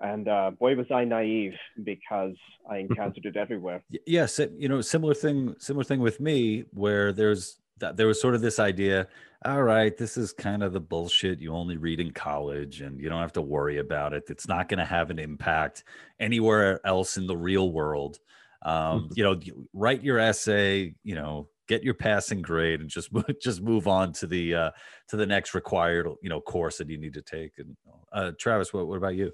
And 0.01 0.29
uh, 0.29 0.51
boy, 0.51 0.75
was 0.75 0.87
I 0.91 1.05
naive 1.05 1.55
because 1.83 2.35
I 2.71 2.77
encountered 2.79 3.25
it 3.25 3.37
everywhere. 3.37 3.83
Yes, 4.07 4.41
you 4.59 4.69
know, 4.69 4.81
similar 4.81 5.15
thing, 5.15 5.55
similar 5.59 5.85
thing 5.85 6.01
with 6.01 6.21
me, 6.21 6.65
where 6.73 7.13
there's 7.13 7.59
that 7.79 7.97
there 7.97 8.07
was 8.07 8.21
sort 8.21 8.35
of 8.35 8.41
this 8.41 8.59
idea 8.59 9.07
all 9.45 9.63
right 9.63 9.97
this 9.97 10.17
is 10.17 10.33
kind 10.33 10.63
of 10.63 10.73
the 10.73 10.81
bullshit 10.81 11.41
you 11.41 11.53
only 11.53 11.77
read 11.77 12.01
in 12.01 12.11
college 12.11 12.81
and 12.81 13.01
you 13.01 13.09
don't 13.09 13.21
have 13.21 13.33
to 13.33 13.43
worry 13.43 13.79
about 13.79 14.13
it 14.13 14.25
it's 14.29 14.49
not 14.49 14.69
going 14.69 14.79
to 14.79 14.85
have 14.85 15.11
an 15.11 15.19
impact 15.19 15.85
anywhere 16.19 16.81
else 16.87 17.17
in 17.17 17.27
the 17.27 17.37
real 17.37 17.71
world 17.71 18.19
um, 18.63 19.11
you 19.15 19.23
know 19.23 19.39
write 19.75 20.03
your 20.03 20.19
essay 20.19 20.95
you 21.05 21.15
know 21.15 21.49
get 21.69 21.83
your 21.83 21.95
passing 21.95 22.43
grade 22.43 22.81
and 22.81 22.89
just 22.89 23.11
just 23.43 23.63
move 23.63 23.89
on 23.89 24.13
to 24.15 24.27
the 24.27 24.55
uh, 24.55 24.71
to 25.09 25.17
the 25.17 25.27
next 25.27 25.55
required 25.55 26.09
you 26.23 26.29
know 26.29 26.41
course 26.41 26.79
that 26.79 26.89
you 26.89 26.99
need 26.99 27.15
to 27.15 27.23
take. 27.23 27.53
And 27.59 27.77
uh, 28.13 28.33
travis 28.39 28.73
what, 28.73 28.87
what 28.87 28.97
about 28.97 29.17
you? 29.17 29.33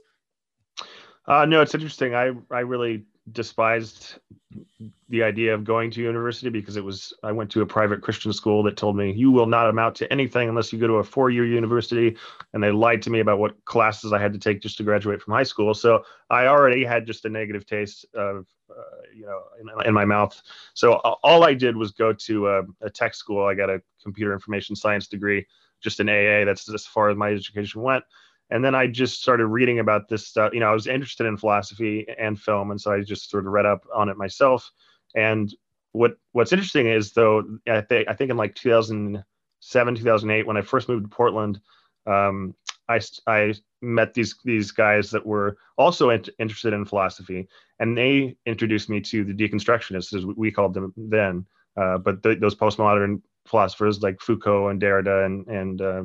Uh, 1.26 1.44
no 1.44 1.60
it's 1.60 1.74
interesting. 1.74 2.14
I 2.14 2.32
i 2.50 2.60
really 2.60 3.04
despised 3.30 4.18
the 5.08 5.22
idea 5.22 5.54
of 5.54 5.62
going 5.62 5.90
to 5.92 6.02
university 6.02 6.48
because 6.48 6.76
it 6.76 6.84
was 6.84 7.12
I 7.22 7.30
went 7.30 7.50
to 7.52 7.62
a 7.62 7.66
private 7.66 8.02
Christian 8.02 8.32
school 8.32 8.62
that 8.64 8.76
told 8.76 8.96
me 8.96 9.12
you 9.12 9.30
will 9.30 9.46
not 9.46 9.68
amount 9.68 9.94
to 9.96 10.12
anything 10.12 10.48
unless 10.48 10.72
you 10.72 10.78
go 10.78 10.88
to 10.88 10.94
a 10.94 11.04
four-year 11.04 11.46
university. 11.46 12.16
And 12.52 12.62
they 12.62 12.72
lied 12.72 13.00
to 13.02 13.10
me 13.10 13.20
about 13.20 13.38
what 13.38 13.64
classes 13.64 14.12
I 14.12 14.20
had 14.20 14.32
to 14.32 14.38
take 14.38 14.60
just 14.60 14.76
to 14.78 14.82
graduate 14.82 15.22
from 15.22 15.34
high 15.34 15.44
school. 15.44 15.72
So 15.72 16.02
I 16.30 16.46
already 16.46 16.84
had 16.84 17.06
just 17.06 17.24
a 17.24 17.28
negative 17.28 17.64
taste 17.64 18.04
of 18.14 18.46
you 19.14 19.26
know 19.26 19.42
in, 19.60 19.86
in, 19.86 19.94
my 19.94 20.04
mouth 20.04 20.40
so 20.74 20.94
all 20.94 21.44
I 21.44 21.54
did 21.54 21.76
was 21.76 21.92
go 21.92 22.12
to 22.12 22.48
a, 22.48 22.62
a 22.80 22.90
tech 22.90 23.14
school 23.14 23.44
I 23.44 23.54
got 23.54 23.70
a 23.70 23.82
computer 24.02 24.32
information 24.32 24.76
science 24.76 25.06
degree 25.06 25.46
just 25.80 26.00
an 26.00 26.08
AA 26.08 26.44
that's 26.44 26.72
as 26.72 26.86
far 26.86 27.10
as 27.10 27.16
my 27.16 27.30
education 27.30 27.82
went 27.82 28.04
and 28.52 28.62
then 28.62 28.74
I 28.74 28.86
just 28.86 29.22
started 29.22 29.46
reading 29.46 29.78
about 29.78 30.08
this 30.08 30.28
stuff. 30.28 30.52
You 30.52 30.60
know, 30.60 30.70
I 30.70 30.74
was 30.74 30.86
interested 30.86 31.26
in 31.26 31.38
philosophy 31.38 32.06
and 32.18 32.38
film, 32.38 32.70
and 32.70 32.78
so 32.78 32.92
I 32.92 33.00
just 33.00 33.30
sort 33.30 33.46
of 33.46 33.52
read 33.52 33.64
up 33.64 33.86
on 33.94 34.10
it 34.10 34.18
myself. 34.18 34.70
And 35.14 35.52
what 35.92 36.18
what's 36.32 36.52
interesting 36.52 36.86
is 36.86 37.12
though, 37.12 37.58
I 37.66 37.80
think 37.80 38.08
I 38.08 38.12
think 38.12 38.30
in 38.30 38.36
like 38.36 38.54
2007, 38.54 39.94
2008, 39.94 40.46
when 40.46 40.56
I 40.58 40.60
first 40.60 40.86
moved 40.86 41.04
to 41.04 41.08
Portland, 41.08 41.60
um, 42.06 42.54
I 42.88 43.00
I 43.26 43.54
met 43.80 44.14
these 44.14 44.36
these 44.44 44.70
guys 44.70 45.10
that 45.10 45.24
were 45.24 45.56
also 45.76 46.10
in, 46.10 46.24
interested 46.38 46.72
in 46.72 46.84
philosophy, 46.84 47.48
and 47.78 47.96
they 47.96 48.36
introduced 48.46 48.88
me 48.88 49.00
to 49.02 49.24
the 49.24 49.34
deconstructionists, 49.34 50.14
as 50.14 50.26
we 50.26 50.50
called 50.50 50.74
them 50.74 50.92
then. 50.96 51.46
Uh, 51.76 51.98
but 51.98 52.22
the, 52.22 52.34
those 52.34 52.54
postmodern 52.54 53.22
philosophers 53.46 54.02
like 54.02 54.20
Foucault 54.20 54.68
and 54.68 54.80
Derrida 54.80 55.24
and 55.24 55.46
and 55.48 55.80
uh, 55.80 56.04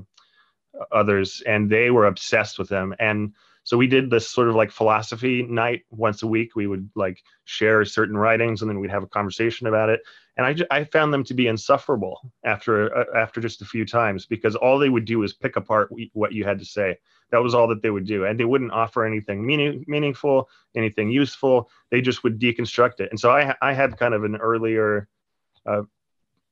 others, 0.91 1.41
and 1.45 1.69
they 1.69 1.89
were 1.89 2.07
obsessed 2.07 2.57
with 2.59 2.69
them. 2.69 2.93
And 2.99 3.34
so 3.68 3.76
we 3.76 3.88
did 3.88 4.09
this 4.09 4.30
sort 4.30 4.47
of 4.47 4.55
like 4.55 4.72
philosophy 4.72 5.43
night 5.43 5.82
once 5.89 6.24
a 6.24 6.28
week. 6.28 6.55
We 6.55 6.68
would 6.68 6.89
like 6.95 7.22
share 7.43 7.84
certain 7.84 8.15
writings, 8.15 8.61
and 8.61 8.72
then 8.72 8.80
we'd 8.80 8.91
have 8.91 9.03
a 9.03 9.07
conversation 9.07 9.68
about 9.68 9.89
it. 9.89 9.99
And 10.38 10.45
I, 10.47 10.80
I 10.80 10.84
found 10.86 11.13
them 11.13 11.26
to 11.26 11.34
be 11.34 11.47
insufferable 11.47 12.32
after 12.45 12.97
uh, 12.97 13.03
after 13.13 13.41
just 13.41 13.61
a 13.61 13.65
few 13.65 13.86
times 13.86 14.26
because 14.26 14.55
all 14.55 14.80
they 14.80 14.88
would 14.88 15.03
do 15.03 15.22
is 15.24 15.34
pick 15.34 15.57
apart 15.57 15.89
what 16.13 16.32
you 16.32 16.45
had 16.45 16.59
to 16.59 16.65
say. 16.65 16.95
That 17.32 17.39
was 17.39 17.53
all 17.53 17.68
that 17.68 17.82
they 17.82 17.89
would 17.89 18.05
do, 18.05 18.24
and 18.24 18.39
they 18.39 18.45
wouldn't 18.45 18.72
offer 18.72 19.03
anything 19.03 19.45
meaning, 19.45 19.84
meaningful, 19.86 20.47
anything 20.74 21.09
useful. 21.09 21.70
They 21.91 21.99
just 21.99 22.24
would 22.24 22.39
deconstruct 22.39 23.01
it. 23.01 23.09
And 23.11 23.20
so 23.20 23.32
I 23.32 23.53
I 23.61 23.74
had 23.74 23.99
kind 23.99 24.13
of 24.13 24.24
an 24.24 24.38
earlier 24.38 25.09
uh, 25.65 25.82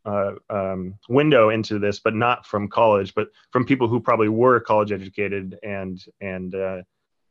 uh, 0.05 0.33
um, 0.49 0.95
window 1.07 1.49
into 1.49 1.79
this, 1.79 2.01
but 2.01 2.13
not 2.13 2.45
from 2.45 2.67
college, 2.67 3.15
but 3.15 3.29
from 3.51 3.65
people 3.65 3.87
who 3.87 4.01
probably 4.01 4.27
were 4.27 4.59
college 4.59 4.91
educated 4.91 5.57
and 5.63 6.03
and 6.19 6.53
uh, 6.55 6.81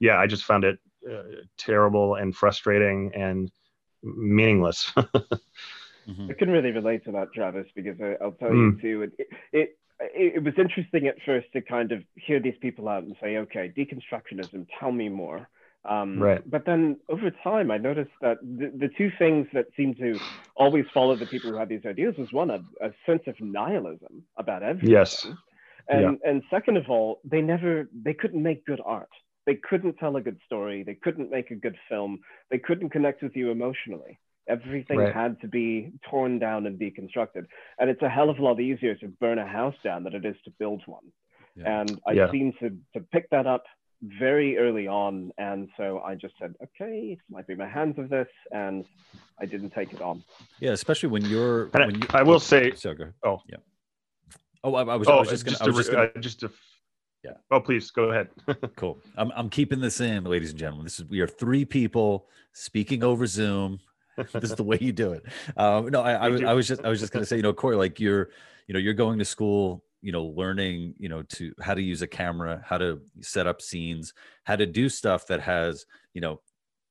yeah, 0.00 0.18
I 0.18 0.26
just 0.26 0.44
found 0.44 0.64
it 0.64 0.78
uh, 1.10 1.22
terrible 1.58 2.16
and 2.16 2.34
frustrating 2.34 3.12
and 3.14 3.50
meaningless. 4.02 4.90
mm-hmm. 4.96 6.30
I 6.30 6.32
can 6.34 6.50
really 6.50 6.70
relate 6.70 7.04
to 7.04 7.12
that, 7.12 7.32
Travis, 7.34 7.66
because 7.74 8.00
I, 8.00 8.22
will 8.24 8.32
tell 8.32 8.50
mm. 8.50 8.76
you 8.76 8.80
too. 8.80 9.02
It, 9.02 9.12
it, 9.18 9.28
it 9.52 9.78
it 10.00 10.42
was 10.42 10.54
interesting 10.58 11.06
at 11.06 11.16
first 11.24 11.46
to 11.52 11.60
kind 11.60 11.92
of 11.92 12.02
hear 12.16 12.40
these 12.40 12.56
people 12.60 12.88
out 12.88 13.04
and 13.04 13.16
say, 13.22 13.36
okay, 13.38 13.72
deconstructionism, 13.76 14.66
tell 14.78 14.92
me 14.92 15.08
more. 15.08 15.48
Um, 15.84 16.18
right. 16.18 16.42
But 16.50 16.64
then 16.64 16.96
over 17.08 17.30
time, 17.30 17.70
I 17.70 17.78
noticed 17.78 18.10
that 18.22 18.38
the, 18.42 18.72
the 18.76 18.88
two 18.96 19.10
things 19.18 19.46
that 19.52 19.66
seemed 19.76 19.98
to 19.98 20.18
always 20.56 20.86
follow 20.94 21.14
the 21.14 21.26
people 21.26 21.50
who 21.50 21.56
had 21.56 21.68
these 21.68 21.84
ideas 21.86 22.14
was 22.16 22.32
one, 22.32 22.50
a, 22.50 22.60
a 22.80 22.90
sense 23.06 23.22
of 23.26 23.38
nihilism 23.40 24.24
about 24.36 24.62
everything. 24.62 24.90
Yes. 24.90 25.26
And, 25.88 26.18
yeah. 26.24 26.30
and 26.30 26.42
second 26.50 26.78
of 26.78 26.88
all, 26.88 27.20
they 27.24 27.42
never, 27.42 27.88
they 27.92 28.14
couldn't 28.14 28.42
make 28.42 28.64
good 28.64 28.80
art 28.84 29.10
they 29.46 29.56
couldn't 29.56 29.96
tell 29.98 30.16
a 30.16 30.20
good 30.20 30.38
story. 30.46 30.82
They 30.82 30.94
couldn't 30.94 31.30
make 31.30 31.50
a 31.50 31.54
good 31.54 31.76
film. 31.88 32.20
They 32.50 32.58
couldn't 32.58 32.90
connect 32.90 33.22
with 33.22 33.36
you 33.36 33.50
emotionally. 33.50 34.18
Everything 34.48 34.98
right. 34.98 35.14
had 35.14 35.40
to 35.40 35.48
be 35.48 35.92
torn 36.10 36.38
down 36.38 36.66
and 36.66 36.78
deconstructed. 36.78 37.46
And 37.78 37.88
it's 37.88 38.02
a 38.02 38.08
hell 38.08 38.30
of 38.30 38.38
a 38.38 38.42
lot 38.42 38.60
easier 38.60 38.94
to 38.96 39.08
burn 39.08 39.38
a 39.38 39.46
house 39.46 39.74
down 39.82 40.04
than 40.04 40.14
it 40.14 40.24
is 40.24 40.36
to 40.44 40.50
build 40.58 40.82
one. 40.86 41.04
Yeah. 41.56 41.80
And 41.80 42.00
I 42.06 42.12
yeah. 42.12 42.30
seem 42.30 42.52
to, 42.60 42.76
to 42.94 43.00
pick 43.12 43.30
that 43.30 43.46
up 43.46 43.64
very 44.02 44.58
early 44.58 44.86
on. 44.86 45.32
And 45.38 45.68
so 45.78 46.00
I 46.00 46.14
just 46.14 46.34
said, 46.38 46.54
okay, 46.62 47.12
it 47.12 47.18
might 47.30 47.46
be 47.46 47.54
my 47.54 47.68
hands 47.68 47.98
of 47.98 48.10
this. 48.10 48.28
And 48.50 48.84
I 49.40 49.46
didn't 49.46 49.70
take 49.70 49.92
it 49.92 50.02
on. 50.02 50.22
Yeah, 50.60 50.72
especially 50.72 51.08
when 51.08 51.24
you're. 51.24 51.68
When 51.68 51.94
you, 51.94 52.06
I 52.10 52.22
will 52.22 52.40
say. 52.40 52.74
So 52.74 52.92
go. 52.92 53.12
Oh, 53.22 53.40
yeah. 53.48 53.56
Oh, 54.62 54.74
I, 54.74 54.82
I 54.82 54.96
was, 54.96 55.08
oh, 55.08 55.16
I 55.16 55.20
was 55.20 55.28
just 55.28 55.44
going 55.44 55.74
to. 55.74 55.98
Uh, 55.98 56.20
just 56.20 56.40
to 56.40 56.50
yeah. 57.24 57.32
Oh, 57.50 57.60
please 57.60 57.90
go 57.90 58.10
ahead. 58.10 58.28
cool. 58.76 58.98
I'm, 59.16 59.32
I'm 59.34 59.48
keeping 59.48 59.80
this 59.80 60.00
in, 60.00 60.24
ladies 60.24 60.50
and 60.50 60.58
gentlemen. 60.58 60.84
This 60.84 61.00
is 61.00 61.06
we 61.06 61.20
are 61.20 61.26
three 61.26 61.64
people 61.64 62.26
speaking 62.52 63.02
over 63.02 63.26
Zoom. 63.26 63.80
this 64.16 64.50
is 64.50 64.54
the 64.54 64.62
way 64.62 64.78
you 64.80 64.92
do 64.92 65.12
it. 65.12 65.24
Um, 65.56 65.88
no, 65.88 66.02
I, 66.02 66.12
I, 66.12 66.26
I 66.50 66.52
was 66.52 66.68
just 66.68 66.84
I 66.84 66.88
was 66.88 67.00
just 67.00 67.12
gonna 67.12 67.24
say, 67.24 67.36
you 67.36 67.42
know, 67.42 67.54
Corey, 67.54 67.76
like 67.76 67.98
you're, 67.98 68.28
you 68.68 68.74
know, 68.74 68.78
you're 68.78 68.94
going 68.94 69.18
to 69.18 69.24
school, 69.24 69.82
you 70.02 70.12
know, 70.12 70.26
learning, 70.26 70.94
you 70.98 71.08
know, 71.08 71.22
to 71.22 71.52
how 71.60 71.74
to 71.74 71.82
use 71.82 72.02
a 72.02 72.06
camera, 72.06 72.62
how 72.64 72.76
to 72.76 73.00
set 73.22 73.46
up 73.46 73.62
scenes, 73.62 74.12
how 74.44 74.54
to 74.54 74.66
do 74.66 74.88
stuff 74.88 75.26
that 75.28 75.40
has, 75.40 75.86
you 76.12 76.20
know, 76.20 76.40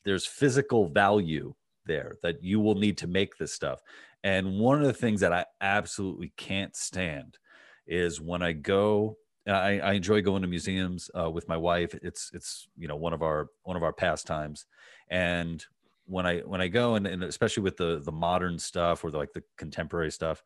there's 0.03 0.25
physical 0.25 0.88
value 0.88 1.53
there 1.86 2.15
that 2.23 2.43
you 2.43 2.59
will 2.59 2.75
need 2.75 2.97
to 2.97 3.07
make 3.07 3.38
this 3.38 3.53
stuff. 3.53 3.81
And 4.23 4.59
one 4.59 4.81
of 4.81 4.88
the 4.88 4.93
things 4.93 5.21
that 5.21 5.34
I 5.34 5.45
absolutely 5.61 6.34
can't 6.38 6.75
stand 6.75 7.38
is 7.86 8.19
when 8.19 8.41
I 8.41 8.53
go 8.53 9.17
I, 9.48 9.80
I 9.80 9.94
enjoy 9.94 10.22
going 10.22 10.41
to 10.41 10.48
museums 10.48 11.10
uh, 11.20 11.30
with 11.30 11.48
my 11.48 11.58
wife. 11.58 11.94
It's 12.02 12.32
it's 12.34 12.68
you 12.78 12.88
know 12.88 12.96
one 12.96 13.14
of 13.14 13.22
our 13.22 13.48
one 13.64 13.78
of 13.78 13.84
our 13.84 13.94
pastimes, 13.94 14.66
and 15.10 15.64
when 16.06 16.26
I 16.26 16.39
when 16.39 16.62
I 16.62 16.68
go 16.68 16.96
and, 16.96 17.08
and 17.08 17.24
especially 17.24 17.64
with 17.64 17.78
the 17.78 18.02
the 18.04 18.12
modern 18.12 18.58
stuff 18.58 19.04
or 19.04 19.12
the, 19.12 19.18
like 19.18 19.34
the 19.34 19.44
contemporary 19.58 20.12
stuff, 20.12 20.44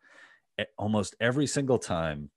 almost 0.78 1.16
every 1.20 1.48
single 1.48 1.80
time 1.80 2.30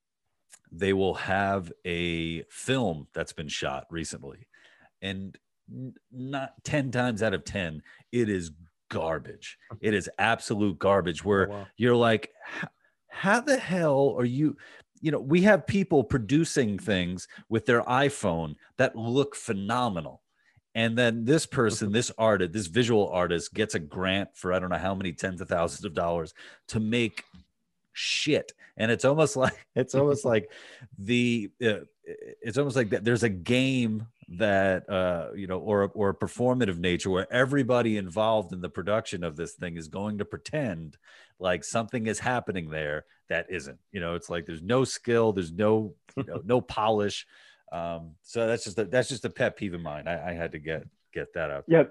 they 0.72 0.92
will 0.92 1.14
have 1.14 1.72
a 1.86 2.42
film 2.44 3.08
that's 3.14 3.32
been 3.32 3.48
shot 3.48 3.86
recently, 3.90 4.46
and 5.00 5.38
not 6.10 6.52
10 6.64 6.90
times 6.90 7.22
out 7.22 7.34
of 7.34 7.44
10 7.44 7.82
it 8.12 8.28
is 8.28 8.50
garbage 8.88 9.56
it 9.80 9.94
is 9.94 10.10
absolute 10.18 10.78
garbage 10.78 11.24
where 11.24 11.48
oh, 11.48 11.52
wow. 11.52 11.66
you're 11.76 11.96
like 11.96 12.32
how 13.08 13.40
the 13.40 13.56
hell 13.56 14.14
are 14.18 14.24
you 14.24 14.56
you 15.00 15.10
know, 15.10 15.20
we 15.20 15.42
have 15.42 15.66
people 15.66 16.04
producing 16.04 16.78
things 16.78 17.26
with 17.48 17.66
their 17.66 17.82
iPhone 17.82 18.56
that 18.76 18.96
look 18.96 19.34
phenomenal. 19.34 20.22
And 20.74 20.96
then 20.96 21.24
this 21.24 21.46
person, 21.46 21.90
this 21.90 22.12
artist, 22.16 22.52
this 22.52 22.66
visual 22.66 23.08
artist 23.08 23.54
gets 23.54 23.74
a 23.74 23.80
grant 23.80 24.30
for 24.34 24.52
I 24.52 24.58
don't 24.58 24.70
know 24.70 24.76
how 24.76 24.94
many 24.94 25.12
tens 25.12 25.40
of 25.40 25.48
thousands 25.48 25.84
of 25.84 25.94
dollars 25.94 26.32
to 26.68 26.80
make 26.80 27.24
shit. 27.92 28.52
And 28.76 28.90
it's 28.90 29.04
almost 29.04 29.36
like 29.44 29.66
it's 29.74 29.94
almost 29.94 30.24
like 30.24 30.50
the 30.98 31.50
uh, 31.64 31.80
it's 32.42 32.58
almost 32.58 32.76
like 32.76 32.90
that 32.90 33.04
there's 33.04 33.22
a 33.22 33.28
game 33.28 34.06
that 34.32 34.88
uh 34.88 35.28
you 35.34 35.48
know 35.48 35.58
or 35.58 35.90
or 35.94 36.10
a 36.10 36.14
performative 36.14 36.78
nature 36.78 37.10
where 37.10 37.30
everybody 37.32 37.96
involved 37.96 38.52
in 38.52 38.60
the 38.60 38.68
production 38.68 39.24
of 39.24 39.34
this 39.34 39.54
thing 39.54 39.76
is 39.76 39.88
going 39.88 40.18
to 40.18 40.24
pretend 40.24 40.96
like 41.40 41.64
something 41.64 42.06
is 42.06 42.18
happening 42.18 42.70
there 42.70 43.04
that 43.28 43.46
isn't 43.48 43.78
you 43.92 44.00
know 44.00 44.14
it's 44.14 44.28
like 44.28 44.46
there's 44.46 44.62
no 44.62 44.84
skill 44.84 45.32
there's 45.32 45.52
no 45.52 45.94
you 46.16 46.24
know, 46.24 46.42
no 46.44 46.60
polish. 46.78 47.26
Um 47.72 48.16
so 48.22 48.46
that's 48.46 48.64
just 48.64 48.78
a, 48.78 48.84
that's 48.84 49.08
just 49.08 49.24
a 49.24 49.30
pet 49.30 49.56
peeve 49.56 49.74
of 49.74 49.80
mine. 49.80 50.08
I, 50.08 50.30
I 50.30 50.32
had 50.32 50.52
to 50.52 50.58
get 50.58 50.84
get 51.12 51.32
that 51.34 51.50
out 51.50 51.64
yeah 51.66 51.84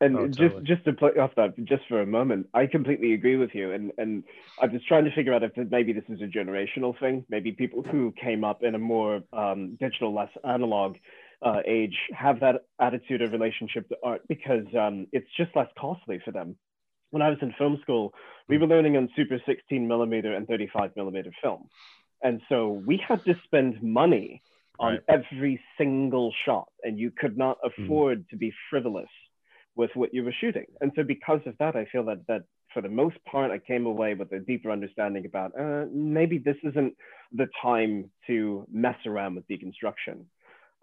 and 0.00 0.16
oh, 0.18 0.26
just 0.26 0.38
totally. 0.38 0.64
just 0.64 0.84
to 0.84 0.92
play 0.92 1.10
off 1.12 1.30
that 1.36 1.54
just 1.64 1.82
for 1.88 2.02
a 2.02 2.06
moment 2.06 2.46
i 2.52 2.66
completely 2.66 3.14
agree 3.14 3.36
with 3.36 3.50
you. 3.54 3.72
And 3.72 3.92
and 3.98 4.24
i 4.60 4.66
was 4.66 4.82
trying 4.88 5.04
to 5.04 5.14
figure 5.14 5.32
out 5.32 5.42
if 5.42 5.52
maybe 5.70 5.92
this 5.92 6.04
is 6.08 6.20
a 6.20 6.26
generational 6.26 6.98
thing. 6.98 7.24
Maybe 7.30 7.52
people 7.52 7.82
who 7.82 8.12
came 8.20 8.44
up 8.44 8.62
in 8.62 8.74
a 8.74 8.78
more 8.78 9.22
um, 9.32 9.76
digital 9.80 10.12
less 10.14 10.30
analog 10.44 10.96
uh, 11.42 11.60
age 11.66 11.96
have 12.14 12.40
that 12.40 12.66
attitude 12.80 13.22
of 13.22 13.32
relationship 13.32 13.88
to 13.88 13.96
art 14.02 14.22
because 14.28 14.66
um, 14.78 15.06
it's 15.12 15.26
just 15.36 15.54
less 15.56 15.68
costly 15.78 16.20
for 16.24 16.30
them 16.30 16.56
when 17.12 17.22
I 17.22 17.28
was 17.28 17.38
in 17.40 17.54
film 17.56 17.78
school, 17.82 18.12
we 18.48 18.58
were 18.58 18.66
learning 18.66 18.96
on 18.96 19.08
super 19.14 19.40
16 19.46 19.86
millimeter 19.86 20.34
and 20.34 20.48
35 20.48 20.90
millimeter 20.96 21.30
film. 21.40 21.68
And 22.22 22.40
so 22.48 22.82
we 22.86 22.96
had 22.96 23.24
to 23.26 23.34
spend 23.44 23.82
money 23.82 24.42
on 24.80 24.94
right. 24.94 25.02
every 25.08 25.60
single 25.78 26.32
shot, 26.44 26.68
and 26.82 26.98
you 26.98 27.10
could 27.10 27.36
not 27.36 27.58
mm-hmm. 27.58 27.84
afford 27.84 28.20
mm. 28.20 28.28
to 28.30 28.36
be 28.36 28.52
frivolous 28.70 29.08
with 29.76 29.90
what 29.94 30.12
you 30.12 30.24
were 30.24 30.34
shooting. 30.40 30.66
And 30.80 30.92
so, 30.96 31.02
because 31.02 31.40
of 31.46 31.56
that, 31.58 31.76
I 31.76 31.84
feel 31.86 32.04
that 32.06 32.26
that 32.26 32.42
for 32.72 32.80
the 32.80 32.88
most 32.88 33.16
part, 33.24 33.50
I 33.50 33.58
came 33.58 33.86
away 33.86 34.14
with 34.14 34.32
a 34.32 34.38
deeper 34.38 34.70
understanding 34.70 35.26
about 35.26 35.52
uh, 35.58 35.84
maybe 35.92 36.38
this 36.38 36.56
isn't 36.62 36.94
the 37.32 37.48
time 37.60 38.10
to 38.26 38.66
mess 38.72 38.96
around 39.06 39.34
with 39.34 39.44
deconstruction. 39.48 40.24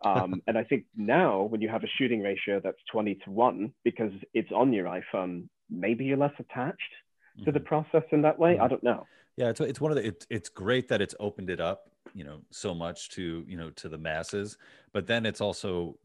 Um, 0.03 0.41
and 0.47 0.57
I 0.57 0.63
think 0.63 0.85
now, 0.95 1.43
when 1.43 1.61
you 1.61 1.69
have 1.69 1.83
a 1.83 1.89
shooting 1.97 2.21
ratio 2.21 2.61
that's 2.63 2.81
20 2.91 3.15
to 3.25 3.31
1, 3.31 3.73
because 3.83 4.11
it's 4.33 4.51
on 4.51 4.71
your 4.71 4.85
iPhone, 4.85 5.47
maybe 5.69 6.05
you're 6.05 6.17
less 6.17 6.33
attached 6.39 6.79
mm-hmm. 7.37 7.45
to 7.45 7.51
the 7.51 7.59
mm-hmm. 7.59 7.67
process 7.67 8.03
in 8.11 8.21
that 8.23 8.37
way. 8.39 8.53
Mm-hmm. 8.53 8.63
I 8.63 8.67
don't 8.67 8.83
know. 8.83 9.05
Yeah, 9.37 9.49
it's, 9.49 9.61
it's 9.61 9.79
one 9.79 9.91
of 9.91 9.95
the, 9.95 10.07
it, 10.07 10.25
it's 10.29 10.49
great 10.49 10.89
that 10.89 11.01
it's 11.01 11.15
opened 11.19 11.49
it 11.49 11.61
up, 11.61 11.89
you 12.13 12.25
know, 12.25 12.41
so 12.51 12.73
much 12.73 13.09
to, 13.11 13.45
you 13.47 13.55
know, 13.55 13.69
to 13.71 13.87
the 13.87 13.97
masses, 13.97 14.57
but 14.91 15.07
then 15.07 15.25
it's 15.25 15.39
also, 15.39 15.97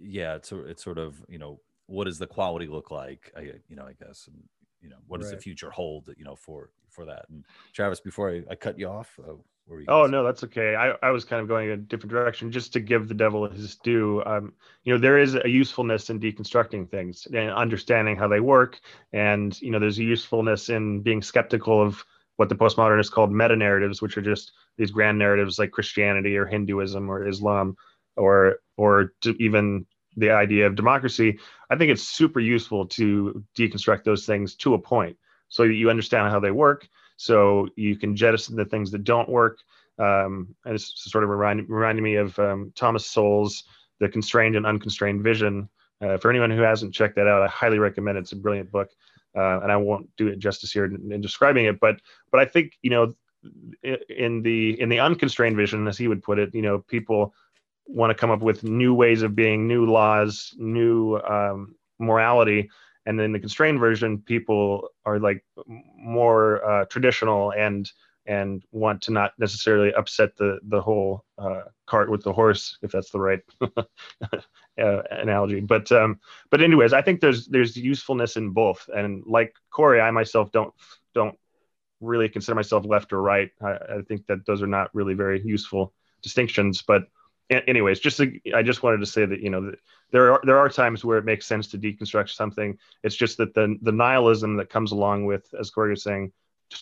yeah, 0.00 0.36
it's, 0.36 0.52
it's 0.52 0.82
sort 0.82 0.98
of, 0.98 1.22
you 1.28 1.38
know, 1.38 1.60
what 1.86 2.04
does 2.04 2.18
the 2.18 2.26
quality 2.26 2.66
look 2.66 2.90
like? 2.90 3.32
I, 3.36 3.52
you 3.68 3.76
know, 3.76 3.84
I 3.84 3.92
guess, 3.92 4.26
and, 4.26 4.42
you 4.80 4.88
know, 4.88 4.96
what 5.06 5.20
does 5.20 5.30
right. 5.30 5.36
the 5.36 5.42
future 5.42 5.70
hold, 5.70 6.08
you 6.16 6.24
know, 6.24 6.34
for, 6.34 6.70
for 6.88 7.04
that. 7.04 7.26
And 7.28 7.44
Travis, 7.74 8.00
before 8.00 8.30
I, 8.30 8.42
I 8.50 8.54
cut 8.54 8.78
you 8.78 8.88
off, 8.88 9.18
uh, 9.22 9.34
oh 9.88 10.06
no 10.06 10.24
that's 10.24 10.44
okay. 10.44 10.74
I, 10.74 10.94
I 11.02 11.10
was 11.10 11.24
kind 11.24 11.42
of 11.42 11.48
going 11.48 11.70
a 11.70 11.76
different 11.76 12.10
direction 12.10 12.50
just 12.50 12.72
to 12.72 12.80
give 12.80 13.08
the 13.08 13.14
devil 13.14 13.48
his 13.48 13.76
due. 13.76 14.22
Um, 14.24 14.52
you 14.84 14.92
know 14.92 14.98
there 14.98 15.18
is 15.18 15.34
a 15.34 15.48
usefulness 15.48 16.10
in 16.10 16.20
deconstructing 16.20 16.90
things 16.90 17.26
and 17.26 17.50
understanding 17.50 18.16
how 18.16 18.28
they 18.28 18.40
work. 18.40 18.80
And 19.12 19.60
you 19.60 19.70
know 19.70 19.78
there's 19.78 19.98
a 19.98 20.04
usefulness 20.04 20.68
in 20.68 21.00
being 21.02 21.22
skeptical 21.22 21.82
of 21.82 22.04
what 22.36 22.48
the 22.48 22.54
postmodernists 22.54 23.10
called 23.10 23.32
meta 23.32 23.56
narratives 23.56 24.00
which 24.00 24.16
are 24.16 24.22
just 24.22 24.52
these 24.76 24.92
grand 24.92 25.18
narratives 25.18 25.58
like 25.58 25.72
christianity 25.72 26.36
or 26.36 26.46
hinduism 26.46 27.10
or 27.10 27.26
islam 27.26 27.76
or 28.16 28.60
or 28.76 29.12
even 29.40 29.84
the 30.18 30.30
idea 30.30 30.66
of 30.66 30.74
democracy. 30.74 31.38
I 31.70 31.76
think 31.76 31.90
it's 31.90 32.02
super 32.02 32.40
useful 32.40 32.86
to 32.86 33.44
deconstruct 33.56 34.04
those 34.04 34.26
things 34.26 34.54
to 34.56 34.74
a 34.74 34.78
point 34.78 35.16
so 35.48 35.66
that 35.66 35.74
you 35.74 35.90
understand 35.90 36.30
how 36.30 36.40
they 36.40 36.50
work 36.50 36.88
so 37.18 37.68
you 37.76 37.96
can 37.96 38.16
jettison 38.16 38.56
the 38.56 38.64
things 38.64 38.90
that 38.92 39.04
don't 39.04 39.28
work. 39.28 39.58
Um, 39.98 40.54
and 40.64 40.76
it's 40.76 40.92
sort 41.10 41.24
of 41.24 41.30
remind, 41.30 41.68
reminding 41.68 42.04
me 42.04 42.14
of 42.14 42.38
um, 42.38 42.72
Thomas 42.76 43.04
Sowell's 43.04 43.64
The 43.98 44.08
Constrained 44.08 44.56
and 44.56 44.64
Unconstrained 44.64 45.22
Vision. 45.22 45.68
Uh, 46.00 46.16
for 46.16 46.30
anyone 46.30 46.50
who 46.50 46.62
hasn't 46.62 46.94
checked 46.94 47.16
that 47.16 47.26
out, 47.26 47.42
I 47.42 47.48
highly 47.48 47.80
recommend 47.80 48.16
it. 48.16 48.20
It's 48.20 48.32
a 48.32 48.36
brilliant 48.36 48.70
book. 48.70 48.88
Uh, 49.36 49.60
and 49.60 49.70
I 49.70 49.76
won't 49.76 50.08
do 50.16 50.28
it 50.28 50.38
justice 50.38 50.72
here 50.72 50.84
in, 50.84 51.12
in, 51.12 51.20
describing 51.20 51.66
it, 51.66 51.78
but 51.78 52.00
but 52.32 52.40
I 52.40 52.46
think 52.46 52.78
you 52.82 52.90
know 52.90 53.12
in 53.82 54.42
the 54.42 54.80
in 54.80 54.88
the 54.88 55.00
unconstrained 55.00 55.56
vision, 55.56 55.86
as 55.86 55.98
he 55.98 56.08
would 56.08 56.22
put 56.22 56.38
it, 56.38 56.54
you 56.54 56.62
know, 56.62 56.78
people 56.78 57.34
want 57.86 58.10
to 58.10 58.14
come 58.14 58.30
up 58.30 58.40
with 58.40 58.64
new 58.64 58.94
ways 58.94 59.22
of 59.22 59.34
being, 59.34 59.68
new 59.68 59.86
laws, 59.86 60.54
new 60.56 61.16
um, 61.18 61.74
morality, 61.98 62.70
and 63.08 63.18
then 63.18 63.32
the 63.32 63.40
constrained 63.40 63.80
version, 63.80 64.18
people 64.18 64.90
are 65.06 65.18
like 65.18 65.42
more 65.96 66.62
uh, 66.62 66.84
traditional 66.84 67.52
and 67.52 67.90
and 68.26 68.62
want 68.70 69.00
to 69.00 69.12
not 69.12 69.32
necessarily 69.38 69.94
upset 69.94 70.36
the 70.36 70.58
the 70.68 70.78
whole 70.78 71.24
uh, 71.38 71.62
cart 71.86 72.10
with 72.10 72.22
the 72.22 72.34
horse, 72.34 72.76
if 72.82 72.92
that's 72.92 73.08
the 73.08 73.18
right 73.18 73.40
uh, 73.78 75.02
analogy. 75.10 75.60
But 75.60 75.90
um, 75.90 76.20
but 76.50 76.60
anyways, 76.60 76.92
I 76.92 77.00
think 77.00 77.22
there's 77.22 77.46
there's 77.46 77.78
usefulness 77.78 78.36
in 78.36 78.50
both. 78.50 78.86
And 78.94 79.24
like 79.26 79.54
Corey, 79.70 80.02
I 80.02 80.10
myself 80.10 80.52
don't 80.52 80.74
don't 81.14 81.38
really 82.02 82.28
consider 82.28 82.56
myself 82.56 82.84
left 82.84 83.14
or 83.14 83.22
right. 83.22 83.50
I, 83.62 83.70
I 83.70 84.02
think 84.06 84.26
that 84.26 84.44
those 84.44 84.60
are 84.60 84.66
not 84.66 84.94
really 84.94 85.14
very 85.14 85.40
useful 85.42 85.94
distinctions. 86.20 86.82
But 86.82 87.04
anyways, 87.50 88.00
just 88.00 88.18
to, 88.18 88.38
I 88.54 88.62
just 88.62 88.82
wanted 88.82 89.00
to 89.00 89.06
say 89.06 89.24
that 89.24 89.40
you 89.40 89.50
know 89.50 89.72
there 90.10 90.32
are 90.32 90.40
there 90.44 90.58
are 90.58 90.68
times 90.68 91.04
where 91.04 91.18
it 91.18 91.24
makes 91.24 91.46
sense 91.46 91.68
to 91.68 91.78
deconstruct 91.78 92.30
something. 92.30 92.78
It's 93.02 93.16
just 93.16 93.38
that 93.38 93.54
the 93.54 93.76
the 93.82 93.92
nihilism 93.92 94.56
that 94.56 94.70
comes 94.70 94.92
along 94.92 95.26
with, 95.26 95.52
as 95.58 95.70
Corey 95.70 95.90
was 95.90 96.02
saying, 96.02 96.32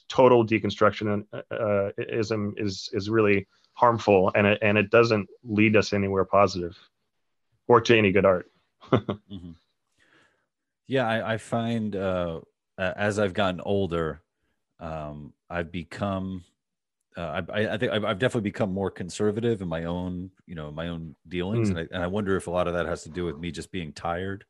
total 0.09 0.45
deconstruction 0.45 1.25
uh, 1.51 1.91
ism 1.99 2.55
is 2.57 2.91
is 2.93 3.09
really 3.09 3.47
harmful, 3.75 4.33
and 4.35 4.47
it 4.47 4.59
and 4.63 4.79
it 4.79 4.91
doesn't 4.91 5.29
lead 5.45 5.77
us 5.77 5.93
anywhere 5.93 6.25
positive, 6.25 6.77
or 7.69 7.81
to 7.81 7.97
any 7.97 8.13
good 8.13 8.27
art. 8.27 8.51
mm-hmm. 8.93 9.53
Yeah, 10.87 11.09
I, 11.09 11.35
I 11.35 11.37
find 11.39 11.97
uh, 11.97 12.41
as 12.79 13.19
I've 13.19 13.35
gotten 13.35 13.61
older, 13.61 14.23
um, 14.79 15.33
I've 15.51 15.73
become 15.73 16.45
uh, 17.17 17.43
I, 17.53 17.69
I, 17.69 17.79
think 17.79 17.93
I've, 17.93 18.05
I've, 18.05 18.19
definitely 18.19 18.51
become 18.51 18.73
more 18.73 18.91
conservative 18.91 19.63
in 19.63 19.69
my 19.69 19.85
own, 19.85 20.31
you 20.47 20.55
know, 20.55 20.71
my 20.71 20.89
own 20.89 21.15
dealings, 21.29 21.69
mm. 21.69 21.71
and, 21.71 21.79
I, 21.79 21.95
and 21.95 22.03
I 22.03 22.07
wonder 22.07 22.37
if 22.37 22.47
a 22.47 22.51
lot 22.51 22.69
of 22.69 22.75
that 22.75 22.87
has 22.87 23.03
to 23.05 23.09
do 23.09 23.25
with 23.25 23.39
me 23.39 23.51
just 23.51 23.73
being 23.73 23.93
tired, 23.93 24.45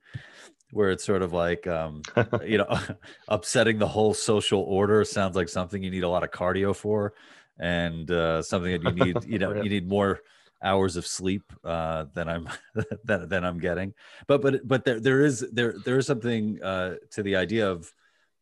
where 0.72 0.90
it's 0.90 1.04
sort 1.04 1.22
of 1.22 1.32
like, 1.32 1.66
um, 1.68 2.02
you 2.44 2.58
know, 2.58 2.78
upsetting 3.28 3.78
the 3.78 3.86
whole 3.86 4.14
social 4.14 4.62
order 4.62 5.04
sounds 5.04 5.36
like 5.36 5.48
something 5.48 5.82
you 5.82 5.90
need 5.90 6.02
a 6.02 6.08
lot 6.08 6.24
of 6.24 6.30
cardio 6.32 6.74
for, 6.74 7.14
and 7.58 8.10
uh, 8.10 8.42
something 8.42 8.72
that 8.72 8.82
you 8.82 9.04
need, 9.04 9.24
you 9.24 9.38
know, 9.40 9.54
you 9.62 9.70
need 9.70 9.88
more 9.88 10.20
hours 10.62 10.96
of 10.96 11.06
sleep 11.06 11.52
uh, 11.64 12.06
than 12.14 12.28
I'm 12.28 12.48
than, 13.04 13.28
than 13.28 13.44
I'm 13.44 13.58
getting. 13.58 13.94
But 14.26 14.42
but 14.42 14.66
but 14.66 14.84
there 14.84 14.98
there 14.98 15.24
is 15.24 15.46
there 15.52 15.74
there 15.84 15.98
is 15.98 16.06
something 16.06 16.60
uh, 16.62 16.96
to 17.12 17.22
the 17.22 17.36
idea 17.36 17.70
of 17.70 17.92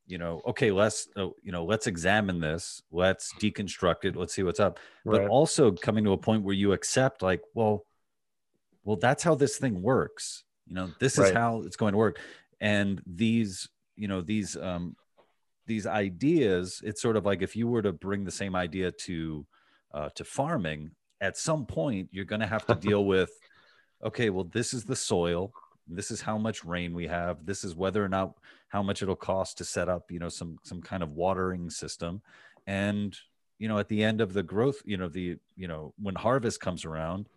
you 0.06 0.18
know, 0.18 0.42
okay, 0.46 0.70
let's 0.70 1.08
uh, 1.16 1.28
you 1.42 1.52
know, 1.52 1.64
let's 1.64 1.86
examine 1.86 2.40
this, 2.40 2.82
let's 2.92 3.32
deconstruct 3.34 4.04
it, 4.04 4.16
let's 4.16 4.34
see 4.34 4.42
what's 4.42 4.60
up. 4.60 4.78
Right. 5.04 5.20
But 5.20 5.28
also 5.28 5.72
coming 5.72 6.04
to 6.04 6.12
a 6.12 6.18
point 6.18 6.42
where 6.42 6.54
you 6.54 6.72
accept, 6.72 7.22
like, 7.22 7.40
well, 7.54 7.86
well, 8.84 8.96
that's 8.96 9.22
how 9.22 9.34
this 9.34 9.56
thing 9.56 9.80
works. 9.80 10.44
You 10.66 10.74
know, 10.74 10.90
this 11.00 11.18
right. 11.18 11.28
is 11.28 11.32
how 11.32 11.62
it's 11.62 11.76
going 11.76 11.92
to 11.92 11.98
work. 11.98 12.20
And 12.60 13.02
these, 13.06 13.68
you 13.96 14.08
know, 14.08 14.20
these 14.20 14.56
um 14.56 14.96
these 15.66 15.86
ideas, 15.86 16.82
it's 16.84 17.00
sort 17.00 17.16
of 17.16 17.24
like 17.24 17.42
if 17.42 17.56
you 17.56 17.68
were 17.68 17.82
to 17.82 17.92
bring 17.92 18.24
the 18.24 18.30
same 18.30 18.54
idea 18.54 18.92
to 18.92 19.46
uh, 19.92 20.08
to 20.16 20.24
farming, 20.24 20.90
at 21.20 21.36
some 21.36 21.64
point 21.64 22.08
you're 22.12 22.24
going 22.24 22.40
to 22.40 22.46
have 22.46 22.66
to 22.66 22.74
deal 22.88 23.04
with, 23.04 23.30
okay, 24.04 24.30
well, 24.30 24.44
this 24.44 24.74
is 24.74 24.84
the 24.84 24.96
soil, 24.96 25.52
this 25.88 26.10
is 26.10 26.20
how 26.20 26.38
much 26.38 26.64
rain 26.64 26.94
we 26.94 27.06
have, 27.06 27.44
this 27.44 27.64
is 27.64 27.74
whether 27.74 28.04
or 28.04 28.08
not 28.08 28.34
how 28.68 28.82
much 28.82 29.02
it'll 29.02 29.16
cost 29.16 29.58
to 29.58 29.64
set 29.64 29.88
up 29.88 30.10
you 30.10 30.18
know 30.18 30.28
some 30.28 30.58
some 30.62 30.80
kind 30.82 31.02
of 31.02 31.12
watering 31.12 31.70
system. 31.70 32.22
And 32.66 33.16
you 33.58 33.68
know 33.68 33.78
at 33.78 33.88
the 33.88 34.02
end 34.02 34.20
of 34.20 34.32
the 34.32 34.42
growth 34.42 34.82
you 34.84 34.96
know 34.96 35.08
the 35.08 35.36
you 35.56 35.68
know 35.68 35.94
when 36.00 36.14
harvest 36.14 36.60
comes 36.60 36.84
around 36.84 37.28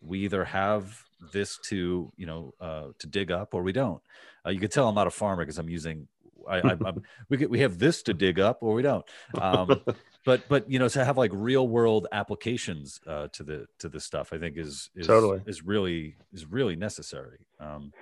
we 0.00 0.20
either 0.20 0.44
have 0.44 1.02
this 1.32 1.58
to 1.58 2.12
you 2.16 2.26
know 2.26 2.54
uh, 2.60 2.88
to 2.98 3.06
dig 3.06 3.30
up 3.30 3.54
or 3.54 3.62
we 3.62 3.72
don't. 3.72 4.02
Uh, 4.46 4.50
you 4.50 4.60
can 4.60 4.70
tell 4.70 4.88
i'm 4.88 4.94
not 4.94 5.06
a 5.06 5.10
farmer 5.10 5.42
because 5.42 5.58
i'm 5.58 5.68
using 5.68 6.06
I, 6.48 6.58
I, 6.58 6.92
we 7.28 7.46
we 7.46 7.60
have 7.60 7.78
this 7.78 8.02
to 8.04 8.14
dig 8.14 8.38
up 8.38 8.58
or 8.60 8.74
we 8.74 8.82
don't. 8.82 9.04
Um, 9.40 9.80
but 10.24 10.42
but 10.48 10.70
you 10.70 10.78
know 10.78 10.88
to 10.88 11.04
have 11.04 11.16
like 11.16 11.30
real 11.34 11.68
world 11.68 12.06
applications 12.12 13.00
uh, 13.06 13.28
to 13.28 13.42
the 13.42 13.66
to 13.78 13.88
the 13.88 14.00
stuff 14.00 14.32
i 14.32 14.38
think 14.38 14.56
is 14.56 14.90
is 14.94 15.06
totally 15.06 15.40
is 15.46 15.62
really 15.62 16.16
is 16.32 16.46
really 16.46 16.76
necessary 16.76 17.46
um, 17.60 17.92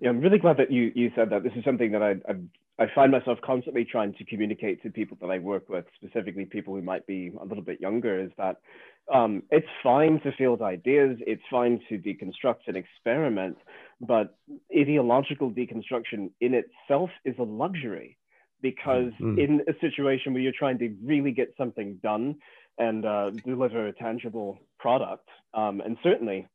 yeah, 0.00 0.10
I'm 0.10 0.20
really 0.20 0.38
glad 0.38 0.56
that 0.58 0.70
you 0.70 0.92
you 0.94 1.10
said 1.14 1.30
that. 1.30 1.42
This 1.42 1.52
is 1.56 1.64
something 1.64 1.92
that 1.92 2.02
I, 2.02 2.10
I, 2.28 2.84
I 2.84 2.86
find 2.94 3.12
myself 3.12 3.38
constantly 3.44 3.84
trying 3.84 4.14
to 4.14 4.24
communicate 4.24 4.82
to 4.82 4.90
people 4.90 5.16
that 5.20 5.30
I 5.30 5.38
work 5.38 5.68
with, 5.68 5.84
specifically 5.96 6.44
people 6.44 6.74
who 6.74 6.82
might 6.82 7.06
be 7.06 7.32
a 7.40 7.44
little 7.44 7.64
bit 7.64 7.80
younger. 7.80 8.20
Is 8.20 8.30
that 8.38 8.56
um, 9.12 9.42
it's 9.50 9.66
fine 9.82 10.20
to 10.20 10.32
field 10.32 10.62
ideas, 10.62 11.16
it's 11.20 11.42
fine 11.50 11.80
to 11.88 11.98
deconstruct 11.98 12.68
and 12.68 12.76
experiment, 12.76 13.56
but 14.00 14.36
ideological 14.76 15.50
deconstruction 15.50 16.30
in 16.40 16.54
itself 16.54 17.10
is 17.24 17.34
a 17.38 17.42
luxury 17.42 18.16
because 18.62 19.12
mm-hmm. 19.20 19.38
in 19.38 19.60
a 19.68 19.72
situation 19.80 20.32
where 20.32 20.42
you're 20.42 20.52
trying 20.56 20.78
to 20.78 20.94
really 21.04 21.32
get 21.32 21.52
something 21.58 21.98
done 22.02 22.36
and 22.78 23.04
uh, 23.04 23.30
deliver 23.44 23.88
a 23.88 23.92
tangible 23.92 24.58
product, 24.78 25.28
um, 25.52 25.80
and 25.80 25.96
certainly 26.02 26.46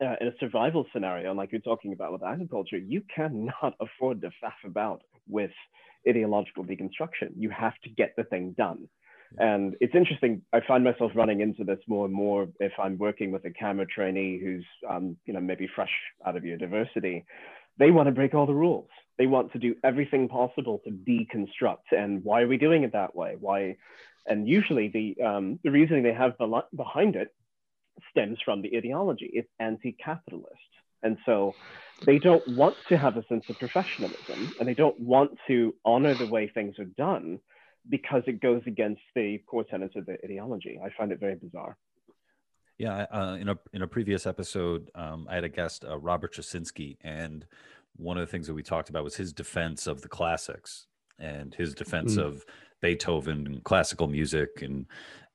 uh, 0.00 0.14
in 0.20 0.28
a 0.28 0.32
survival 0.38 0.86
scenario, 0.92 1.32
like 1.34 1.50
you're 1.50 1.60
talking 1.60 1.92
about 1.92 2.12
with 2.12 2.22
agriculture, 2.22 2.78
you 2.78 3.02
cannot 3.14 3.74
afford 3.80 4.20
to 4.20 4.28
faff 4.42 4.64
about 4.64 5.02
with 5.28 5.50
ideological 6.08 6.64
deconstruction. 6.64 7.30
You 7.36 7.50
have 7.50 7.74
to 7.84 7.90
get 7.90 8.14
the 8.16 8.24
thing 8.24 8.54
done. 8.56 8.88
And 9.36 9.74
it's 9.80 9.94
interesting. 9.94 10.42
I 10.54 10.60
find 10.66 10.82
myself 10.84 11.12
running 11.14 11.40
into 11.40 11.64
this 11.64 11.80
more 11.86 12.06
and 12.06 12.14
more 12.14 12.48
if 12.60 12.72
I'm 12.78 12.96
working 12.96 13.30
with 13.30 13.44
a 13.44 13.50
camera 13.50 13.84
trainee 13.86 14.40
who's, 14.42 14.64
um, 14.88 15.16
you 15.26 15.34
know, 15.34 15.40
maybe 15.40 15.68
fresh 15.74 15.90
out 16.26 16.36
of 16.36 16.44
university. 16.44 17.26
They 17.78 17.90
want 17.90 18.06
to 18.06 18.12
break 18.12 18.34
all 18.34 18.46
the 18.46 18.54
rules. 18.54 18.88
They 19.18 19.26
want 19.26 19.52
to 19.52 19.58
do 19.58 19.74
everything 19.82 20.28
possible 20.28 20.80
to 20.84 20.90
deconstruct. 20.90 21.92
And 21.92 22.24
why 22.24 22.42
are 22.42 22.48
we 22.48 22.56
doing 22.56 22.84
it 22.84 22.92
that 22.92 23.14
way? 23.14 23.36
Why? 23.38 23.76
And 24.26 24.48
usually 24.48 24.88
the 24.88 25.24
um, 25.24 25.58
the 25.64 25.70
reasoning 25.70 26.02
they 26.04 26.12
have 26.14 26.34
behind 26.74 27.16
it 27.16 27.34
stems 28.10 28.38
from 28.44 28.62
the 28.62 28.76
ideology. 28.76 29.30
It's 29.32 29.50
anti-capitalist. 29.58 30.70
And 31.02 31.16
so 31.26 31.54
they 32.04 32.18
don't 32.18 32.46
want 32.48 32.76
to 32.88 32.96
have 32.96 33.16
a 33.16 33.24
sense 33.26 33.48
of 33.48 33.58
professionalism 33.58 34.52
and 34.58 34.68
they 34.68 34.74
don't 34.74 34.98
want 34.98 35.38
to 35.46 35.74
honor 35.84 36.14
the 36.14 36.26
way 36.26 36.48
things 36.48 36.78
are 36.78 36.84
done 36.84 37.38
because 37.88 38.22
it 38.26 38.40
goes 38.40 38.62
against 38.66 39.02
the 39.14 39.38
core 39.46 39.64
tenets 39.64 39.94
of 39.96 40.06
the 40.06 40.16
ideology. 40.24 40.78
I 40.84 40.90
find 40.96 41.12
it 41.12 41.20
very 41.20 41.36
bizarre. 41.36 41.76
Yeah, 42.78 43.06
uh, 43.10 43.36
in 43.40 43.48
a 43.48 43.58
in 43.72 43.82
a 43.82 43.88
previous 43.88 44.24
episode, 44.24 44.88
um, 44.94 45.26
I 45.28 45.34
had 45.34 45.42
a 45.42 45.48
guest, 45.48 45.84
uh, 45.84 45.98
Robert 45.98 46.34
Jasinski, 46.34 46.96
and 47.00 47.44
one 47.96 48.16
of 48.16 48.26
the 48.26 48.30
things 48.30 48.46
that 48.46 48.54
we 48.54 48.62
talked 48.62 48.90
about 48.90 49.04
was 49.04 49.16
his 49.16 49.32
defense 49.32 49.86
of 49.86 50.02
the 50.02 50.08
classics 50.08 50.86
and 51.18 51.54
his 51.54 51.74
defense 51.74 52.16
mm. 52.16 52.24
of 52.24 52.44
Beethoven 52.80 53.46
and 53.46 53.64
classical 53.64 54.06
music 54.06 54.62
and 54.62 54.86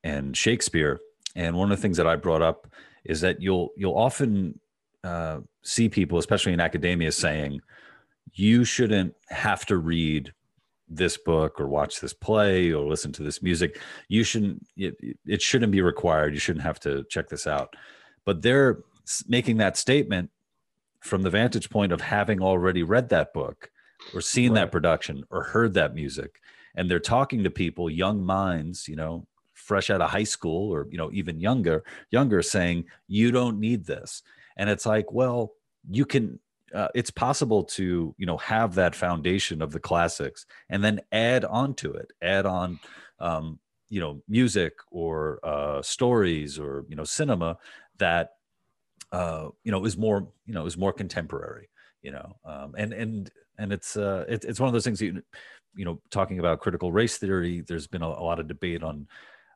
and 0.03 0.35
Shakespeare. 0.35 0.99
And 1.35 1.55
one 1.55 1.71
of 1.71 1.77
the 1.77 1.81
things 1.81 1.97
that 1.97 2.07
I 2.07 2.15
brought 2.15 2.41
up 2.41 2.67
is 3.05 3.21
that 3.21 3.41
you'll 3.41 3.69
you'll 3.75 3.97
often 3.97 4.59
uh, 5.03 5.39
see 5.63 5.89
people, 5.89 6.17
especially 6.17 6.53
in 6.53 6.59
academia, 6.59 7.11
saying 7.11 7.61
you 8.33 8.63
shouldn't 8.63 9.13
have 9.29 9.65
to 9.65 9.77
read 9.77 10.33
this 10.87 11.17
book 11.17 11.59
or 11.59 11.67
watch 11.67 11.99
this 11.99 12.13
play 12.13 12.71
or 12.71 12.87
listen 12.87 13.11
to 13.13 13.23
this 13.23 13.41
music. 13.41 13.79
You 14.07 14.23
shouldn't. 14.23 14.65
It, 14.77 14.95
it 15.25 15.41
shouldn't 15.41 15.71
be 15.71 15.81
required. 15.81 16.33
You 16.33 16.39
shouldn't 16.39 16.65
have 16.65 16.79
to 16.81 17.03
check 17.09 17.29
this 17.29 17.47
out. 17.47 17.75
But 18.25 18.41
they're 18.41 18.79
making 19.27 19.57
that 19.57 19.77
statement 19.77 20.29
from 21.03 21.21
the 21.21 21.29
vantage 21.29 21.69
point 21.69 21.91
of 21.91 22.01
having 22.01 22.41
already 22.41 22.81
read 22.81 23.09
that 23.09 23.33
book 23.33 23.69
or 24.13 24.21
seen 24.21 24.53
right. 24.53 24.61
that 24.61 24.71
production 24.71 25.23
or 25.29 25.43
heard 25.43 25.73
that 25.73 25.93
music 25.93 26.39
and 26.75 26.89
they're 26.89 26.99
talking 26.99 27.43
to 27.43 27.49
people 27.49 27.89
young 27.89 28.23
minds 28.23 28.87
you 28.87 28.95
know 28.95 29.25
fresh 29.53 29.89
out 29.89 30.01
of 30.01 30.09
high 30.09 30.23
school 30.23 30.73
or 30.73 30.87
you 30.89 30.97
know 30.97 31.09
even 31.13 31.39
younger 31.39 31.83
younger 32.09 32.41
saying 32.41 32.85
you 33.07 33.31
don't 33.31 33.59
need 33.59 33.85
this 33.85 34.23
and 34.57 34.69
it's 34.69 34.85
like 34.85 35.11
well 35.11 35.53
you 35.89 36.05
can 36.05 36.39
uh, 36.73 36.87
it's 36.95 37.11
possible 37.11 37.63
to 37.63 38.15
you 38.17 38.25
know 38.25 38.37
have 38.37 38.75
that 38.75 38.95
foundation 38.95 39.61
of 39.61 39.71
the 39.71 39.79
classics 39.79 40.45
and 40.69 40.83
then 40.83 40.99
add 41.11 41.45
on 41.45 41.73
to 41.73 41.93
it 41.93 42.11
add 42.21 42.45
on 42.45 42.79
um, 43.19 43.59
you 43.89 43.99
know 43.99 44.21
music 44.27 44.73
or 44.89 45.39
uh, 45.43 45.81
stories 45.81 46.57
or 46.57 46.85
you 46.87 46.95
know 46.95 47.03
cinema 47.03 47.57
that 47.99 48.31
uh, 49.13 49.47
you 49.63 49.71
know 49.71 49.85
is 49.85 49.97
more 49.97 50.27
you 50.45 50.53
know 50.53 50.65
is 50.65 50.77
more 50.77 50.91
contemporary 50.91 51.69
you 52.01 52.11
know 52.11 52.35
um, 52.45 52.75
and 52.77 52.91
and 52.91 53.31
and 53.57 53.71
it's 53.71 53.95
uh 53.95 54.25
it, 54.27 54.43
it's 54.43 54.59
one 54.59 54.67
of 54.67 54.73
those 54.73 54.83
things 54.83 55.01
you 55.01 55.21
you 55.75 55.85
know 55.85 56.01
talking 56.09 56.39
about 56.39 56.59
critical 56.59 56.91
race 56.91 57.17
theory 57.17 57.61
there's 57.61 57.87
been 57.87 58.01
a, 58.01 58.07
a 58.07 58.25
lot 58.25 58.39
of 58.39 58.47
debate 58.47 58.83
on 58.83 59.07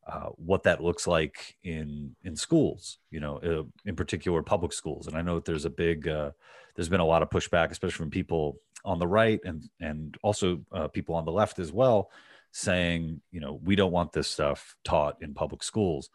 uh, 0.07 0.29
what 0.37 0.63
that 0.63 0.81
looks 0.81 1.05
like 1.05 1.57
in 1.63 2.15
in 2.23 2.35
schools, 2.35 2.99
you 3.11 3.19
know, 3.19 3.37
uh, 3.39 3.63
in 3.85 3.95
particular 3.95 4.41
public 4.41 4.71
schools. 4.71 5.07
And 5.07 5.17
I 5.17 5.21
know 5.21 5.35
that 5.35 5.43
there's 5.43 5.65
a 5.65 5.69
big, 5.69 6.07
uh, 6.07 6.31
there's 6.75 6.87
been 6.87 7.01
a 7.01 7.05
lot 7.05 7.21
of 7.23 7.29
pushback, 7.29 7.71
especially 7.71 7.97
from 7.97 8.09
people 8.09 8.57
on 8.85 8.99
the 8.99 9.07
right 9.07 9.41
and 9.43 9.69
and 9.81 10.15
also 10.23 10.61
uh, 10.71 10.87
people 10.87 11.15
on 11.15 11.25
the 11.25 11.31
left 11.31 11.59
as 11.59 11.73
well, 11.73 12.09
saying, 12.53 13.19
you 13.31 13.41
know, 13.41 13.59
we 13.63 13.75
don't 13.75 13.91
want 13.91 14.13
this 14.13 14.29
stuff 14.29 14.77
taught 14.85 15.17
in 15.21 15.33
public 15.33 15.61
schools. 15.61 16.09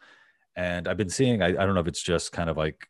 And 0.55 0.87
I've 0.87 0.97
been 0.97 1.09
seeing, 1.09 1.43
I, 1.43 1.49
I 1.49 1.51
don't 1.51 1.75
know 1.75 1.81
if 1.81 1.87
it's 1.87 2.01
just 2.01 2.31
kind 2.31 2.49
of 2.49 2.57
like, 2.57 2.87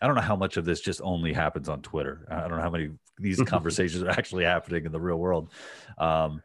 I 0.00 0.06
don't 0.06 0.16
know 0.16 0.22
how 0.22 0.36
much 0.36 0.56
of 0.56 0.64
this 0.64 0.80
just 0.80 1.00
only 1.02 1.32
happens 1.32 1.68
on 1.68 1.82
Twitter. 1.82 2.26
I 2.30 2.40
don't 2.40 2.56
know 2.56 2.62
how 2.62 2.70
many 2.70 2.90
these 3.18 3.40
conversations 3.46 4.02
are 4.02 4.10
actually 4.10 4.44
happening 4.44 4.86
in 4.86 4.92
the 4.92 5.00
real 5.00 5.18
world. 5.18 5.50
Um, 5.98 6.42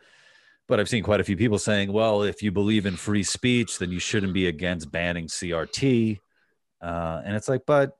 but 0.67 0.79
I've 0.79 0.89
seen 0.89 1.03
quite 1.03 1.19
a 1.19 1.23
few 1.23 1.37
people 1.37 1.59
saying, 1.59 1.91
well, 1.93 2.23
if 2.23 2.41
you 2.41 2.51
believe 2.51 2.85
in 2.85 2.95
free 2.95 3.23
speech, 3.23 3.77
then 3.77 3.91
you 3.91 3.99
shouldn't 3.99 4.33
be 4.33 4.47
against 4.47 4.91
banning 4.91 5.27
CRT. 5.27 6.19
Uh, 6.81 7.21
and 7.23 7.35
it's 7.35 7.47
like, 7.47 7.61
but 7.67 7.97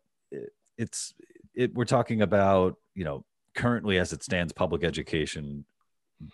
it's, 0.78 1.14
it, 1.54 1.74
we're 1.76 1.86
talking 1.86 2.22
about, 2.22 2.76
you 2.96 3.06
know, 3.06 3.24
currently 3.54 4.00
as 4.00 4.14
it 4.14 4.24
stands, 4.24 4.52
public 4.52 4.84
education 4.84 5.64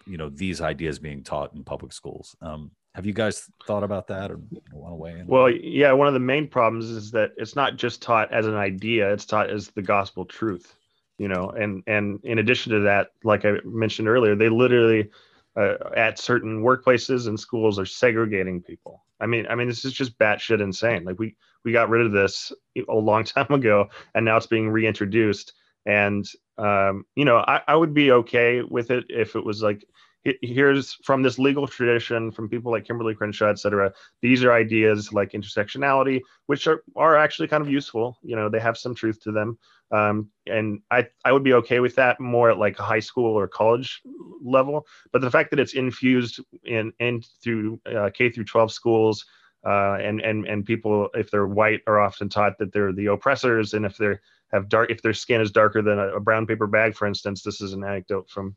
you 0.05 0.17
know 0.17 0.29
these 0.29 0.61
ideas 0.61 0.99
being 0.99 1.23
taught 1.23 1.53
in 1.53 1.63
public 1.63 1.93
schools 1.93 2.35
um, 2.41 2.71
have 2.95 3.05
you 3.05 3.13
guys 3.13 3.49
thought 3.65 3.83
about 3.83 4.07
that 4.07 4.31
or 4.31 4.39
want 4.73 4.91
to 4.91 4.95
weigh 4.95 5.19
in? 5.19 5.27
Well 5.27 5.49
yeah 5.49 5.91
one 5.93 6.07
of 6.07 6.13
the 6.13 6.19
main 6.19 6.47
problems 6.47 6.89
is 6.89 7.11
that 7.11 7.31
it's 7.37 7.55
not 7.55 7.77
just 7.77 8.01
taught 8.01 8.31
as 8.33 8.47
an 8.47 8.55
idea 8.55 9.11
it's 9.11 9.25
taught 9.25 9.49
as 9.49 9.69
the 9.69 9.81
gospel 9.81 10.25
truth 10.25 10.75
you 11.17 11.27
know 11.27 11.49
and 11.49 11.83
and 11.87 12.19
in 12.23 12.39
addition 12.39 12.71
to 12.73 12.79
that 12.81 13.09
like 13.23 13.45
i 13.45 13.53
mentioned 13.63 14.07
earlier 14.07 14.35
they 14.35 14.49
literally 14.49 15.09
uh, 15.55 15.75
at 15.95 16.17
certain 16.17 16.63
workplaces 16.63 17.27
and 17.27 17.37
schools 17.39 17.77
are 17.77 17.85
segregating 17.85 18.61
people. 18.61 19.03
I 19.19 19.25
mean 19.25 19.45
i 19.49 19.55
mean 19.55 19.67
this 19.67 19.85
is 19.85 19.93
just 19.93 20.17
batshit 20.17 20.61
insane. 20.61 21.03
Like 21.03 21.19
we 21.19 21.35
we 21.63 21.71
got 21.71 21.89
rid 21.89 22.05
of 22.05 22.11
this 22.11 22.51
a 22.89 22.93
long 22.93 23.23
time 23.25 23.51
ago 23.51 23.87
and 24.15 24.25
now 24.25 24.37
it's 24.37 24.47
being 24.47 24.69
reintroduced. 24.69 25.53
And 25.85 26.25
um, 26.57 27.05
you 27.15 27.25
know, 27.25 27.37
I, 27.37 27.61
I 27.67 27.75
would 27.75 27.93
be 27.93 28.11
okay 28.11 28.61
with 28.61 28.91
it 28.91 29.05
if 29.09 29.35
it 29.35 29.43
was 29.43 29.63
like, 29.63 29.83
here's 30.23 30.93
from 31.03 31.23
this 31.23 31.39
legal 31.39 31.67
tradition 31.67 32.31
from 32.31 32.49
people 32.49 32.71
like 32.71 32.85
Kimberlé 32.85 33.15
Crenshaw, 33.15 33.49
et 33.49 33.59
cetera. 33.59 33.91
These 34.21 34.43
are 34.43 34.53
ideas 34.53 35.11
like 35.11 35.31
intersectionality, 35.31 36.21
which 36.45 36.67
are, 36.67 36.83
are 36.95 37.17
actually 37.17 37.47
kind 37.47 37.61
of 37.61 37.69
useful. 37.69 38.17
You 38.21 38.35
know, 38.35 38.49
they 38.49 38.59
have 38.59 38.77
some 38.77 38.93
truth 38.93 39.19
to 39.23 39.31
them. 39.31 39.57
Um, 39.91 40.29
and 40.47 40.81
I, 40.89 41.07
I 41.25 41.31
would 41.31 41.43
be 41.43 41.53
okay 41.55 41.79
with 41.79 41.95
that 41.95 42.19
more 42.19 42.51
at 42.51 42.57
like 42.57 42.79
a 42.79 42.83
high 42.83 42.99
school 42.99 43.37
or 43.37 43.47
college 43.47 44.01
level. 44.43 44.85
But 45.11 45.21
the 45.21 45.31
fact 45.31 45.49
that 45.51 45.59
it's 45.59 45.73
infused 45.73 46.39
in, 46.63 46.93
in 46.99 47.21
through 47.43 47.79
uh, 47.93 48.09
K 48.13 48.29
through 48.29 48.45
12 48.45 48.71
schools, 48.71 49.25
uh, 49.63 49.97
and 50.01 50.21
and 50.21 50.47
and 50.47 50.65
people, 50.65 51.09
if 51.13 51.29
they're 51.29 51.45
white, 51.45 51.81
are 51.85 51.99
often 51.99 52.29
taught 52.29 52.57
that 52.57 52.73
they're 52.73 52.93
the 52.93 53.07
oppressors, 53.07 53.73
and 53.75 53.85
if 53.85 53.95
they're 53.95 54.19
have 54.51 54.69
dark 54.69 54.89
if 54.89 55.01
their 55.01 55.13
skin 55.13 55.41
is 55.41 55.51
darker 55.51 55.81
than 55.81 55.99
a, 55.99 56.15
a, 56.15 56.19
brown 56.19 56.45
paper 56.45 56.67
bag 56.67 56.95
for 56.95 57.07
instance 57.07 57.41
this 57.41 57.61
is 57.61 57.73
an 57.73 57.83
anecdote 57.83 58.29
from 58.29 58.55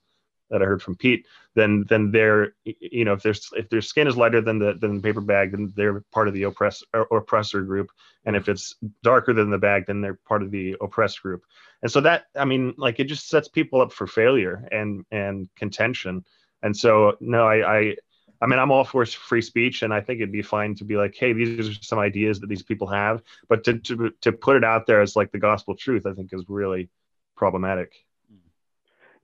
that 0.51 0.63
i 0.63 0.65
heard 0.65 0.83
from 0.83 0.97
pete 0.97 1.27
then 1.55 1.85
then 1.89 2.11
they're 2.11 2.55
you 2.65 3.05
know 3.05 3.13
if 3.13 3.23
there's 3.23 3.51
if 3.55 3.69
their 3.69 3.81
skin 3.81 4.07
is 4.07 4.17
lighter 4.17 4.41
than 4.41 4.59
the 4.59 4.75
than 4.75 4.97
the 4.97 5.03
paper 5.03 5.21
bag 5.21 5.53
then 5.53 5.73
they're 5.77 6.01
part 6.13 6.29
of 6.29 6.35
the 6.35 6.43
oppress 6.45 6.83
or 6.93 7.19
oppressor 7.19 7.63
group. 7.63 7.91
And 8.27 8.37
if 8.37 8.49
it's 8.49 8.75
darker 9.03 9.33
than 9.33 9.51
the 9.51 9.59
bag 9.59 9.87
then 9.87 10.01
they're 10.01 10.19
part 10.27 10.43
of 10.43 10.51
the 10.51 10.77
oppressed 10.81 11.23
group. 11.23 11.45
And 11.83 11.91
so 11.91 12.01
that 12.01 12.27
i 12.37 12.45
mean 12.45 12.75
like 12.77 13.01
it 13.01 13.05
just 13.05 13.29
sets 13.29 13.49
people 13.49 13.81
up 13.81 13.93
for 13.93 14.07
failure 14.07 14.67
and 14.73 15.05
and 15.11 15.49
contention. 15.57 16.25
And 16.63 16.77
so 16.77 17.17
no 17.21 17.47
i 17.47 17.79
i 17.79 17.97
I 18.43 18.47
mean, 18.47 18.59
I'm 18.59 18.73
all 18.73 18.85
for 18.85 19.07
free 19.07 19.41
speech, 19.41 19.83
and 19.83 19.95
I 19.95 20.03
think 20.03 20.19
it'd 20.19 20.33
be 20.33 20.43
fine 20.43 20.75
to 20.75 20.85
be 20.85 20.97
like, 20.97 21.15
"Hey, 21.15 21.33
these 21.33 21.67
are 21.67 21.83
some 21.83 21.99
ideas 21.99 22.41
that 22.41 22.49
these 22.49 22.65
people 22.65 22.89
have," 22.89 23.23
but 23.49 23.65
to 23.65 23.79
to 23.79 24.11
to 24.21 24.33
put 24.33 24.57
it 24.57 24.65
out 24.65 24.87
there 24.87 25.01
as 25.01 25.17
like 25.17 25.33
the 25.33 25.39
gospel 25.39 25.75
truth, 25.75 26.05
I 26.05 26.13
think 26.13 26.31
is 26.33 26.45
really 26.49 26.91
problematic. 27.37 27.95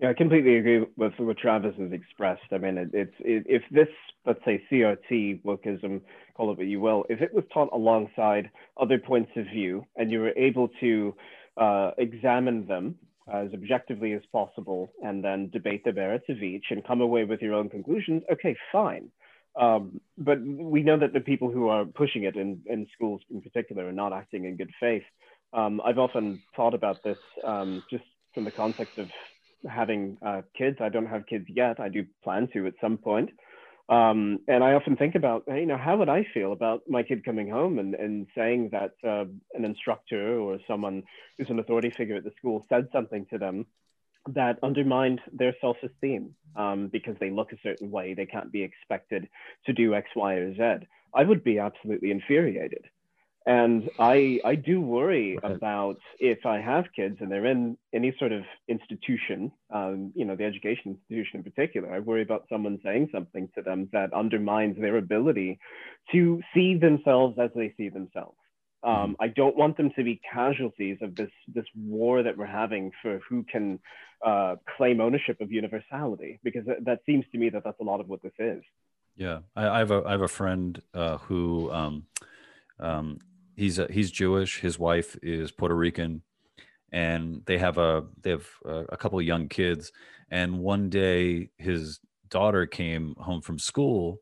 Yeah, 0.00 0.08
I 0.08 0.14
completely 0.14 0.56
agree 0.56 0.86
with 0.96 1.12
what 1.18 1.36
Travis 1.36 1.74
has 1.78 1.92
expressed. 1.92 2.40
I 2.52 2.58
mean, 2.58 2.78
it, 2.78 2.88
it's 2.94 3.14
it, 3.20 3.44
if 3.46 3.62
this, 3.70 3.88
let's 4.24 4.42
say, 4.46 4.62
CRT 4.72 5.42
wokeism, 5.42 6.00
call 6.34 6.52
it 6.52 6.56
what 6.56 6.66
you 6.66 6.80
will, 6.80 7.04
if 7.10 7.20
it 7.20 7.34
was 7.34 7.44
taught 7.52 7.68
alongside 7.74 8.50
other 8.80 8.98
points 8.98 9.30
of 9.36 9.44
view, 9.44 9.84
and 9.96 10.10
you 10.10 10.20
were 10.20 10.32
able 10.38 10.68
to 10.80 11.14
uh, 11.58 11.90
examine 11.98 12.66
them 12.66 12.94
as 13.30 13.52
objectively 13.52 14.14
as 14.14 14.22
possible 14.32 14.90
and 15.02 15.22
then 15.22 15.50
debate 15.50 15.84
the 15.84 15.92
merits 15.92 16.24
of 16.30 16.42
each 16.42 16.64
and 16.70 16.84
come 16.86 17.02
away 17.02 17.24
with 17.24 17.42
your 17.42 17.52
own 17.52 17.68
conclusions, 17.68 18.22
okay, 18.32 18.56
fine. 18.72 19.10
Um, 19.60 20.00
but 20.16 20.40
we 20.40 20.82
know 20.82 20.98
that 20.98 21.12
the 21.12 21.20
people 21.20 21.50
who 21.50 21.68
are 21.68 21.84
pushing 21.84 22.24
it 22.24 22.36
in, 22.36 22.62
in 22.66 22.86
schools 22.94 23.20
in 23.30 23.42
particular 23.42 23.86
are 23.86 23.92
not 23.92 24.14
acting 24.14 24.46
in 24.46 24.56
good 24.56 24.70
faith. 24.80 25.02
Um, 25.52 25.80
I've 25.84 25.98
often 25.98 26.42
thought 26.56 26.72
about 26.72 27.02
this 27.04 27.18
um, 27.44 27.82
just 27.90 28.04
from 28.32 28.44
the 28.44 28.50
context 28.50 28.96
of 28.96 29.08
having 29.68 30.18
uh, 30.24 30.42
kids. 30.56 30.78
I 30.80 30.88
don't 30.88 31.06
have 31.06 31.26
kids 31.26 31.46
yet. 31.48 31.80
I 31.80 31.88
do 31.88 32.04
plan 32.22 32.48
to 32.52 32.66
at 32.66 32.74
some 32.80 32.98
point. 32.98 33.30
Um, 33.88 34.38
and 34.46 34.62
I 34.62 34.74
often 34.74 34.96
think 34.96 35.16
about, 35.16 35.42
you 35.48 35.66
know, 35.66 35.76
how 35.76 35.96
would 35.96 36.08
I 36.08 36.24
feel 36.32 36.52
about 36.52 36.82
my 36.88 37.02
kid 37.02 37.24
coming 37.24 37.50
home 37.50 37.80
and, 37.80 37.96
and 37.96 38.28
saying 38.36 38.70
that 38.70 38.92
uh, 39.04 39.24
an 39.54 39.64
instructor 39.64 40.38
or 40.38 40.58
someone 40.68 41.02
who's 41.36 41.50
an 41.50 41.58
authority 41.58 41.90
figure 41.90 42.14
at 42.14 42.22
the 42.22 42.30
school 42.38 42.64
said 42.68 42.86
something 42.92 43.26
to 43.30 43.38
them 43.38 43.66
that 44.28 44.58
undermined 44.62 45.20
their 45.32 45.56
self-esteem 45.60 46.34
um, 46.54 46.88
because 46.92 47.16
they 47.18 47.30
look 47.30 47.52
a 47.52 47.60
certain 47.64 47.90
way, 47.90 48.14
they 48.14 48.26
can't 48.26 48.52
be 48.52 48.62
expected 48.62 49.28
to 49.66 49.72
do 49.72 49.94
X, 49.94 50.08
Y, 50.14 50.34
or 50.34 50.54
Z. 50.54 50.86
I 51.12 51.24
would 51.24 51.42
be 51.42 51.58
absolutely 51.58 52.12
infuriated. 52.12 52.84
And 53.46 53.88
I, 53.98 54.38
I 54.44 54.54
do 54.54 54.82
worry 54.82 55.38
right. 55.42 55.52
about 55.52 55.98
if 56.18 56.44
I 56.44 56.60
have 56.60 56.84
kids 56.94 57.16
and 57.20 57.32
they're 57.32 57.46
in 57.46 57.78
any 57.94 58.14
sort 58.18 58.32
of 58.32 58.42
institution, 58.68 59.50
um, 59.74 60.12
you 60.14 60.26
know, 60.26 60.36
the 60.36 60.44
education 60.44 60.98
institution 60.98 61.38
in 61.38 61.42
particular, 61.44 61.92
I 61.92 62.00
worry 62.00 62.22
about 62.22 62.44
someone 62.50 62.78
saying 62.84 63.08
something 63.12 63.48
to 63.54 63.62
them 63.62 63.88
that 63.92 64.12
undermines 64.12 64.78
their 64.78 64.98
ability 64.98 65.58
to 66.12 66.42
see 66.52 66.76
themselves 66.76 67.38
as 67.38 67.50
they 67.54 67.72
see 67.78 67.88
themselves. 67.88 68.36
Um, 68.82 68.92
mm-hmm. 68.92 69.12
I 69.20 69.28
don't 69.28 69.56
want 69.56 69.76
them 69.76 69.90
to 69.96 70.04
be 70.04 70.20
casualties 70.32 70.98
of 71.02 71.14
this 71.14 71.30
this 71.48 71.66
war 71.74 72.22
that 72.22 72.36
we're 72.36 72.46
having 72.46 72.92
for 73.02 73.20
who 73.28 73.42
can 73.42 73.78
uh, 74.24 74.56
claim 74.76 75.00
ownership 75.00 75.40
of 75.40 75.52
universality, 75.52 76.40
because 76.42 76.64
that, 76.66 76.84
that, 76.84 77.00
seems 77.04 77.24
to 77.32 77.38
me 77.38 77.50
that 77.50 77.62
that's 77.64 77.80
a 77.80 77.84
lot 77.84 78.00
of 78.00 78.08
what 78.08 78.22
this 78.22 78.32
is. 78.38 78.62
Yeah, 79.16 79.40
I, 79.54 79.68
I 79.68 79.78
have 79.78 79.90
a 79.90 80.02
I 80.06 80.12
have 80.12 80.22
a 80.22 80.28
friend 80.28 80.80
uh, 80.94 81.18
who 81.18 81.70
um, 81.70 82.06
um, 82.78 83.18
he's 83.60 83.78
a, 83.78 83.86
he's 83.90 84.10
Jewish. 84.10 84.60
His 84.60 84.78
wife 84.78 85.16
is 85.22 85.52
Puerto 85.52 85.76
Rican, 85.76 86.22
and 86.90 87.42
they 87.44 87.58
have 87.58 87.76
a 87.76 88.04
they 88.22 88.30
have 88.30 88.46
a, 88.64 88.84
a 88.88 88.96
couple 88.96 89.18
of 89.18 89.26
young 89.26 89.48
kids. 89.48 89.92
And 90.30 90.60
one 90.60 90.88
day, 90.88 91.50
his 91.58 92.00
daughter 92.30 92.64
came 92.66 93.14
home 93.18 93.42
from 93.42 93.58
school 93.58 94.20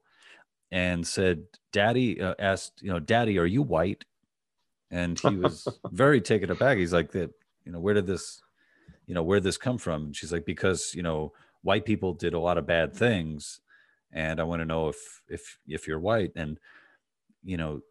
and 0.73 1.07
said, 1.07 1.45
"Daddy 1.73 2.21
uh, 2.21 2.35
asked, 2.39 2.83
you 2.83 2.91
know, 2.91 2.99
Daddy, 2.99 3.39
are 3.39 3.47
you 3.47 3.63
white?" 3.63 4.05
And 4.91 5.19
he 5.21 5.37
was 5.37 5.69
very 5.93 6.21
taken 6.21 6.51
aback. 6.51 6.77
He's 6.77 6.93
like, 6.93 7.13
"That, 7.13 7.31
you 7.65 7.71
know, 7.71 7.81
where 7.81 7.95
did 7.95 8.07
this, 8.07 8.43
you 9.07 9.15
know, 9.15 9.23
where 9.23 9.39
did 9.39 9.45
this 9.45 9.57
come 9.57 9.79
from?" 9.79 10.07
And 10.07 10.17
she's 10.17 10.33
like, 10.33 10.45
"Because 10.45 10.95
you 10.97 11.03
know, 11.05 11.33
white 11.63 11.85
people 11.85 12.13
did 12.13 12.35
a 12.35 12.41
lot 12.41 12.59
of 12.59 12.67
bad 12.67 12.93
things, 12.93 13.61
and 14.13 14.41
I 14.41 14.43
want 14.43 14.63
to 14.63 14.67
know 14.67 14.89
if 14.89 15.23
if 15.29 15.59
if 15.69 15.87
you're 15.87 16.01
white." 16.01 16.33
And 16.35 16.59
you 17.45 17.57
know, 17.57 17.83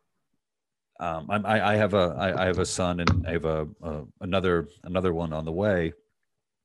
um, 0.99 1.27
I, 1.29 1.73
I 1.73 1.75
have 1.75 1.93
a 1.93 2.15
I, 2.17 2.43
I 2.43 2.45
have 2.45 2.59
a 2.59 2.65
son 2.65 2.99
and 2.99 3.27
I 3.27 3.31
have 3.31 3.45
a, 3.45 3.67
a, 3.83 4.03
another 4.21 4.67
another 4.83 5.13
one 5.13 5.33
on 5.33 5.45
the 5.45 5.51
way, 5.51 5.93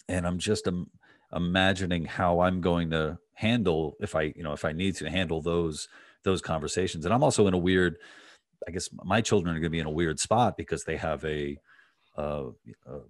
and 0.08 0.26
I'm 0.26 0.38
just 0.38 0.66
um, 0.68 0.90
imagining 1.32 2.04
how 2.04 2.40
I'm 2.40 2.60
going 2.60 2.90
to 2.90 3.18
handle 3.34 3.96
if 4.00 4.14
I 4.14 4.32
you 4.34 4.42
know 4.42 4.52
if 4.52 4.64
I 4.64 4.72
need 4.72 4.96
to 4.96 5.10
handle 5.10 5.42
those 5.42 5.88
those 6.24 6.40
conversations. 6.40 7.04
And 7.04 7.12
I'm 7.12 7.22
also 7.22 7.46
in 7.46 7.54
a 7.54 7.58
weird, 7.58 7.96
I 8.66 8.70
guess 8.70 8.88
my 9.04 9.20
children 9.20 9.54
are 9.54 9.58
going 9.58 9.64
to 9.64 9.70
be 9.70 9.80
in 9.80 9.86
a 9.86 9.90
weird 9.90 10.20
spot 10.20 10.56
because 10.56 10.84
they 10.84 10.96
have 10.96 11.24
a, 11.24 11.58
a, 12.16 12.50
a 12.86 13.00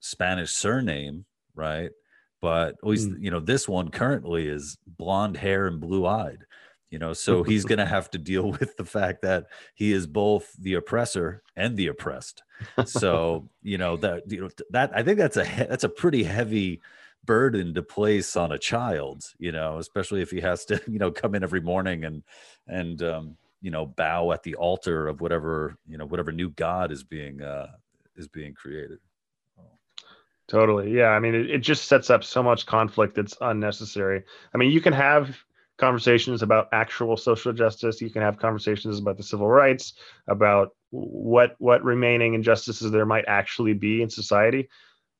Spanish 0.00 0.52
surname, 0.52 1.24
right? 1.54 1.90
But 2.40 2.76
always, 2.82 3.06
mm. 3.06 3.16
you 3.20 3.30
know, 3.30 3.40
this 3.40 3.68
one 3.68 3.90
currently 3.90 4.48
is 4.48 4.78
blonde 4.86 5.36
hair 5.36 5.66
and 5.66 5.80
blue 5.80 6.06
eyed 6.06 6.44
you 6.92 6.98
know 6.98 7.14
so 7.14 7.42
he's 7.42 7.64
going 7.64 7.78
to 7.78 7.86
have 7.86 8.10
to 8.10 8.18
deal 8.18 8.50
with 8.60 8.76
the 8.76 8.84
fact 8.84 9.22
that 9.22 9.46
he 9.74 9.92
is 9.92 10.06
both 10.06 10.52
the 10.58 10.74
oppressor 10.74 11.42
and 11.56 11.76
the 11.76 11.88
oppressed 11.88 12.42
so 12.84 13.48
you 13.62 13.78
know 13.78 13.96
that 13.96 14.30
you 14.30 14.42
know 14.42 14.50
that 14.70 14.92
i 14.94 15.02
think 15.02 15.18
that's 15.18 15.38
a 15.38 15.44
that's 15.68 15.84
a 15.84 15.88
pretty 15.88 16.22
heavy 16.22 16.80
burden 17.24 17.72
to 17.72 17.82
place 17.82 18.36
on 18.36 18.52
a 18.52 18.58
child 18.58 19.24
you 19.38 19.50
know 19.50 19.78
especially 19.78 20.20
if 20.20 20.30
he 20.30 20.40
has 20.40 20.64
to 20.64 20.80
you 20.86 20.98
know 20.98 21.10
come 21.10 21.34
in 21.34 21.42
every 21.42 21.60
morning 21.60 22.04
and 22.04 22.22
and 22.68 23.02
um 23.02 23.36
you 23.62 23.70
know 23.70 23.86
bow 23.86 24.30
at 24.30 24.42
the 24.42 24.54
altar 24.56 25.08
of 25.08 25.20
whatever 25.20 25.76
you 25.88 25.96
know 25.96 26.06
whatever 26.06 26.30
new 26.30 26.50
god 26.50 26.92
is 26.92 27.02
being 27.02 27.40
uh 27.42 27.68
is 28.16 28.28
being 28.28 28.54
created 28.54 28.98
Totally. 30.48 30.92
Yeah. 30.92 31.06
I 31.06 31.20
mean, 31.20 31.34
it, 31.34 31.48
it, 31.48 31.58
just 31.60 31.86
sets 31.86 32.10
up 32.10 32.22
so 32.22 32.42
much 32.42 32.66
conflict 32.66 33.14
that's 33.14 33.34
unnecessary. 33.40 34.22
I 34.52 34.58
mean, 34.58 34.70
you 34.70 34.82
can 34.82 34.92
have 34.92 35.34
conversations 35.78 36.42
about 36.42 36.68
actual 36.72 37.16
social 37.16 37.52
justice. 37.52 38.00
You 38.00 38.10
can 38.10 38.22
have 38.22 38.38
conversations 38.38 38.98
about 38.98 39.16
the 39.16 39.22
civil 39.22 39.48
rights, 39.48 39.94
about 40.28 40.70
what 40.90 41.54
what 41.58 41.84
remaining 41.84 42.34
injustices 42.34 42.90
there 42.90 43.06
might 43.06 43.24
actually 43.26 43.72
be 43.72 44.02
in 44.02 44.10
society. 44.10 44.68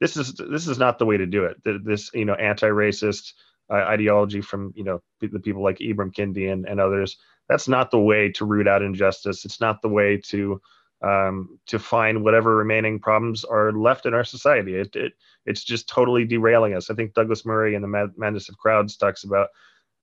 This 0.00 0.16
is 0.16 0.34
this 0.34 0.68
is 0.68 0.78
not 0.78 0.98
the 0.98 1.06
way 1.06 1.16
to 1.16 1.26
do 1.26 1.44
it. 1.44 1.56
This 1.64 2.10
you 2.14 2.24
know 2.24 2.34
anti-racist, 2.34 3.32
uh, 3.70 3.74
ideology 3.74 4.40
from 4.40 4.72
you 4.76 4.84
know 4.84 5.02
the 5.20 5.40
people 5.40 5.62
like 5.62 5.78
Ibram 5.78 6.14
Kendi 6.14 6.52
and, 6.52 6.66
and 6.66 6.80
others. 6.80 7.16
That's 7.48 7.68
not 7.68 7.90
the 7.90 8.00
way 8.00 8.30
to 8.32 8.44
root 8.44 8.68
out 8.68 8.82
injustice. 8.82 9.44
It's 9.44 9.60
not 9.60 9.82
the 9.82 9.88
way 9.88 10.18
to 10.28 10.60
um, 11.02 11.58
to 11.66 11.78
find 11.78 12.22
whatever 12.22 12.56
remaining 12.56 13.00
problems 13.00 13.44
are 13.44 13.72
left 13.72 14.06
in 14.06 14.14
our 14.14 14.24
society. 14.24 14.76
It, 14.76 14.94
it 14.94 15.12
it's 15.46 15.64
just 15.64 15.88
totally 15.88 16.24
derailing 16.24 16.74
us. 16.74 16.90
I 16.90 16.94
think 16.94 17.14
Douglas 17.14 17.44
Murray 17.44 17.74
in 17.74 17.82
the 17.82 18.12
Madness 18.16 18.48
of 18.48 18.58
Crowds 18.58 18.96
talks 18.96 19.24
about 19.24 19.48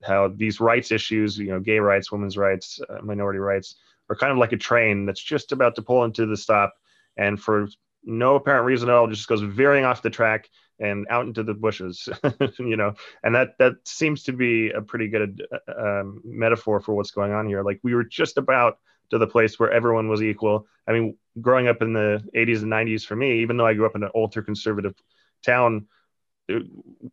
how 0.04 0.30
these 0.30 0.60
rights 0.60 0.92
issues, 0.92 1.38
you 1.38 1.48
know, 1.48 1.60
gay 1.60 1.80
rights, 1.80 2.12
women's 2.12 2.38
rights, 2.38 2.80
uh, 2.90 3.02
minority 3.02 3.40
rights, 3.40 3.76
are 4.10 4.16
kind 4.16 4.32
of 4.32 4.38
like 4.38 4.54
a 4.54 4.58
train 4.58 5.06
that's 5.06 5.22
just 5.22 5.52
about 5.52 5.76
to 5.76 5.82
pull 5.82 6.04
into 6.04 6.26
the 6.26 6.38
stop, 6.38 6.74
and 7.18 7.40
for 7.40 7.68
no 8.04 8.36
apparent 8.36 8.66
reason 8.66 8.90
at 8.90 8.96
all, 8.96 9.08
just 9.08 9.28
goes 9.28 9.42
veering 9.42 9.86
off 9.86 10.02
the 10.02 10.10
track 10.10 10.50
and 10.80 11.06
out 11.10 11.26
into 11.26 11.44
the 11.44 11.54
bushes, 11.54 12.08
you 12.60 12.78
know, 12.78 12.94
and 13.24 13.36
that 13.36 13.58
that 13.60 13.74
seems 13.86 14.24
to 14.24 14.32
be 14.32 14.70
a 14.72 14.82
pretty 14.82 15.10
good 15.10 15.44
uh, 15.52 16.00
um, 16.02 16.22
metaphor 16.24 16.80
for 16.80 16.94
what's 16.94 17.12
going 17.12 17.34
on 17.34 17.48
here. 17.48 17.64
Like 17.64 17.80
we 17.84 17.94
were 17.94 18.06
just 18.06 18.38
about 18.38 18.78
to 19.10 19.18
the 19.18 19.28
place 19.28 19.60
where 19.60 19.72
everyone 19.72 20.08
was 20.08 20.22
equal. 20.22 20.68
I 20.88 20.94
mean, 20.94 21.18
growing 21.42 21.68
up 21.68 21.82
in 21.82 21.94
the 21.94 22.24
80s 22.36 22.62
and 22.62 22.72
90s 22.72 23.06
for 23.06 23.16
me, 23.16 23.42
even 23.42 23.58
though 23.58 23.66
I 23.66 23.74
grew 23.74 23.86
up 23.86 23.96
in 23.96 24.04
an 24.04 24.12
ultra 24.16 24.44
conservative 24.44 24.94
town, 25.46 25.88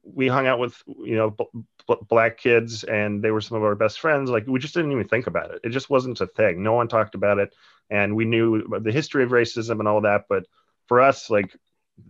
we 0.03 0.29
hung 0.29 0.47
out 0.47 0.59
with 0.59 0.83
you 0.87 1.17
know 1.17 1.37
black 2.09 2.39
kids, 2.39 2.85
and 2.85 3.23
they 3.23 3.31
were 3.31 3.41
some 3.41 3.57
of 3.57 3.65
our 3.65 3.75
best 3.75 4.01
friends. 4.01 4.31
Like 4.31 4.47
we 4.47 4.59
just 4.59 4.75
didn't 4.75 4.93
even 4.93 5.09
think 5.09 5.27
about 5.27 5.51
it. 5.51 5.61
It 5.65 5.71
just 5.71 5.91
wasn't 5.91 6.21
a 6.21 6.27
thing. 6.27 6.63
No 6.63 6.73
one 6.73 6.89
talked 6.89 7.15
about 7.15 7.39
it, 7.39 7.55
and 7.91 8.17
we 8.17 8.25
knew 8.25 8.67
the 8.81 8.93
history 8.93 9.25
of 9.25 9.31
racism 9.31 9.79
and 9.79 9.89
all 9.89 10.01
that, 10.03 10.25
but 10.29 10.47
for 10.87 11.01
us, 11.01 11.31
like 11.31 11.57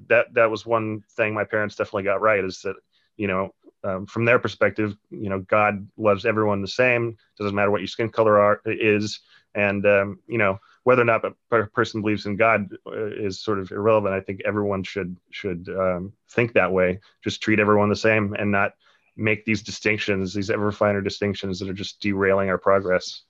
that 0.08 0.32
that 0.34 0.50
was 0.50 0.66
one 0.66 1.02
thing 1.16 1.34
my 1.34 1.44
parents 1.44 1.76
definitely 1.76 2.04
got 2.04 2.20
right 2.20 2.44
is 2.44 2.60
that 2.62 2.76
you 3.16 3.26
know 3.26 3.54
um, 3.84 4.06
from 4.06 4.24
their 4.24 4.38
perspective, 4.38 4.96
you 5.10 5.28
know 5.28 5.40
God 5.40 5.88
loves 5.96 6.26
everyone 6.26 6.62
the 6.62 6.68
same. 6.68 7.16
Doesn't 7.38 7.54
matter 7.54 7.70
what 7.70 7.80
your 7.80 7.88
skin 7.88 8.08
color 8.08 8.38
are, 8.38 8.60
is, 8.64 9.20
and 9.54 9.84
um, 9.86 10.20
you 10.26 10.38
know 10.38 10.58
whether 10.86 11.02
or 11.02 11.04
not 11.04 11.24
a 11.50 11.66
person 11.66 12.00
believes 12.00 12.26
in 12.26 12.36
God 12.36 12.68
uh, 12.86 13.06
is 13.06 13.42
sort 13.42 13.58
of 13.58 13.72
irrelevant. 13.72 14.14
I 14.14 14.20
think 14.20 14.42
everyone 14.44 14.84
should 14.84 15.16
should 15.32 15.68
um, 15.68 16.12
think 16.30 16.52
that 16.52 16.70
way. 16.70 17.00
Just 17.24 17.42
treat 17.42 17.58
everyone 17.58 17.88
the 17.88 17.96
same 17.96 18.34
and 18.34 18.52
not 18.52 18.70
make 19.16 19.44
these 19.44 19.64
distinctions, 19.64 20.32
these 20.32 20.48
ever 20.48 20.70
finer 20.70 21.00
distinctions 21.00 21.58
that 21.58 21.68
are 21.68 21.74
just 21.74 22.00
derailing 22.00 22.50
our 22.50 22.56
progress. 22.56 23.22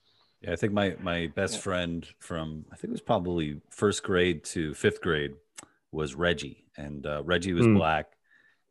Yeah, 0.43 0.53
I 0.53 0.57
think 0.57 0.75
my 0.75 0.97
my 1.01 1.29
best 1.35 1.61
friend 1.61 2.07
from 2.19 2.67
I 2.71 2.77
think 2.77 2.91
it 2.91 2.93
was 2.93 3.01
probably 3.01 3.63
first 3.71 4.03
grade 4.03 4.45
to 4.53 4.75
fifth 4.75 5.01
grade 5.01 5.33
was 5.93 6.15
Reggie, 6.15 6.67
and 6.77 7.07
uh, 7.07 7.23
Reggie 7.25 7.55
was 7.55 7.65
mm. 7.65 7.79
black. 7.79 8.09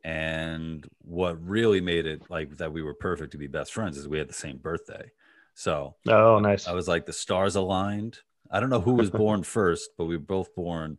And 0.04 0.86
what 1.02 1.44
really 1.44 1.80
made 1.80 2.06
it 2.06 2.30
like 2.30 2.58
that 2.58 2.72
we 2.72 2.82
were 2.82 2.94
perfect 2.94 3.32
to 3.32 3.38
be 3.38 3.48
best 3.48 3.74
friends 3.74 3.98
is 3.98 4.06
we 4.06 4.18
had 4.18 4.28
the 4.28 4.32
same 4.32 4.58
birthday. 4.58 5.10
So 5.54 5.96
oh, 6.06 6.38
nice. 6.38 6.68
I 6.68 6.72
was 6.72 6.86
like 6.86 7.04
the 7.04 7.12
stars 7.12 7.56
aligned. 7.56 8.20
I 8.50 8.60
don't 8.60 8.70
know 8.70 8.80
who 8.80 8.94
was 8.94 9.10
born 9.10 9.42
first, 9.56 9.90
but 9.96 10.04
we 10.04 10.16
were 10.16 10.22
both 10.22 10.54
born 10.54 10.98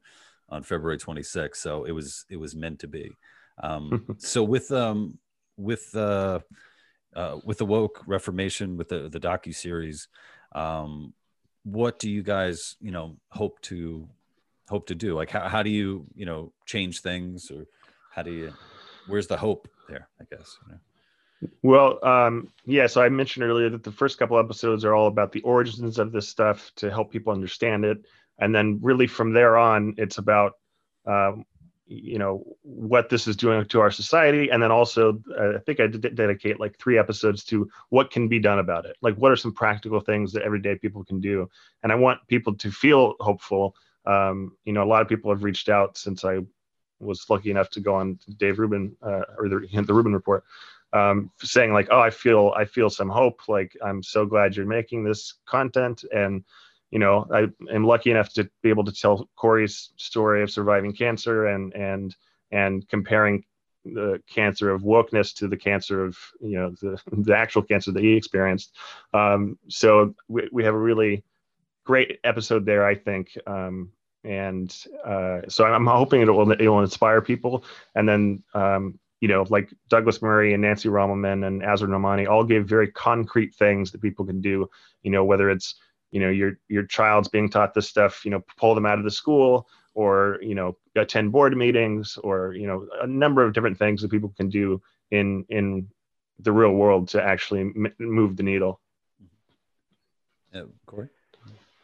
on 0.49 0.63
February 0.63 0.97
26th. 0.97 1.57
So 1.57 1.83
it 1.83 1.91
was 1.91 2.25
it 2.29 2.37
was 2.37 2.55
meant 2.55 2.79
to 2.79 2.87
be. 2.87 3.11
Um, 3.61 4.05
so 4.17 4.43
with 4.43 4.71
um 4.71 5.17
with 5.57 5.95
uh, 5.95 6.39
uh 7.15 7.37
with 7.43 7.57
the 7.57 7.65
woke 7.65 8.03
reformation 8.07 8.77
with 8.77 8.89
the 8.89 9.09
the 9.09 9.19
docu 9.19 9.53
series, 9.53 10.07
um, 10.53 11.13
what 11.63 11.99
do 11.99 12.09
you 12.09 12.23
guys 12.23 12.75
you 12.79 12.91
know 12.91 13.17
hope 13.31 13.59
to 13.61 14.07
hope 14.69 14.87
to 14.87 14.95
do? 14.95 15.15
Like, 15.15 15.29
how, 15.29 15.47
how 15.47 15.63
do 15.63 15.69
you, 15.69 16.05
you 16.15 16.25
know, 16.25 16.51
change 16.65 17.01
things 17.01 17.51
or 17.51 17.65
how 18.11 18.21
do 18.21 18.31
you, 18.31 18.53
where's 19.07 19.27
the 19.27 19.37
hope 19.37 19.67
there, 19.87 20.09
I 20.19 20.25
guess? 20.29 20.57
You 20.65 20.73
know? 20.73 20.79
Well, 21.61 22.03
um, 22.05 22.51
yeah. 22.65 22.87
So 22.87 23.01
I 23.01 23.09
mentioned 23.09 23.45
earlier 23.45 23.69
that 23.69 23.83
the 23.83 23.91
first 23.91 24.17
couple 24.17 24.39
episodes 24.39 24.83
are 24.83 24.95
all 24.95 25.07
about 25.07 25.31
the 25.31 25.41
origins 25.41 25.99
of 25.99 26.11
this 26.11 26.27
stuff 26.27 26.71
to 26.77 26.89
help 26.89 27.11
people 27.11 27.33
understand 27.33 27.85
it, 27.85 27.99
and 28.39 28.53
then 28.53 28.79
really 28.81 29.07
from 29.07 29.33
there 29.33 29.57
on, 29.57 29.93
it's 29.97 30.17
about 30.17 30.53
um, 31.05 31.45
you 31.85 32.17
know 32.17 32.43
what 32.63 33.09
this 33.09 33.27
is 33.27 33.35
doing 33.35 33.63
to 33.65 33.79
our 33.81 33.91
society, 33.91 34.49
and 34.49 34.61
then 34.61 34.71
also 34.71 35.21
uh, 35.39 35.55
I 35.55 35.59
think 35.59 35.79
I 35.79 35.87
did 35.87 36.15
dedicate 36.15 36.59
like 36.59 36.77
three 36.79 36.97
episodes 36.97 37.43
to 37.45 37.69
what 37.89 38.09
can 38.09 38.27
be 38.27 38.39
done 38.39 38.59
about 38.59 38.85
it. 38.85 38.95
Like 39.01 39.15
what 39.15 39.31
are 39.31 39.37
some 39.37 39.53
practical 39.53 39.99
things 39.99 40.33
that 40.33 40.43
everyday 40.43 40.75
people 40.75 41.03
can 41.03 41.21
do, 41.21 41.49
and 41.83 41.91
I 41.91 41.95
want 41.95 42.27
people 42.27 42.55
to 42.55 42.71
feel 42.71 43.13
hopeful 43.19 43.75
um, 44.07 44.55
you 44.63 44.71
know, 44.71 44.83
a 44.83 44.87
lot 44.87 45.01
of 45.01 45.09
people 45.09 45.31
have 45.31 45.43
reached 45.43 45.69
out 45.69 45.97
since 45.97 46.23
I 46.23 46.39
was 46.99 47.25
lucky 47.29 47.51
enough 47.51 47.69
to 47.71 47.81
go 47.81 47.95
on 47.95 48.17
Dave 48.37 48.57
Rubin 48.57 48.95
uh, 49.03 49.23
or 49.37 49.49
the, 49.49 49.67
the 49.85 49.93
Rubin 49.93 50.13
report, 50.13 50.45
um, 50.93 51.31
saying 51.41 51.73
like, 51.73 51.87
"Oh, 51.91 51.99
I 51.99 52.09
feel 52.09 52.53
I 52.55 52.65
feel 52.65 52.89
some 52.89 53.09
hope. 53.09 53.41
Like 53.47 53.75
I'm 53.83 54.03
so 54.03 54.25
glad 54.25 54.55
you're 54.55 54.65
making 54.65 55.03
this 55.03 55.35
content." 55.45 56.03
And 56.13 56.43
you 56.91 56.99
know, 56.99 57.27
I 57.31 57.47
am 57.73 57.85
lucky 57.85 58.11
enough 58.11 58.31
to 58.33 58.49
be 58.61 58.69
able 58.69 58.85
to 58.85 58.91
tell 58.91 59.29
Corey's 59.35 59.91
story 59.97 60.43
of 60.43 60.51
surviving 60.51 60.93
cancer 60.93 61.47
and 61.47 61.73
and 61.73 62.15
and 62.51 62.87
comparing 62.87 63.43
the 63.83 64.21
cancer 64.29 64.71
of 64.71 64.81
wokeness 64.81 65.33
to 65.35 65.47
the 65.47 65.57
cancer 65.57 66.03
of 66.03 66.17
you 66.39 66.57
know 66.57 66.71
the 66.81 66.99
the 67.11 67.35
actual 67.35 67.61
cancer 67.61 67.91
that 67.91 68.03
he 68.03 68.13
experienced. 68.13 68.75
Um, 69.13 69.57
so 69.67 70.15
we 70.27 70.47
we 70.51 70.63
have 70.63 70.75
a 70.75 70.79
really 70.79 71.23
great 71.85 72.19
episode 72.23 72.65
there, 72.65 72.85
I 72.85 72.95
think. 72.95 73.37
Um, 73.47 73.91
and 74.23 74.75
uh, 75.05 75.41
so 75.47 75.63
I'm 75.63 75.85
hoping 75.85 76.21
it 76.21 76.29
will 76.29 76.51
it 76.51 76.67
will 76.67 76.81
inspire 76.81 77.21
people. 77.21 77.63
And 77.95 78.07
then 78.07 78.43
um, 78.53 78.99
you 79.19 79.27
know, 79.27 79.45
like 79.49 79.73
Douglas 79.89 80.21
Murray 80.21 80.53
and 80.53 80.61
Nancy 80.61 80.89
Rommelmann 80.89 81.45
and 81.47 81.63
Asra 81.63 81.87
Nomani 81.87 82.27
all 82.27 82.43
gave 82.43 82.67
very 82.67 82.91
concrete 82.91 83.55
things 83.55 83.91
that 83.91 84.01
people 84.01 84.25
can 84.25 84.41
do. 84.41 84.69
You 85.03 85.11
know, 85.11 85.25
whether 85.25 85.49
it's 85.49 85.75
you 86.11 86.19
know 86.19 86.29
your 86.29 86.59
your 86.67 86.83
child's 86.83 87.27
being 87.27 87.49
taught 87.49 87.73
this 87.73 87.87
stuff, 87.87 88.23
you 88.23 88.31
know, 88.31 88.43
pull 88.57 88.75
them 88.75 88.85
out 88.85 88.99
of 88.99 89.03
the 89.03 89.11
school, 89.11 89.67
or 89.93 90.37
you 90.41 90.55
know, 90.55 90.77
attend 90.95 91.31
board 91.31 91.55
meetings, 91.57 92.17
or 92.23 92.53
you 92.53 92.67
know, 92.67 92.87
a 93.01 93.07
number 93.07 93.43
of 93.43 93.53
different 93.53 93.77
things 93.77 94.01
that 94.01 94.11
people 94.11 94.33
can 94.37 94.49
do 94.49 94.81
in 95.11 95.45
in 95.49 95.87
the 96.39 96.51
real 96.51 96.73
world 96.73 97.07
to 97.09 97.23
actually 97.23 97.61
m- 97.61 97.93
move 97.99 98.37
the 98.37 98.43
needle. 98.43 98.79
Yeah, 100.53 100.63
Corey. 100.85 101.09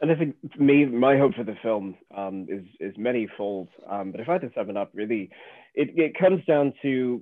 And 0.04 0.12
I 0.12 0.16
think 0.16 0.36
me, 0.60 0.84
my 0.84 1.18
hope 1.18 1.34
for 1.34 1.45
the 1.45 1.56
film 1.64 1.95
um, 2.14 2.45
is 2.49 2.66
is 2.82 2.93
manyfold. 2.97 3.70
Um, 3.89 4.12
but 4.12 4.20
if 4.20 4.28
I 4.28 4.34
had 4.34 4.41
to 4.41 4.51
sum 4.54 4.70
it 4.70 4.76
up, 4.76 4.91
really, 4.93 5.30
it, 5.76 5.91
it 5.95 6.20
comes 6.20 6.43
down 6.45 6.74
to 6.82 7.22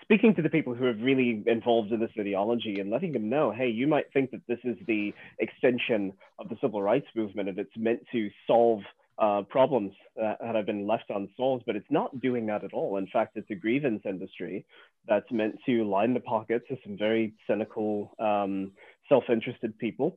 speaking 0.00 0.32
to 0.36 0.42
the 0.42 0.48
people 0.48 0.76
who 0.76 0.86
are 0.86 0.94
really 0.94 1.42
involved 1.44 1.90
in 1.90 1.98
this 1.98 2.12
ideology 2.16 2.78
and 2.78 2.88
letting 2.88 3.12
them 3.12 3.28
know, 3.28 3.50
hey, 3.50 3.66
you 3.66 3.88
might 3.88 4.04
think 4.12 4.30
that 4.30 4.42
this 4.46 4.60
is 4.62 4.76
the 4.86 5.12
extension 5.40 6.12
of 6.38 6.48
the 6.48 6.56
civil 6.60 6.80
rights 6.80 7.08
movement 7.16 7.48
and 7.48 7.58
it's 7.58 7.76
meant 7.76 8.00
to 8.12 8.30
solve 8.46 8.82
uh, 9.18 9.42
problems 9.50 9.92
that, 10.16 10.38
that 10.40 10.54
have 10.54 10.66
been 10.66 10.86
left 10.86 11.10
unsolved, 11.10 11.64
but 11.66 11.74
it's 11.74 11.90
not 11.90 12.20
doing 12.20 12.46
that 12.46 12.62
at 12.62 12.72
all. 12.72 12.96
In 12.96 13.08
fact, 13.08 13.36
it's 13.36 13.50
a 13.50 13.56
grievance 13.56 14.02
industry 14.04 14.64
that's 15.08 15.30
meant 15.32 15.56
to 15.66 15.82
line 15.82 16.14
the 16.14 16.20
pockets 16.20 16.64
of 16.70 16.78
some 16.84 16.96
very 16.96 17.34
cynical, 17.48 18.14
um, 18.20 18.70
self-interested 19.08 19.76
people 19.80 20.16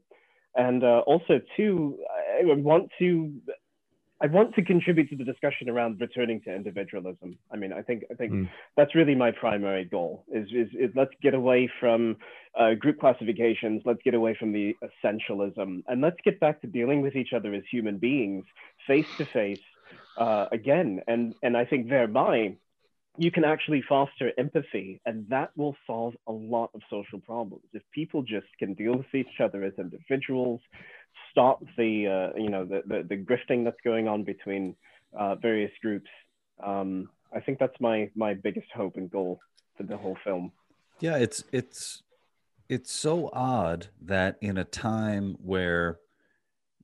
and 0.55 0.83
uh, 0.83 1.03
also 1.05 1.41
too, 1.55 1.97
I 2.39 2.43
want 2.45 2.89
to 2.99 3.33
I 4.21 4.27
want 4.27 4.55
to 4.55 4.63
contribute 4.63 5.09
to 5.09 5.17
the 5.17 5.25
discussion 5.25 5.69
around 5.69 5.99
returning 5.99 6.39
to 6.41 6.55
individualism. 6.55 7.37
I 7.51 7.57
mean, 7.57 7.73
I 7.73 7.81
think 7.81 8.05
I 8.09 8.13
think 8.13 8.31
mm. 8.31 8.49
that's 8.77 8.95
really 8.95 9.13
my 9.13 9.31
primary 9.31 9.83
goal. 9.83 10.23
Is, 10.31 10.47
is, 10.51 10.69
is 10.73 10.91
let's 10.95 11.11
get 11.21 11.33
away 11.33 11.69
from 11.79 12.15
uh, 12.57 12.75
group 12.75 12.99
classifications. 12.99 13.81
Let's 13.85 14.01
get 14.03 14.13
away 14.13 14.35
from 14.39 14.53
the 14.53 14.75
essentialism, 14.81 15.83
and 15.87 16.01
let's 16.01 16.17
get 16.23 16.39
back 16.39 16.61
to 16.61 16.67
dealing 16.67 17.01
with 17.01 17.15
each 17.15 17.33
other 17.33 17.53
as 17.53 17.63
human 17.69 17.97
beings, 17.97 18.45
face 18.87 19.07
to 19.17 19.25
face, 19.25 19.59
uh, 20.17 20.45
again. 20.51 21.01
And 21.07 21.35
and 21.43 21.57
I 21.57 21.65
think 21.65 21.89
thereby 21.89 22.55
you 23.17 23.31
can 23.31 23.45
actually 23.45 23.83
foster 23.87 24.31
empathy 24.37 25.01
and 25.05 25.25
that 25.29 25.51
will 25.55 25.75
solve 25.87 26.13
a 26.27 26.31
lot 26.31 26.69
of 26.73 26.81
social 26.89 27.19
problems. 27.19 27.63
If 27.73 27.81
people 27.93 28.21
just 28.21 28.47
can 28.59 28.73
deal 28.73 28.97
with 28.97 29.13
each 29.13 29.39
other 29.41 29.63
as 29.63 29.73
individuals 29.77 30.61
stop 31.31 31.63
the 31.77 32.07
uh, 32.07 32.37
you 32.39 32.49
know 32.49 32.65
the, 32.65 32.81
the, 32.85 33.03
the 33.09 33.17
grifting 33.17 33.63
that's 33.63 33.79
going 33.83 34.07
on 34.07 34.23
between 34.23 34.75
uh, 35.17 35.35
various 35.35 35.71
groups 35.81 36.09
um, 36.63 37.09
i 37.33 37.39
think 37.39 37.59
that's 37.59 37.79
my 37.79 38.09
my 38.15 38.33
biggest 38.33 38.67
hope 38.73 38.95
and 38.97 39.11
goal 39.11 39.39
for 39.75 39.83
the 39.83 39.97
whole 39.97 40.17
film. 40.23 40.51
Yeah 40.99 41.17
it's 41.17 41.43
it's 41.51 42.03
it's 42.69 42.91
so 42.91 43.29
odd 43.33 43.87
that 44.01 44.37
in 44.41 44.57
a 44.57 44.63
time 44.63 45.35
where 45.43 45.99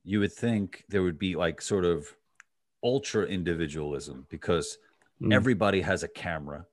you 0.04 0.20
would 0.20 0.32
think 0.32 0.84
there 0.88 1.02
would 1.02 1.18
be 1.18 1.34
like 1.34 1.60
sort 1.62 1.84
of 1.84 2.06
ultra 2.84 3.24
individualism 3.24 4.26
because 4.28 4.78
Mm. 5.22 5.32
Everybody 5.32 5.80
has 5.80 6.02
a 6.02 6.08
camera. 6.08 6.66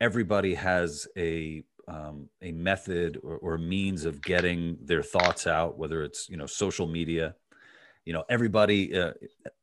Everybody 0.00 0.54
has 0.54 1.08
a 1.16 1.64
um, 1.88 2.28
a 2.42 2.52
method 2.52 3.18
or, 3.22 3.38
or 3.38 3.58
means 3.58 4.04
of 4.04 4.20
getting 4.20 4.76
their 4.82 5.02
thoughts 5.02 5.46
out, 5.46 5.78
whether 5.78 6.02
it's 6.02 6.28
you 6.28 6.36
know 6.36 6.46
social 6.46 6.86
media. 6.86 7.34
You 8.04 8.12
know, 8.12 8.24
everybody 8.28 8.98
uh, 8.98 9.12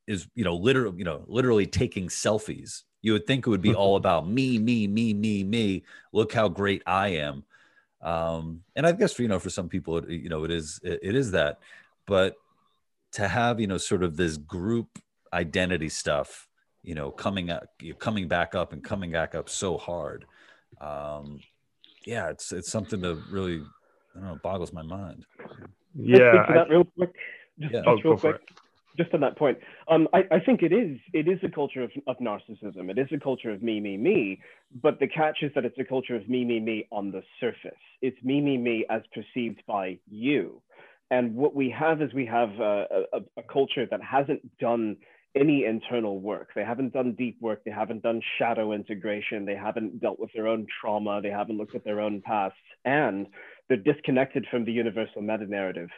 is 0.07 0.27
you 0.33 0.43
know 0.43 0.55
literally 0.55 0.97
you 0.97 1.05
know 1.05 1.23
literally 1.27 1.67
taking 1.67 2.07
selfies. 2.07 2.83
You 3.01 3.13
would 3.13 3.27
think 3.27 3.45
it 3.45 3.49
would 3.49 3.61
be 3.61 3.75
all 3.81 3.95
about 3.95 4.27
me, 4.27 4.57
me, 4.57 4.87
me, 4.87 5.13
me, 5.13 5.43
me. 5.43 5.83
Look 6.11 6.33
how 6.33 6.49
great 6.49 6.81
I 6.87 7.09
am. 7.09 7.43
Um, 8.01 8.61
and 8.75 8.85
I 8.85 8.91
guess 8.91 9.13
for 9.13 9.21
you 9.21 9.27
know, 9.27 9.39
for 9.39 9.49
some 9.51 9.69
people, 9.69 9.97
it, 9.97 10.09
you 10.09 10.29
know, 10.29 10.43
it 10.43 10.51
is 10.51 10.79
it, 10.83 10.99
it 11.03 11.15
is 11.15 11.31
that. 11.31 11.59
But 12.07 12.35
to 13.13 13.27
have 13.27 13.59
you 13.59 13.67
know, 13.67 13.77
sort 13.77 14.03
of 14.03 14.17
this 14.17 14.37
group 14.37 14.99
identity 15.31 15.89
stuff, 15.89 16.44
you 16.85 16.93
know, 16.93 17.09
coming 17.09 17.49
up, 17.49 17.67
coming 17.99 18.27
back 18.27 18.53
up 18.53 18.71
and 18.71 18.83
coming 18.83 19.11
back 19.11 19.33
up 19.33 19.49
so 19.49 19.77
hard. 19.77 20.25
Um, 20.79 21.39
yeah, 22.05 22.29
it's 22.29 22.51
it's 22.51 22.71
something 22.71 23.01
to 23.01 23.15
really, 23.31 23.63
I 24.15 24.19
don't 24.19 24.27
know, 24.27 24.39
boggles 24.43 24.71
my 24.71 24.83
mind. 24.83 25.25
Yeah, 25.95 26.45
that 26.53 26.69
real 26.69 26.85
quick. 26.85 27.13
Just, 27.59 27.73
yeah. 27.73 27.79
just 27.79 27.87
oh, 28.05 28.09
real 28.09 28.17
quick. 28.17 28.41
Just 28.97 29.13
on 29.13 29.19
that 29.21 29.37
point, 29.37 29.57
um, 29.89 30.07
I, 30.13 30.23
I 30.31 30.39
think 30.39 30.61
it 30.61 30.71
is 30.71 30.97
it 31.11 31.27
is 31.27 31.39
a 31.43 31.49
culture 31.49 31.83
of, 31.83 31.91
of 32.07 32.17
narcissism. 32.19 32.89
It 32.89 32.97
is 32.97 33.07
a 33.11 33.19
culture 33.19 33.51
of 33.51 33.61
me, 33.61 33.81
me, 33.81 33.97
me. 33.97 34.39
But 34.81 34.99
the 34.99 35.07
catch 35.07 35.39
is 35.41 35.51
that 35.55 35.65
it's 35.65 35.77
a 35.79 35.83
culture 35.83 36.15
of 36.15 36.29
me, 36.29 36.45
me, 36.45 36.59
me 36.59 36.87
on 36.91 37.11
the 37.11 37.23
surface. 37.39 37.73
It's 38.01 38.21
me, 38.23 38.39
me, 38.39 38.57
me 38.57 38.85
as 38.89 39.01
perceived 39.13 39.63
by 39.67 39.97
you. 40.09 40.61
And 41.11 41.35
what 41.35 41.53
we 41.53 41.69
have 41.71 42.01
is 42.01 42.13
we 42.13 42.25
have 42.25 42.49
a, 42.59 43.05
a, 43.13 43.19
a 43.37 43.43
culture 43.43 43.85
that 43.91 44.01
hasn't 44.01 44.57
done 44.59 44.97
any 45.35 45.65
internal 45.65 46.19
work. 46.19 46.49
They 46.55 46.63
haven't 46.63 46.93
done 46.93 47.13
deep 47.17 47.37
work. 47.41 47.63
They 47.65 47.71
haven't 47.71 48.03
done 48.03 48.21
shadow 48.37 48.71
integration. 48.71 49.45
They 49.45 49.55
haven't 49.55 49.99
dealt 50.01 50.19
with 50.19 50.31
their 50.33 50.47
own 50.47 50.65
trauma. 50.81 51.21
They 51.21 51.29
haven't 51.29 51.57
looked 51.57 51.75
at 51.75 51.83
their 51.83 51.99
own 51.99 52.21
past. 52.21 52.55
And 52.85 53.27
they're 53.67 53.77
disconnected 53.77 54.45
from 54.49 54.65
the 54.65 54.71
universal 54.71 55.21
meta 55.21 55.45
narrative. 55.45 55.89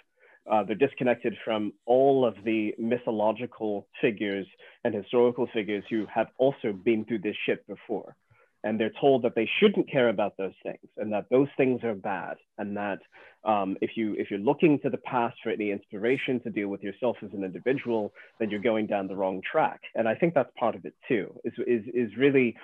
Uh, 0.50 0.64
they're 0.64 0.76
disconnected 0.76 1.36
from 1.44 1.74
all 1.86 2.26
of 2.26 2.36
the 2.46 2.74
mythological 2.80 3.88
figures 4.02 4.48
and 4.84 4.96
historical 4.96 5.48
figures 5.54 5.84
who 5.90 6.06
have 6.14 6.28
also 6.38 6.72
been 6.72 7.04
through 7.06 7.20
this 7.20 7.36
shit 7.46 7.68
before 7.68 8.16
and 8.64 8.80
they're 8.80 8.92
told 9.00 9.24
that 9.24 9.36
they 9.36 9.50
shouldn't 9.60 9.90
care 9.90 10.10
about 10.10 10.36
those 10.38 10.54
things 10.64 10.88
and 10.98 11.12
that 11.14 11.26
those 11.30 11.48
things 11.58 11.84
are 11.84 11.96
bad 11.96 12.38
and 12.58 12.76
that 12.76 13.00
um, 13.44 13.78
if 13.82 13.92
you 13.96 14.16
if 14.18 14.30
you're 14.30 14.40
looking 14.40 14.80
to 14.80 14.90
the 14.90 14.98
past 14.98 15.38
for 15.44 15.52
any 15.52 15.72
inspiration 15.72 16.40
to 16.42 16.50
deal 16.50 16.68
with 16.68 16.82
yourself 16.82 17.18
as 17.24 17.30
an 17.34 17.44
individual 17.44 18.12
then 18.40 18.50
you're 18.50 18.60
going 18.60 18.88
down 18.88 19.08
the 19.08 19.16
wrong 19.16 19.42
track. 19.50 19.82
And 19.96 20.08
i 20.08 20.16
think 20.16 20.34
that's 20.34 20.52
part 20.58 20.76
of 20.76 20.86
it 20.86 20.96
too 21.08 21.34
is 21.44 21.54
is, 21.66 21.84
is 21.94 22.18
really 22.18 22.56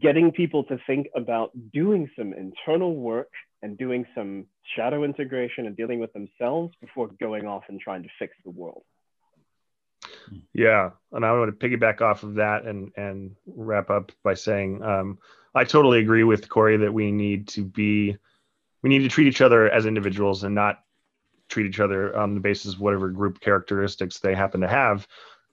getting 0.00 0.30
people 0.30 0.64
to 0.64 0.78
think 0.86 1.08
about 1.16 1.50
doing 1.72 2.08
some 2.16 2.32
internal 2.32 2.94
work 2.94 3.30
and 3.62 3.76
doing 3.76 4.06
some 4.14 4.46
shadow 4.76 5.02
integration 5.02 5.66
and 5.66 5.76
dealing 5.76 5.98
with 5.98 6.12
themselves 6.12 6.74
before 6.80 7.08
going 7.20 7.46
off 7.46 7.64
and 7.68 7.80
trying 7.80 8.02
to 8.02 8.08
fix 8.18 8.34
the 8.44 8.50
world 8.50 8.84
yeah, 10.52 10.90
and 11.12 11.24
I 11.24 11.32
want 11.32 11.58
to 11.58 11.68
piggyback 11.68 12.00
off 12.00 12.22
of 12.22 12.34
that 12.34 12.64
and 12.64 12.92
and 12.96 13.34
wrap 13.46 13.90
up 13.90 14.12
by 14.22 14.34
saying 14.34 14.82
um, 14.82 15.18
I 15.54 15.64
totally 15.64 16.00
agree 16.00 16.24
with 16.24 16.48
Corey 16.48 16.76
that 16.78 16.92
we 16.92 17.10
need 17.10 17.48
to 17.48 17.64
be 17.64 18.16
we 18.82 18.90
need 18.90 19.00
to 19.00 19.08
treat 19.08 19.26
each 19.26 19.40
other 19.40 19.70
as 19.70 19.86
individuals 19.86 20.44
and 20.44 20.54
not 20.54 20.80
treat 21.48 21.66
each 21.66 21.80
other 21.80 22.16
on 22.16 22.34
the 22.34 22.40
basis 22.40 22.74
of 22.74 22.80
whatever 22.80 23.08
group 23.08 23.40
characteristics 23.40 24.18
they 24.18 24.34
happen 24.34 24.60
to 24.60 24.68
have. 24.68 25.06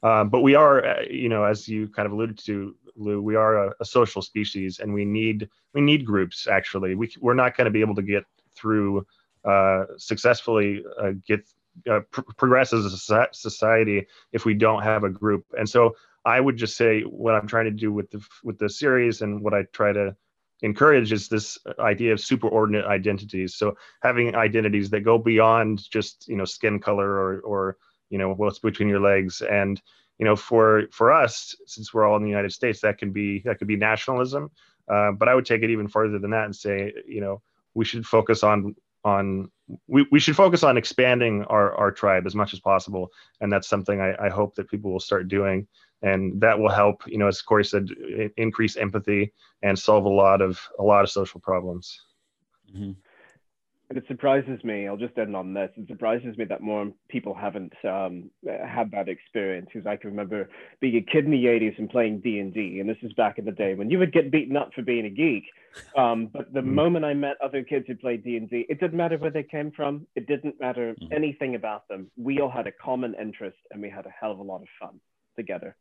Um, 0.04 0.30
but 0.30 0.42
we 0.42 0.54
are, 0.56 0.86
uh, 0.86 1.02
you 1.10 1.30
know, 1.30 1.44
as 1.44 1.68
you 1.68 1.88
kind 1.88 2.06
of 2.06 2.12
alluded 2.12 2.38
to, 2.46 2.76
Lou, 2.96 3.22
we 3.22 3.36
are 3.36 3.68
a, 3.68 3.74
a 3.80 3.86
social 3.86 4.22
species, 4.22 4.80
and 4.80 4.94
we 4.94 5.04
need 5.06 5.50
we 5.74 5.82
need 5.82 6.06
groups. 6.06 6.48
Actually, 6.48 6.96
we 6.96 7.12
we're 7.20 7.34
not 7.34 7.58
going 7.58 7.66
to 7.66 7.72
be 7.72 7.82
able 7.82 7.96
to 7.96 8.02
get 8.02 8.24
through 8.56 9.06
uh, 9.44 9.86
successfully 9.98 10.84
uh, 11.02 11.12
get 11.28 11.48
uh, 11.90 12.02
pr- 12.12 12.22
progress 12.38 12.74
as 12.74 12.86
a 12.86 13.28
society 13.32 14.06
if 14.32 14.46
we 14.46 14.54
don't 14.54 14.84
have 14.84 15.04
a 15.04 15.10
group. 15.10 15.46
And 15.58 15.68
so 15.68 15.96
I 16.26 16.40
would 16.40 16.58
just 16.58 16.76
say 16.78 17.02
what 17.02 17.36
I'm 17.36 17.48
trying 17.48 17.66
to 17.66 17.72
do 17.72 17.92
with 17.92 18.10
the 18.12 18.26
with 18.44 18.58
the 18.58 18.70
series 18.70 19.22
and 19.22 19.42
what 19.42 19.54
I 19.54 19.64
try 19.74 19.94
to 19.94 20.16
encourage 20.62 21.12
is 21.12 21.28
this 21.28 21.58
idea 21.80 22.14
of 22.14 22.20
superordinate 22.20 22.88
identities. 22.88 23.56
So 23.56 23.78
having 24.02 24.36
identities 24.36 24.90
that 24.90 25.02
go 25.02 25.18
beyond 25.18 25.90
just 25.90 26.28
you 26.28 26.36
know 26.36 26.46
skin 26.46 26.80
color 26.80 27.10
or 27.10 27.40
or 27.42 27.78
you 28.10 28.18
know 28.18 28.34
what's 28.34 28.60
between 28.60 28.90
your 28.90 29.02
legs 29.02 29.42
and 29.42 29.82
you 30.18 30.26
know 30.26 30.36
for 30.36 30.84
for 30.92 31.12
us 31.12 31.56
since 31.68 31.94
we're 31.94 32.06
all 32.06 32.18
in 32.18 32.24
the 32.24 32.30
United 32.30 32.54
States 32.54 32.82
that 32.82 32.98
can 32.98 33.12
be 33.12 33.42
that 33.46 33.60
could 33.60 33.68
be 33.68 33.76
nationalism. 33.78 34.50
Uh, 34.88 35.12
but 35.12 35.28
I 35.28 35.36
would 35.36 35.46
take 35.46 35.64
it 35.64 35.70
even 35.70 35.88
further 35.88 36.20
than 36.20 36.32
that 36.32 36.46
and 36.46 36.56
say 36.56 36.94
you 37.08 37.22
know 37.22 37.42
we 37.74 37.86
should 37.86 38.06
focus 38.06 38.44
on 38.44 38.76
on 39.04 39.52
we, 39.88 40.06
we 40.12 40.20
should 40.20 40.36
focus 40.36 40.64
on 40.64 40.78
expanding 40.78 41.44
our, 41.46 41.74
our 41.76 41.92
tribe 41.92 42.26
as 42.26 42.36
much 42.36 42.54
as 42.54 42.60
possible. 42.60 43.12
And 43.42 43.52
that's 43.52 43.68
something 43.68 44.00
I, 44.02 44.16
I 44.26 44.30
hope 44.30 44.56
that 44.56 44.70
people 44.70 44.92
will 44.92 45.00
start 45.00 45.28
doing. 45.28 45.68
And 46.02 46.40
that 46.42 46.60
will 46.60 46.70
help 46.70 47.02
you 47.08 47.18
know 47.18 47.28
as 47.28 47.42
corey 47.42 47.66
said 47.66 47.90
increase 48.38 48.76
empathy 48.76 49.34
and 49.64 49.80
solve 49.80 50.06
a 50.06 50.10
lot 50.10 50.42
of 50.42 50.60
a 50.78 50.84
lot 50.84 51.04
of 51.04 51.10
social 51.10 51.40
problems. 51.40 52.02
Mm-hmm. 52.72 52.92
And 53.90 54.00
it 54.00 54.06
surprises 54.08 54.64
me. 54.64 54.88
I'll 54.88 54.98
just 54.98 55.16
end 55.18 55.36
on 55.36 55.54
this. 55.54 55.70
It 55.78 55.88
surprises 55.88 56.36
me 56.38 56.46
that 56.46 56.62
more 56.62 56.92
people 57.08 57.36
haven't 57.36 57.74
um, 57.84 58.32
had 58.44 58.90
that 58.92 59.08
experience. 59.08 59.70
Because 59.72 59.86
I 59.86 59.96
can 59.96 60.10
remember 60.10 60.50
being 60.80 60.96
a 60.96 61.02
kid 61.02 61.26
in 61.26 61.32
the 61.32 61.46
'80s 61.46 61.78
and 61.78 61.90
playing 61.90 62.22
D 62.22 62.40
and 62.40 62.52
D, 62.52 62.80
and 62.80 62.90
this 62.90 62.98
is 63.04 63.14
back 63.14 63.38
in 63.38 63.46
the 63.46 63.52
day 63.52 63.76
when 63.76 63.92
you 63.92 64.00
would 64.00 64.12
get 64.12 64.32
beaten 64.32 64.58
up 64.58 64.72
for 64.74 64.82
being 64.82 65.06
a 65.06 65.10
geek. 65.10 65.44
Um, 65.96 66.28
but 66.34 66.52
the 66.52 66.62
mm. 66.62 66.66
moment 66.66 67.06
I 67.06 67.14
met 67.14 67.36
other 67.44 67.64
kids 67.64 67.86
who 67.88 67.96
played 67.96 68.24
D 68.24 68.38
and 68.38 68.50
D, 68.50 68.66
it 68.70 68.80
didn't 68.80 68.98
matter 68.98 69.18
where 69.18 69.32
they 69.32 69.44
came 69.44 69.72
from. 69.72 70.08
It 70.16 70.26
didn't 70.26 70.60
matter 70.60 70.96
mm. 71.00 71.14
anything 71.14 71.54
about 71.54 71.88
them. 71.88 72.10
We 72.18 72.40
all 72.42 72.50
had 72.50 72.66
a 72.66 72.72
common 72.72 73.14
interest, 73.22 73.58
and 73.72 73.82
we 73.82 73.90
had 73.90 74.08
a 74.08 74.14
hell 74.20 74.32
of 74.32 74.40
a 74.40 74.44
lot 74.44 74.62
of 74.62 74.68
fun 74.80 75.00
together. 75.36 75.76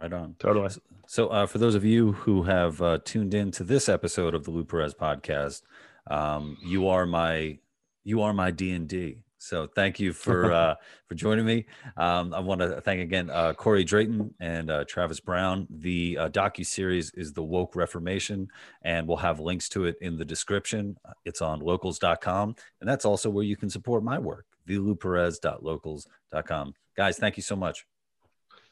Right 0.00 0.12
on. 0.12 0.34
Totally. 0.38 0.68
So, 1.06 1.28
uh, 1.28 1.46
for 1.46 1.58
those 1.58 1.74
of 1.74 1.84
you 1.84 2.12
who 2.12 2.42
have 2.42 2.82
uh, 2.82 2.98
tuned 3.04 3.32
in 3.32 3.50
to 3.52 3.64
this 3.64 3.88
episode 3.88 4.34
of 4.34 4.44
the 4.44 4.50
Lou 4.50 4.64
Perez 4.64 4.92
podcast, 4.92 5.62
um, 6.08 6.56
you 6.62 6.88
are 6.88 7.06
my 7.06 7.58
you 8.04 8.22
are 8.22 8.32
my 8.32 8.50
D 8.50 8.72
and 8.72 8.88
D. 8.88 9.18
So 9.38 9.66
thank 9.66 10.00
you 10.00 10.12
for 10.12 10.52
uh, 10.60 10.74
for 11.06 11.14
joining 11.14 11.44
me. 11.44 11.66
Um, 11.96 12.34
I 12.34 12.40
want 12.40 12.60
to 12.60 12.80
thank 12.80 13.00
again 13.00 13.30
uh, 13.30 13.52
Corey 13.52 13.84
Drayton 13.84 14.34
and 14.40 14.70
uh, 14.70 14.84
Travis 14.88 15.20
Brown. 15.20 15.66
The 15.70 16.18
uh, 16.18 16.28
docu 16.30 16.66
series 16.66 17.12
is 17.14 17.32
the 17.32 17.42
Woke 17.42 17.76
Reformation, 17.76 18.48
and 18.82 19.06
we'll 19.06 19.18
have 19.18 19.40
links 19.40 19.68
to 19.70 19.84
it 19.84 19.96
in 20.00 20.16
the 20.16 20.24
description. 20.24 20.96
It's 21.24 21.42
on 21.42 21.60
locals.com, 21.60 22.56
and 22.80 22.88
that's 22.88 23.04
also 23.04 23.30
where 23.30 23.44
you 23.44 23.56
can 23.56 23.70
support 23.70 24.02
my 24.02 24.18
work. 24.18 24.46
TheLouPerez.locals.com. 24.68 26.74
Guys, 26.96 27.18
thank 27.18 27.36
you 27.36 27.42
so 27.42 27.54
much. 27.54 27.86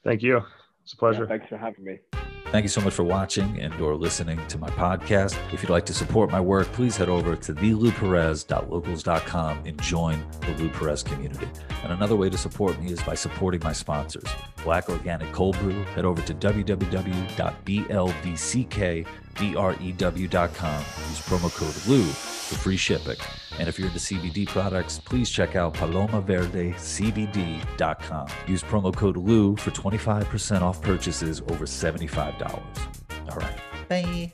Thank 0.03 0.23
you. 0.23 0.43
It's 0.83 0.93
a 0.93 0.97
pleasure. 0.97 1.23
Yeah, 1.23 1.29
thanks 1.29 1.49
for 1.49 1.57
having 1.57 1.85
me. 1.85 1.99
Thank 2.55 2.63
you 2.63 2.69
so 2.69 2.83
much 2.83 2.95
for 2.95 3.03
watching 3.03 3.61
and 3.61 3.75
or 3.81 3.97
listening 3.97 4.39
to 4.47 4.59
my 4.59 4.71
podcast. 4.71 5.37
If 5.53 5.61
you'd 5.61 5.71
like 5.71 5.85
to 5.87 5.93
support 5.93 6.31
my 6.31 6.41
work, 6.41 6.69
please 6.69 6.97
head 6.97 7.09
over 7.09 7.35
to 7.35 7.53
thelouperez.locals.com 7.53 9.63
and 9.67 9.83
join 9.83 10.25
the 10.41 10.55
Lou 10.63 10.69
Perez 10.69 11.03
community. 11.03 11.49
And 11.83 11.93
another 11.93 12.15
way 12.15 12.31
to 12.31 12.39
support 12.39 12.81
me 12.81 12.93
is 12.93 13.03
by 13.03 13.17
supporting 13.17 13.61
my 13.65 13.73
sponsors. 13.73 14.29
Black 14.63 14.89
Organic 14.89 15.33
Cold 15.33 15.59
Brew, 15.59 15.83
head 15.83 16.05
over 16.05 16.23
to 16.23 16.33
www.blvckbrew.com. 19.35 20.85
Use 21.09 21.21
promo 21.21 21.51
code 21.53 21.75
LOU 21.89 22.05
for 22.05 22.57
free 22.57 22.77
shipping. 22.77 23.17
And 23.59 23.69
if 23.69 23.79
you're 23.79 23.89
into 23.89 24.01
CBD 24.01 24.47
products, 24.47 24.99
please 24.99 25.31
check 25.31 25.57
out 25.57 25.73
palomaverdecbd.com. 25.75 28.29
Use 28.49 28.63
promo 28.63 28.95
code 28.95 29.17
LOU 29.17 29.57
for 29.57 29.71
25% 29.71 30.61
off 30.63 30.83
purchases 30.83 31.41
over 31.43 31.65
$75. 31.65 33.31
All 33.31 33.39
right. 33.39 33.59
Bye. 33.89 34.33